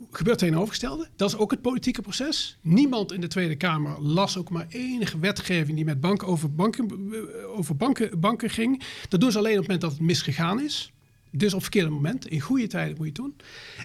Gebeurt 0.00 0.28
het 0.28 0.38
tegenovergestelde. 0.38 1.08
Dat 1.16 1.28
is 1.28 1.36
ook 1.36 1.50
het 1.50 1.62
politieke 1.62 2.02
proces. 2.02 2.58
Niemand 2.60 3.12
in 3.12 3.20
de 3.20 3.26
Tweede 3.26 3.56
Kamer 3.56 4.00
las 4.00 4.36
ook 4.38 4.50
maar 4.50 4.66
enige 4.68 5.18
wetgeving 5.18 5.76
die 5.76 5.84
met 5.84 6.00
banken 6.00 6.28
over, 6.28 6.54
banken, 6.54 6.88
eh, 7.12 7.58
over 7.58 7.76
banken, 7.76 8.20
banken 8.20 8.50
ging. 8.50 8.82
Dat 9.08 9.20
doen 9.20 9.32
ze 9.32 9.38
alleen 9.38 9.52
op 9.52 9.58
het 9.58 9.66
moment 9.66 9.80
dat 9.80 9.92
het 9.92 10.00
misgegaan 10.00 10.60
is. 10.60 10.92
Dus 11.34 11.48
op 11.48 11.52
het 11.52 11.62
verkeerde 11.62 11.88
moment. 11.88 12.26
In 12.26 12.40
goede 12.40 12.66
tijden 12.66 12.96
moet 12.96 13.06
je 13.06 13.12
het 13.12 13.14
doen. 13.14 13.36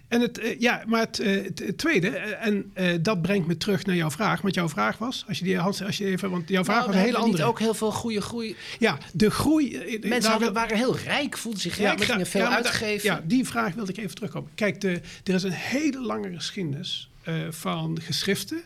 En 0.08 0.22
het, 0.22 0.38
eh, 0.38 0.60
ja, 0.60 0.84
maar 0.88 1.00
het, 1.00 1.20
eh, 1.20 1.44
het, 1.44 1.60
het 1.60 1.78
tweede, 1.78 2.10
eh, 2.10 2.48
en 2.48 2.74
dat 3.02 3.22
brengt 3.22 3.48
me 3.48 3.58
terug 3.58 3.86
naar 3.86 3.96
jouw 3.96 4.12
vraag. 4.12 4.42
Want 4.42 4.54
jouw 4.54 4.70
vraag 4.70 4.98
was, 4.98 5.26
als 5.28 5.38
je 5.38 5.44
die 5.44 5.58
Hans, 5.58 5.84
als 5.84 5.98
je 5.98 6.06
even, 6.06 6.30
want 6.30 6.50
jouw 6.50 6.64
vraag 6.64 6.76
Nou, 6.76 6.88
was 6.88 6.96
we 6.96 7.02
een 7.02 7.06
hele 7.06 7.18
hebben 7.18 7.32
niet 7.32 7.42
andere. 7.42 7.66
ook 7.66 7.66
heel 7.66 7.74
veel 7.74 7.92
goede 7.92 8.22
groei. 8.22 8.56
Ja, 8.80 8.98
de 9.14 9.32
groei. 9.32 10.00
Mensen 10.04 10.32
hadden, 10.32 10.54
waren 10.54 10.78
heel 10.78 10.98
rijk, 10.98 11.38
voelden 11.38 11.62
zich 11.62 11.78
ja, 11.78 11.84
rijk, 11.84 11.98
maar 11.98 12.08
gingen 12.08 12.26
veel 12.26 12.42
ja, 12.42 12.56
uitgeven. 12.56 13.10
Ja, 13.10 13.22
die 13.26 13.46
vraag 13.46 13.74
wilde 13.74 13.92
ik 13.92 13.98
even 13.98 14.16
terugkomen. 14.16 14.52
Kijk, 14.56 14.82
de, 14.82 15.02
er 15.24 15.34
is 15.34 15.44
een 15.44 15.52
hele 15.52 16.02
lange 16.02 16.34
geschiedenis 16.34 17.10
van 17.50 18.02
geschriften 18.02 18.62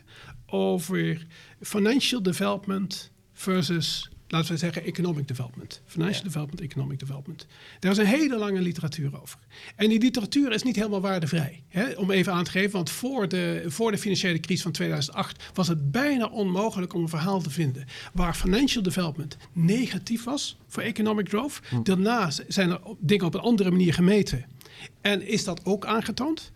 over 0.45 1.25
financial 1.61 2.23
development 2.23 3.11
versus, 3.33 4.11
laten 4.31 4.51
we 4.51 4.57
zeggen, 4.57 4.83
economic 4.83 5.27
development. 5.27 5.81
Financial 5.85 6.17
Ja. 6.17 6.23
development, 6.27 6.61
economic 6.61 6.99
development. 6.99 7.47
Daar 7.79 7.91
is 7.91 7.97
een 7.97 8.05
hele 8.05 8.37
lange 8.37 8.61
literatuur 8.61 9.21
over. 9.21 9.39
En 9.75 9.89
die 9.89 9.99
literatuur 9.99 10.51
is 10.51 10.63
niet 10.63 10.75
helemaal 10.75 11.01
waardevrij. 11.01 11.63
Hè? 11.67 11.89
Om 11.91 12.11
even 12.11 12.33
aan 12.33 12.43
te 12.43 12.51
geven, 12.51 12.71
want 12.71 12.89
voor 12.89 13.27
de, 13.27 13.63
voor 13.67 13.91
de 13.91 13.97
financiële 13.97 14.39
crisis 14.39 14.63
van 14.63 14.71
2008 14.71 15.43
was 15.53 15.67
het 15.67 15.91
bijna 15.91 16.25
onmogelijk 16.27 16.93
om 16.93 17.01
een 17.01 17.09
verhaal 17.09 17.41
te 17.41 17.49
vinden 17.49 17.85
waar 18.13 18.35
financial 18.35 18.83
development 18.83 19.37
negatief 19.53 20.23
was 20.23 20.57
voor 20.67 20.83
economic 20.83 21.29
growth. 21.29 21.59
Daarna 21.83 22.29
zijn 22.47 22.69
er 22.69 22.79
dingen 22.99 23.25
op 23.25 23.33
een 23.33 23.39
andere 23.39 23.71
manier 23.71 23.93
gemeten. 23.93 24.45
En 25.01 25.27
is 25.27 25.43
dat 25.43 25.65
ook 25.65 25.85
aangetoond? 25.85 26.51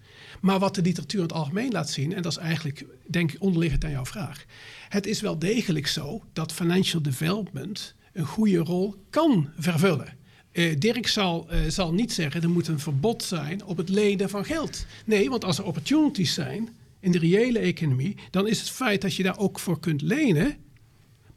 Maar 0.46 0.60
wat 0.60 0.76
de 0.76 0.82
literatuur 0.82 1.20
in 1.20 1.26
het 1.26 1.36
algemeen 1.36 1.72
laat 1.72 1.90
zien, 1.90 2.14
en 2.14 2.22
dat 2.22 2.32
is 2.32 2.38
eigenlijk, 2.38 2.86
denk 3.08 3.32
ik, 3.32 3.42
onderliggend 3.42 3.84
aan 3.84 3.92
jouw 3.92 4.06
vraag. 4.06 4.46
Het 4.90 5.06
is 5.06 5.22
wel 5.22 5.40
degelijk 5.40 5.88
zo 5.88 6.24
dat 6.34 6.54
financial 6.54 7.02
development 7.02 7.96
een 8.14 8.26
goede 8.26 8.58
rol 8.58 8.96
kan 9.10 9.50
vervullen. 9.58 10.18
Eh, 10.52 10.80
Dirk 10.80 11.08
zal, 11.08 11.50
eh, 11.50 11.60
zal 11.68 11.94
niet 11.94 12.14
zeggen 12.14 12.42
er 12.42 12.50
moet 12.50 12.68
een 12.68 12.80
verbod 12.80 13.24
zijn 13.24 13.66
op 13.66 13.78
het 13.78 13.90
lenen 13.90 14.30
van 14.30 14.46
geld. 14.46 14.86
Nee, 15.06 15.30
want 15.30 15.44
als 15.44 15.58
er 15.58 15.66
opportunities 15.66 16.34
zijn 16.34 16.70
in 17.00 17.12
de 17.12 17.20
reële 17.20 17.60
economie, 17.60 18.16
dan 18.32 18.48
is 18.48 18.60
het 18.60 18.70
feit 18.70 19.02
dat 19.02 19.16
je 19.16 19.24
daar 19.24 19.38
ook 19.38 19.60
voor 19.60 19.80
kunt 19.80 20.02
lenen, 20.02 20.58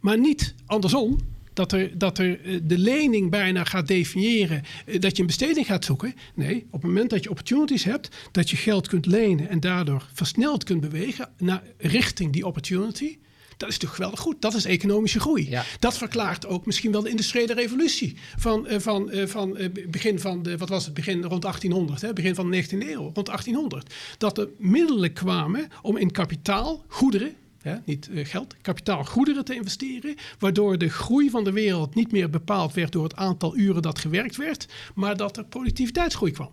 maar 0.01 0.19
niet 0.19 0.55
andersom. 0.67 1.19
Dat, 1.59 1.73
er, 1.73 1.99
dat 1.99 2.19
er 2.19 2.41
eh, 2.41 2.59
de 2.63 2.79
lening 2.79 3.31
bijna 3.31 3.65
gaat 3.65 3.87
definiëren 3.87 4.63
eh, 4.87 5.01
dat 5.01 5.17
je 5.17 5.21
een 5.21 5.27
besteding 5.27 5.67
gaat 5.67 5.85
zoeken. 5.85 6.15
Nee, 6.35 6.67
op 6.71 6.83
het 6.83 6.91
moment 6.91 7.11
dat 7.11 7.23
je 7.23 7.31
opportunities 7.31 7.85
hebt, 7.85 8.09
dat 8.33 8.51
je 8.51 8.57
geld 8.57 8.89
kunt 8.89 9.07
lenen 9.07 9.49
en 9.49 9.61
daardoor 9.61 10.09
versneld 10.13 10.65
kunt 10.65 10.81
bewegen 10.81 11.29
naar 11.39 11.63
richting 11.79 12.33
die 12.33 12.47
opportunity. 12.47 13.19
Dat 13.57 13.69
is 13.69 13.79
toch 13.79 13.95
geweldig 13.95 14.21
goed. 14.21 14.43
Dat 14.43 14.55
is 14.55 14.65
economische 14.65 15.21
groei. 15.21 15.51
Ja. 15.51 15.65
Dat 15.79 15.99
verklaart 15.99 16.47
ook 16.47 16.67
misschien 16.67 16.93
wel 16.93 17.03
de 17.03 17.11
industriële 17.11 17.55
revolutie. 17.55 18.17
Van, 18.37 18.67
eh, 18.67 18.79
van, 18.79 19.11
van 19.13 19.59
begin 19.89 20.21
van 20.21 20.43
de, 20.43 20.57
wat 20.57 20.69
was 20.69 20.85
het, 20.85 20.95
begin 20.95 21.25
rond 21.25 21.43
1800, 21.43 22.01
hè? 22.01 22.13
begin 22.13 22.35
van 22.35 22.51
de 22.51 22.63
19e 22.63 22.91
eeuw, 22.91 23.11
rond 23.15 23.27
1800. 23.27 23.95
Dat 24.19 24.39
er 24.39 24.49
middelen 24.59 25.13
kwamen 25.13 25.69
om 25.83 25.97
in 25.97 26.11
kapitaal, 26.11 26.85
goederen, 26.89 27.35
hè, 27.63 27.77
niet 27.85 28.09
eh, 28.09 28.27
geld, 28.27 28.55
kapitaal, 28.61 29.05
goederen 29.05 29.45
te 29.45 29.55
investeren. 29.55 30.15
Waardoor 30.39 30.79
de 30.79 30.89
groei 30.89 31.31
van 31.31 31.45
de 31.45 31.53
wereld 31.53 31.95
niet 31.95 32.13
meer 32.13 32.31
bepaald 32.31 32.75
werd 32.75 32.93
door 32.93 33.05
het 33.05 33.17
aantal 33.17 33.57
uren 33.57 33.83
dat 33.83 33.99
gewerkt 33.99 34.37
werd, 34.37 34.69
maar 34.95 35.17
dat 35.17 35.37
er 35.37 35.45
productiviteitsgroei 35.45 36.33
kwam. 36.33 36.51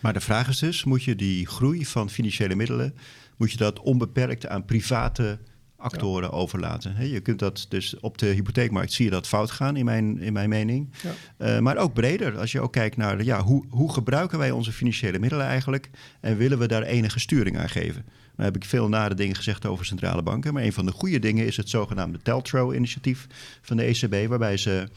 Maar 0.00 0.12
de 0.12 0.20
vraag 0.20 0.48
is 0.48 0.58
dus, 0.58 0.84
moet 0.84 1.04
je 1.04 1.16
die 1.16 1.46
groei 1.46 1.86
van 1.86 2.10
financiële 2.10 2.54
middelen, 2.54 2.94
moet 3.36 3.50
je 3.50 3.56
dat 3.56 3.80
onbeperkt 3.80 4.46
aan 4.46 4.64
private 4.64 5.38
actoren 5.76 6.32
overlaten? 6.32 6.94
Hè, 6.94 7.04
je 7.04 7.20
kunt 7.20 7.38
dat 7.38 7.66
dus 7.68 8.00
op 8.00 8.18
de 8.18 8.26
hypotheekmarkt 8.26 8.92
zie 8.92 9.04
je 9.04 9.10
dat 9.10 9.26
fout 9.26 9.50
gaan, 9.50 9.76
in 9.76 9.84
mijn, 9.84 10.20
in 10.20 10.32
mijn 10.32 10.48
mening. 10.48 10.90
Ja. 11.02 11.12
Eh, 11.36 11.58
maar 11.58 11.76
ook 11.76 11.92
breder, 11.92 12.38
als 12.38 12.52
je 12.52 12.60
ook 12.60 12.72
kijkt 12.72 12.96
naar 12.96 13.24
ja, 13.24 13.42
hoe, 13.42 13.64
hoe 13.68 13.92
gebruiken 13.92 14.38
wij 14.38 14.50
onze 14.50 14.72
financiële 14.72 15.18
middelen 15.18 15.46
eigenlijk 15.46 15.90
en 16.20 16.36
willen 16.36 16.58
we 16.58 16.68
daar 16.68 16.82
enige 16.82 17.18
sturing 17.18 17.58
aan 17.58 17.68
geven? 17.68 18.04
Nou 18.38 18.50
heb 18.50 18.62
ik 18.62 18.68
veel 18.68 18.88
nare 18.88 19.14
dingen 19.14 19.36
gezegd 19.36 19.66
over 19.66 19.84
centrale 19.84 20.22
banken, 20.22 20.54
maar 20.54 20.62
een 20.62 20.72
van 20.72 20.86
de 20.86 20.92
goede 20.92 21.18
dingen 21.18 21.46
is 21.46 21.56
het 21.56 21.68
zogenaamde 21.68 22.18
Teltro-initiatief 22.22 23.26
van 23.62 23.76
de 23.76 23.82
ECB, 23.82 24.28
waarbij 24.28 24.56
ze 24.56 24.88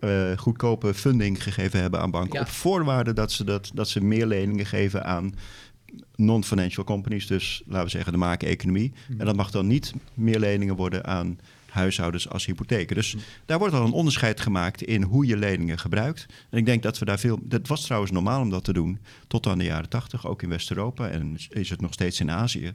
eh, 0.00 0.36
goedkope 0.36 0.94
funding 0.94 1.42
gegeven 1.42 1.80
hebben 1.80 2.00
aan 2.00 2.10
banken. 2.10 2.34
Ja. 2.34 2.40
Op 2.40 2.48
voorwaarde 2.48 3.12
dat 3.12 3.32
ze, 3.32 3.44
dat, 3.44 3.70
dat 3.74 3.88
ze 3.88 4.04
meer 4.04 4.26
leningen 4.26 4.66
geven 4.66 5.04
aan 5.04 5.34
non-financial 6.16 6.84
companies. 6.84 7.26
Dus 7.26 7.62
laten 7.66 7.84
we 7.84 7.90
zeggen 7.90 8.12
de 8.12 8.18
maken-economie. 8.18 8.92
En 9.18 9.26
dat 9.26 9.36
mag 9.36 9.50
dan 9.50 9.66
niet 9.66 9.94
meer 10.14 10.38
leningen 10.38 10.76
worden 10.76 11.04
aan 11.04 11.38
huishoudens 11.76 12.28
als 12.28 12.46
hypotheken. 12.46 12.96
Dus 12.96 13.16
daar 13.46 13.58
wordt 13.58 13.74
al 13.74 13.84
een 13.84 13.92
onderscheid 13.92 14.40
gemaakt 14.40 14.82
in 14.82 15.02
hoe 15.02 15.26
je 15.26 15.36
leningen 15.36 15.78
gebruikt. 15.78 16.26
En 16.50 16.58
ik 16.58 16.66
denk 16.66 16.82
dat 16.82 16.98
we 16.98 17.04
daar 17.04 17.18
veel... 17.18 17.38
Dat 17.42 17.68
was 17.68 17.84
trouwens 17.84 18.12
normaal 18.12 18.40
om 18.40 18.50
dat 18.50 18.64
te 18.64 18.72
doen 18.72 18.98
tot 19.26 19.46
aan 19.46 19.58
de 19.58 19.64
jaren 19.64 19.88
tachtig, 19.88 20.26
ook 20.26 20.42
in 20.42 20.48
West-Europa. 20.48 21.08
En 21.08 21.36
is 21.48 21.70
het 21.70 21.80
nog 21.80 21.92
steeds 21.92 22.20
in 22.20 22.30
Azië. 22.30 22.66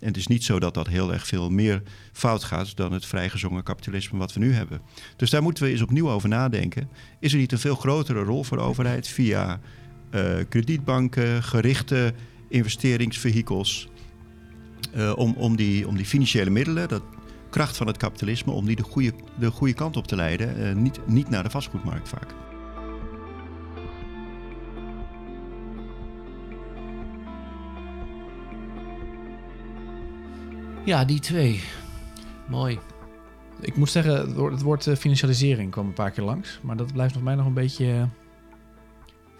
En 0.00 0.06
het 0.06 0.16
is 0.16 0.26
niet 0.26 0.44
zo 0.44 0.58
dat 0.58 0.74
dat 0.74 0.86
heel 0.86 1.12
erg 1.12 1.26
veel 1.26 1.50
meer 1.50 1.82
fout 2.12 2.44
gaat 2.44 2.76
dan 2.76 2.92
het 2.92 3.06
vrijgezongen 3.06 3.62
kapitalisme 3.62 4.18
wat 4.18 4.32
we 4.32 4.40
nu 4.40 4.52
hebben. 4.52 4.80
Dus 5.16 5.30
daar 5.30 5.42
moeten 5.42 5.64
we 5.64 5.70
eens 5.70 5.82
opnieuw 5.82 6.10
over 6.10 6.28
nadenken. 6.28 6.88
Is 7.20 7.32
er 7.32 7.38
niet 7.38 7.52
een 7.52 7.58
veel 7.58 7.76
grotere 7.76 8.22
rol 8.22 8.44
voor 8.44 8.56
de 8.56 8.62
overheid 8.62 9.08
via 9.08 9.60
eh, 10.10 10.36
kredietbanken, 10.48 11.42
gerichte 11.42 12.14
investeringsvehikels, 12.48 13.88
eh, 14.92 15.12
om, 15.16 15.34
om, 15.36 15.56
die, 15.56 15.88
om 15.88 15.96
die 15.96 16.06
financiële 16.06 16.50
middelen, 16.50 16.88
dat 16.88 17.02
kracht 17.54 17.76
van 17.76 17.86
het 17.86 17.96
kapitalisme, 17.96 18.52
om 18.52 18.66
die 18.66 18.76
de 18.76 18.82
goede, 18.82 19.12
de 19.38 19.50
goede 19.50 19.72
kant 19.72 19.96
op 19.96 20.06
te 20.06 20.16
leiden, 20.16 20.56
eh, 20.56 20.74
niet, 20.74 21.00
niet 21.06 21.28
naar 21.28 21.42
de 21.42 21.50
vastgoedmarkt 21.50 22.08
vaak. 22.08 22.34
Ja, 30.84 31.04
die 31.04 31.20
twee. 31.20 31.62
Mooi. 32.48 32.78
Ik 33.60 33.76
moet 33.76 33.90
zeggen, 33.90 34.16
het 34.16 34.34
woord, 34.34 34.52
het 34.52 34.62
woord 34.62 34.86
eh, 34.86 34.96
financialisering 34.96 35.70
kwam 35.70 35.86
een 35.86 35.92
paar 35.92 36.10
keer 36.10 36.24
langs. 36.24 36.58
Maar 36.62 36.76
dat 36.76 36.92
blijft 36.92 37.14
nog 37.14 37.22
mij 37.22 37.34
nog 37.34 37.46
een 37.46 37.54
beetje... 37.54 38.08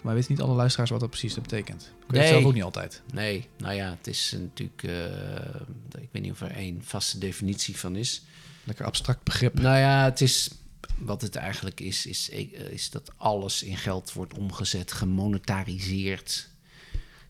mij 0.04 0.14
weten 0.14 0.32
niet 0.32 0.40
alle 0.40 0.54
luisteraars 0.54 0.90
wat 0.90 1.00
dat 1.00 1.10
precies 1.10 1.34
betekent. 1.34 1.82
Ik 1.82 2.10
weet 2.10 2.20
Nee. 2.20 2.30
zelf 2.30 2.44
ook 2.44 2.54
niet 2.54 2.62
altijd. 2.62 3.02
Nee, 3.12 3.48
nou 3.58 3.74
ja, 3.74 3.90
het 3.98 4.06
is 4.06 4.36
natuurlijk... 4.38 4.82
eh, 4.82 6.02
ik 6.02 6.08
weet 6.12 6.22
niet 6.22 6.32
of 6.32 6.40
er 6.40 6.50
één 6.50 6.80
vaste 6.84 7.18
definitie 7.18 7.76
van 7.78 7.96
is. 7.96 8.22
Lekker 8.64 8.84
abstract 8.84 9.22
begrip. 9.22 9.54
Nou 9.60 9.78
ja, 9.78 10.04
het 10.04 10.20
is... 10.20 10.50
Wat 10.98 11.22
het 11.22 11.36
eigenlijk 11.36 11.80
is, 11.80 12.06
is, 12.06 12.30
eh, 12.30 12.50
is 12.70 12.90
dat 12.90 13.10
alles 13.16 13.62
in 13.62 13.76
geld 13.76 14.12
wordt 14.12 14.38
omgezet, 14.38 14.92
gemonetariseerd. 14.92 16.48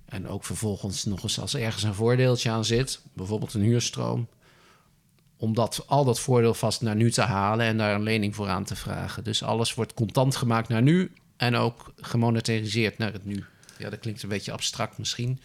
En 0.04 0.28
ook 0.28 0.44
vervolgens 0.44 1.04
nog 1.04 1.22
eens 1.22 1.40
als 1.40 1.54
ergens 1.54 1.82
een 1.82 1.94
voordeeltje 1.94 2.50
aan 2.50 2.64
zit, 2.64 3.00
bijvoorbeeld 3.12 3.54
een 3.54 3.62
huurstroom, 3.62 4.28
om 5.36 5.54
dat, 5.54 5.84
al 5.86 6.04
dat 6.04 6.20
voordeel 6.20 6.54
vast 6.54 6.80
naar 6.80 6.96
nu 6.96 7.10
te 7.10 7.20
halen 7.22 7.66
en 7.66 7.76
daar 7.76 7.94
een 7.94 8.02
lening 8.02 8.34
voor 8.34 8.48
aan 8.48 8.64
te 8.64 8.76
vragen. 8.76 9.24
Dus 9.24 9.42
alles 9.42 9.74
wordt 9.74 9.94
contant 9.94 10.36
gemaakt 10.36 10.68
naar 10.68 10.82
nu 10.82 11.12
en 11.44 11.56
ook 11.56 11.92
gemonetariseerd 12.00 12.98
naar 12.98 13.12
het 13.12 13.24
nu. 13.24 13.44
Ja, 13.78 13.90
dat 13.90 13.98
klinkt 13.98 14.22
een 14.22 14.28
beetje 14.28 14.52
abstract 14.52 14.98
misschien. 14.98 15.40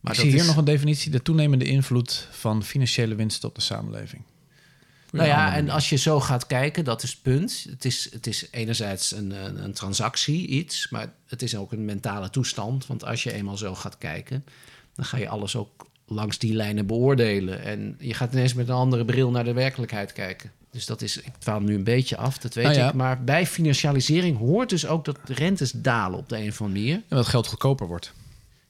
Maar 0.00 0.12
ik 0.12 0.18
dat 0.18 0.26
zie 0.26 0.30
hier 0.30 0.40
is- 0.40 0.46
nog 0.46 0.56
een 0.56 0.64
definitie. 0.64 1.10
De 1.10 1.22
toenemende 1.22 1.64
invloed 1.64 2.28
van 2.30 2.62
financiële 2.62 3.14
winst 3.14 3.44
op 3.44 3.54
de 3.54 3.60
samenleving. 3.60 4.22
Nou 5.10 5.28
ja, 5.28 5.54
en 5.54 5.68
als 5.70 5.88
je 5.88 5.96
zo 5.96 6.20
gaat 6.20 6.46
kijken, 6.46 6.84
dat 6.84 7.02
is 7.02 7.10
het 7.10 7.22
punt. 7.22 7.66
Het 7.70 7.84
is, 7.84 8.08
het 8.12 8.26
is 8.26 8.46
enerzijds 8.50 9.12
een, 9.12 9.30
een, 9.30 9.64
een 9.64 9.72
transactie, 9.72 10.46
iets, 10.46 10.88
maar 10.88 11.12
het 11.26 11.42
is 11.42 11.56
ook 11.56 11.72
een 11.72 11.84
mentale 11.84 12.30
toestand. 12.30 12.86
Want 12.86 13.04
als 13.04 13.22
je 13.22 13.32
eenmaal 13.32 13.56
zo 13.56 13.74
gaat 13.74 13.98
kijken, 13.98 14.44
dan 14.94 15.04
ga 15.04 15.16
je 15.16 15.28
alles 15.28 15.56
ook 15.56 15.86
langs 16.06 16.38
die 16.38 16.54
lijnen 16.54 16.86
beoordelen. 16.86 17.62
En 17.62 17.96
je 17.98 18.14
gaat 18.14 18.32
ineens 18.32 18.54
met 18.54 18.68
een 18.68 18.74
andere 18.74 19.04
bril 19.04 19.30
naar 19.30 19.44
de 19.44 19.52
werkelijkheid 19.52 20.12
kijken. 20.12 20.52
Dus 20.74 20.86
dat 20.86 21.02
is, 21.02 21.16
ik 21.16 21.32
dwaal 21.38 21.60
nu 21.60 21.74
een 21.74 21.84
beetje 21.84 22.16
af, 22.16 22.38
dat 22.38 22.54
weet 22.54 22.64
Nou 22.64 22.76
ja. 22.76 22.88
ik. 22.88 22.94
Maar 22.94 23.24
bij 23.24 23.46
financialisering 23.46 24.38
hoort 24.38 24.68
dus 24.68 24.86
ook 24.86 25.04
dat 25.04 25.18
de 25.24 25.34
rentes 25.34 25.70
dalen 25.70 26.18
op 26.18 26.28
de 26.28 26.36
een 26.36 26.48
of 26.48 26.60
andere 26.60 26.80
manier. 26.80 26.94
En 26.94 27.16
dat 27.16 27.26
geld 27.26 27.46
goedkoper 27.46 27.86
wordt. 27.86 28.12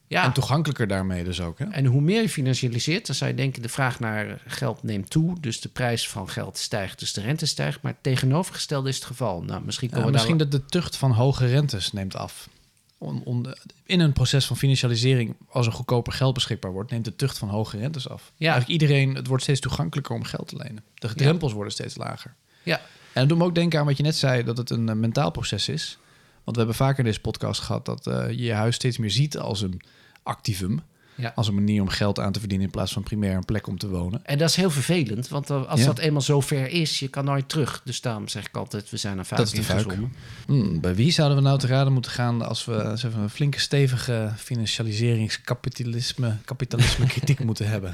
Ja, 0.06 0.24
En 0.24 0.32
toegankelijker 0.32 0.86
daarmee 0.86 1.24
dus 1.24 1.40
ook. 1.40 1.58
Hè? 1.58 1.64
en 1.64 1.84
hoe 1.84 2.00
meer 2.00 2.22
je 2.22 2.28
financialiseert, 2.28 3.06
dan 3.06 3.14
zou 3.14 3.30
je 3.30 3.36
denken... 3.36 3.62
de 3.62 3.68
vraag 3.68 4.00
naar 4.00 4.42
geld 4.46 4.82
neemt 4.82 5.10
toe, 5.10 5.40
dus 5.40 5.60
de 5.60 5.68
prijs 5.68 6.08
van 6.08 6.28
geld 6.28 6.58
stijgt, 6.58 6.98
dus 6.98 7.12
de 7.12 7.20
rente 7.20 7.46
stijgt. 7.46 7.82
Maar 7.82 7.94
tegenovergestelde 8.00 8.88
is 8.88 8.94
het 8.94 9.04
geval. 9.04 9.42
Nou, 9.42 9.62
misschien 9.64 9.88
Ja, 9.88 9.94
komen 9.94 10.10
we 10.10 10.16
misschien 10.16 10.38
daar... 10.38 10.48
dat 10.48 10.60
de 10.60 10.66
tucht 10.68 10.96
van 10.96 11.10
hoge 11.10 11.46
rentes 11.46 11.92
neemt 11.92 12.16
af. 12.16 12.48
On- 12.98 13.22
on- 13.24 13.54
in 13.84 14.00
een 14.00 14.12
proces 14.12 14.46
van 14.46 14.56
financialisering, 14.56 15.36
als 15.48 15.66
er 15.66 15.72
goedkoper 15.72 16.12
geld 16.12 16.34
beschikbaar 16.34 16.72
wordt, 16.72 16.90
neemt 16.90 17.04
de 17.04 17.16
tucht 17.16 17.38
van 17.38 17.48
hoge 17.48 17.78
rentes 17.78 18.08
af. 18.08 18.32
Ja. 18.36 18.52
Eigenlijk 18.52 18.82
iedereen, 18.82 19.14
het 19.14 19.26
wordt 19.26 19.42
steeds 19.42 19.60
toegankelijker 19.60 20.14
om 20.14 20.24
geld 20.24 20.48
te 20.48 20.56
lenen. 20.56 20.84
De 20.94 21.14
drempels 21.14 21.52
worden 21.52 21.72
steeds 21.72 21.96
lager. 21.96 22.34
Ja, 22.62 22.78
En 22.78 23.20
dat 23.20 23.28
doet 23.28 23.38
me 23.38 23.44
ook 23.44 23.54
denken 23.54 23.78
aan 23.80 23.86
wat 23.86 23.96
je 23.96 24.02
net 24.02 24.16
zei, 24.16 24.44
dat 24.44 24.56
het 24.56 24.70
een 24.70 24.88
eh, 24.88 24.94
mentaal 24.94 25.30
proces 25.30 25.68
is. 25.68 25.98
Want 26.44 26.56
we 26.56 26.62
hebben 26.62 26.74
vaker 26.74 26.98
in 26.98 27.04
deze 27.04 27.20
podcast 27.20 27.60
gehad 27.60 27.84
dat 27.84 28.06
eh, 28.06 28.28
je 28.28 28.42
je 28.42 28.52
huis 28.52 28.74
steeds 28.74 28.98
meer 28.98 29.10
ziet 29.10 29.38
als 29.38 29.60
een 29.62 29.80
activum. 30.22 30.80
Ja. 31.16 31.32
Als 31.34 31.48
een 31.48 31.54
manier 31.54 31.80
om 31.82 31.88
geld 31.88 32.18
aan 32.20 32.32
te 32.32 32.38
verdienen 32.38 32.66
in 32.66 32.72
plaats 32.72 32.92
van 32.92 33.02
primair 33.02 33.36
een 33.36 33.44
plek 33.44 33.66
om 33.66 33.78
te 33.78 33.88
wonen. 33.88 34.20
en 34.24 34.38
dat 34.38 34.48
is 34.48 34.56
heel 34.56 34.70
vervelend, 34.70 35.28
want 35.28 35.50
als 35.50 35.80
Ja. 35.80 35.86
dat 35.86 35.98
eenmaal 35.98 36.20
zo 36.20 36.40
ver 36.40 36.68
is, 36.70 36.98
je 36.98 37.08
kan 37.08 37.24
nooit 37.24 37.48
terug. 37.48 37.80
Dus 37.84 38.00
daarom 38.00 38.28
zeg 38.28 38.46
ik 38.46 38.56
altijd, 38.56 38.90
we 38.90 38.96
zijn 38.96 39.18
er 39.18 39.24
vaak 39.24 39.38
Dat 39.38 39.46
is 39.46 39.52
de 39.52 39.58
in 39.58 39.64
gezongen. 39.64 40.12
Hmm, 40.46 40.80
bij 40.80 40.94
wie 40.94 41.10
zouden 41.12 41.36
we 41.38 41.42
nou 41.42 41.58
te 41.58 41.66
raden 41.66 41.92
moeten 41.92 42.10
gaan 42.10 42.42
als 42.48 42.64
we 42.64 42.72
een 43.02 43.30
flinke 43.30 43.60
stevige 43.60 44.32
financialiseringskapitalisme 44.36 46.36
kapitalisme 46.44 47.06
kritiek 47.06 47.44
moeten 47.44 47.68
hebben? 47.68 47.92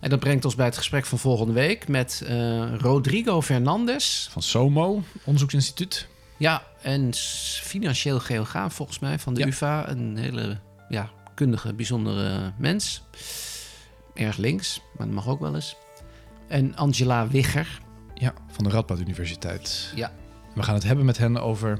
En 0.00 0.10
dat 0.10 0.20
brengt 0.20 0.44
ons 0.44 0.54
bij 0.54 0.66
het 0.66 0.76
gesprek 0.76 1.06
van 1.06 1.18
volgende 1.18 1.52
week 1.52 1.88
met 1.88 2.22
eh, 2.26 2.74
Rodrigo 2.78 3.42
Fernandes. 3.42 4.28
Van 4.30 4.42
SOMO, 4.42 5.02
onderzoeksinstituut. 5.24 6.06
Ja, 6.36 6.62
en 6.82 7.10
financieel 7.62 8.20
geograaf 8.20 8.74
volgens 8.74 8.98
mij 8.98 9.18
van 9.18 9.34
de 9.34 9.40
Ja. 9.40 9.46
UvA. 9.46 9.88
Een 9.88 10.16
hele 10.16 10.58
ja, 10.88 11.10
kundige, 11.34 11.74
bijzondere 11.74 12.52
mens. 12.56 13.04
Erg 14.14 14.36
links, 14.36 14.80
maar 14.96 15.06
dat 15.06 15.14
mag 15.14 15.28
ook 15.28 15.40
wel 15.40 15.54
eens. 15.54 15.76
En 16.48 16.76
Angela 16.76 17.28
Wigger. 17.28 17.80
Ja, 18.14 18.32
van 18.50 18.64
de 18.64 18.70
Radboud 18.70 19.00
Universiteit. 19.00 19.92
Ja. 19.94 20.12
We 20.54 20.62
gaan 20.62 20.74
het 20.74 20.84
hebben 20.84 21.04
met 21.04 21.18
hen 21.18 21.42
over 21.42 21.78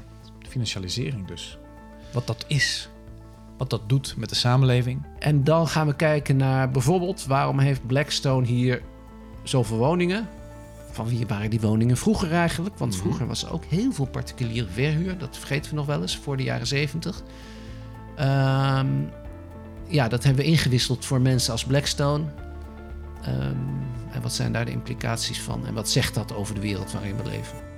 financialisering 0.49 1.27
dus. 1.27 1.59
Wat 2.13 2.27
dat 2.27 2.45
is. 2.49 2.89
Wat 3.59 3.71
dat 3.71 3.89
doet 3.89 4.15
met 4.17 4.29
de 4.29 4.35
samenleving. 4.35 5.07
En 5.19 5.45
dan 5.45 5.69
gaan 5.69 5.87
we 5.87 5.97
kijken 5.97 6.37
naar 6.37 6.71
bijvoorbeeld 6.71 7.27
waarom 7.27 7.59
heeft 7.59 7.87
Blackstone 7.87 8.47
hier 8.47 8.83
zoveel 9.43 9.77
woningen? 9.77 10.29
Van 10.91 11.09
wie 11.09 11.27
waren 11.27 11.51
die 11.51 11.61
woningen 11.61 11.97
vroeger 11.97 12.33
eigenlijk? 12.33 12.79
Want 12.79 12.97
vroeger 12.97 13.27
was 13.27 13.45
er 13.45 13.53
ook 13.53 13.65
heel 13.65 13.93
veel 13.93 14.07
particuliere 14.07 14.69
verhuur. 14.69 15.19
Dat 15.19 15.37
vergeten 15.37 15.71
we 15.71 15.77
nog 15.77 15.87
wel 15.87 16.01
eens 16.01 16.17
voor 16.17 16.37
de 16.37 16.43
jaren 16.43 16.67
zeventig. 16.67 17.23
Ehm, 18.17 18.89
ja, 19.89 20.09
dat 20.09 20.25
hebben 20.25 20.45
we 20.45 20.51
ingewisseld 20.51 21.05
voor 21.05 21.21
mensen 21.21 21.53
als 21.53 21.65
Blackstone. 21.65 22.25
Ehm, 23.23 23.57
en 24.11 24.23
wat 24.23 24.33
zijn 24.33 24.53
daar 24.53 24.65
de 24.65 24.71
implicaties 24.71 25.41
van? 25.41 25.67
En 25.67 25.75
wat 25.75 25.89
zegt 25.89 26.15
dat 26.15 26.35
over 26.35 26.55
de 26.55 26.61
wereld 26.61 26.93
waarin 26.93 27.17
we 27.17 27.31
leven? 27.31 27.74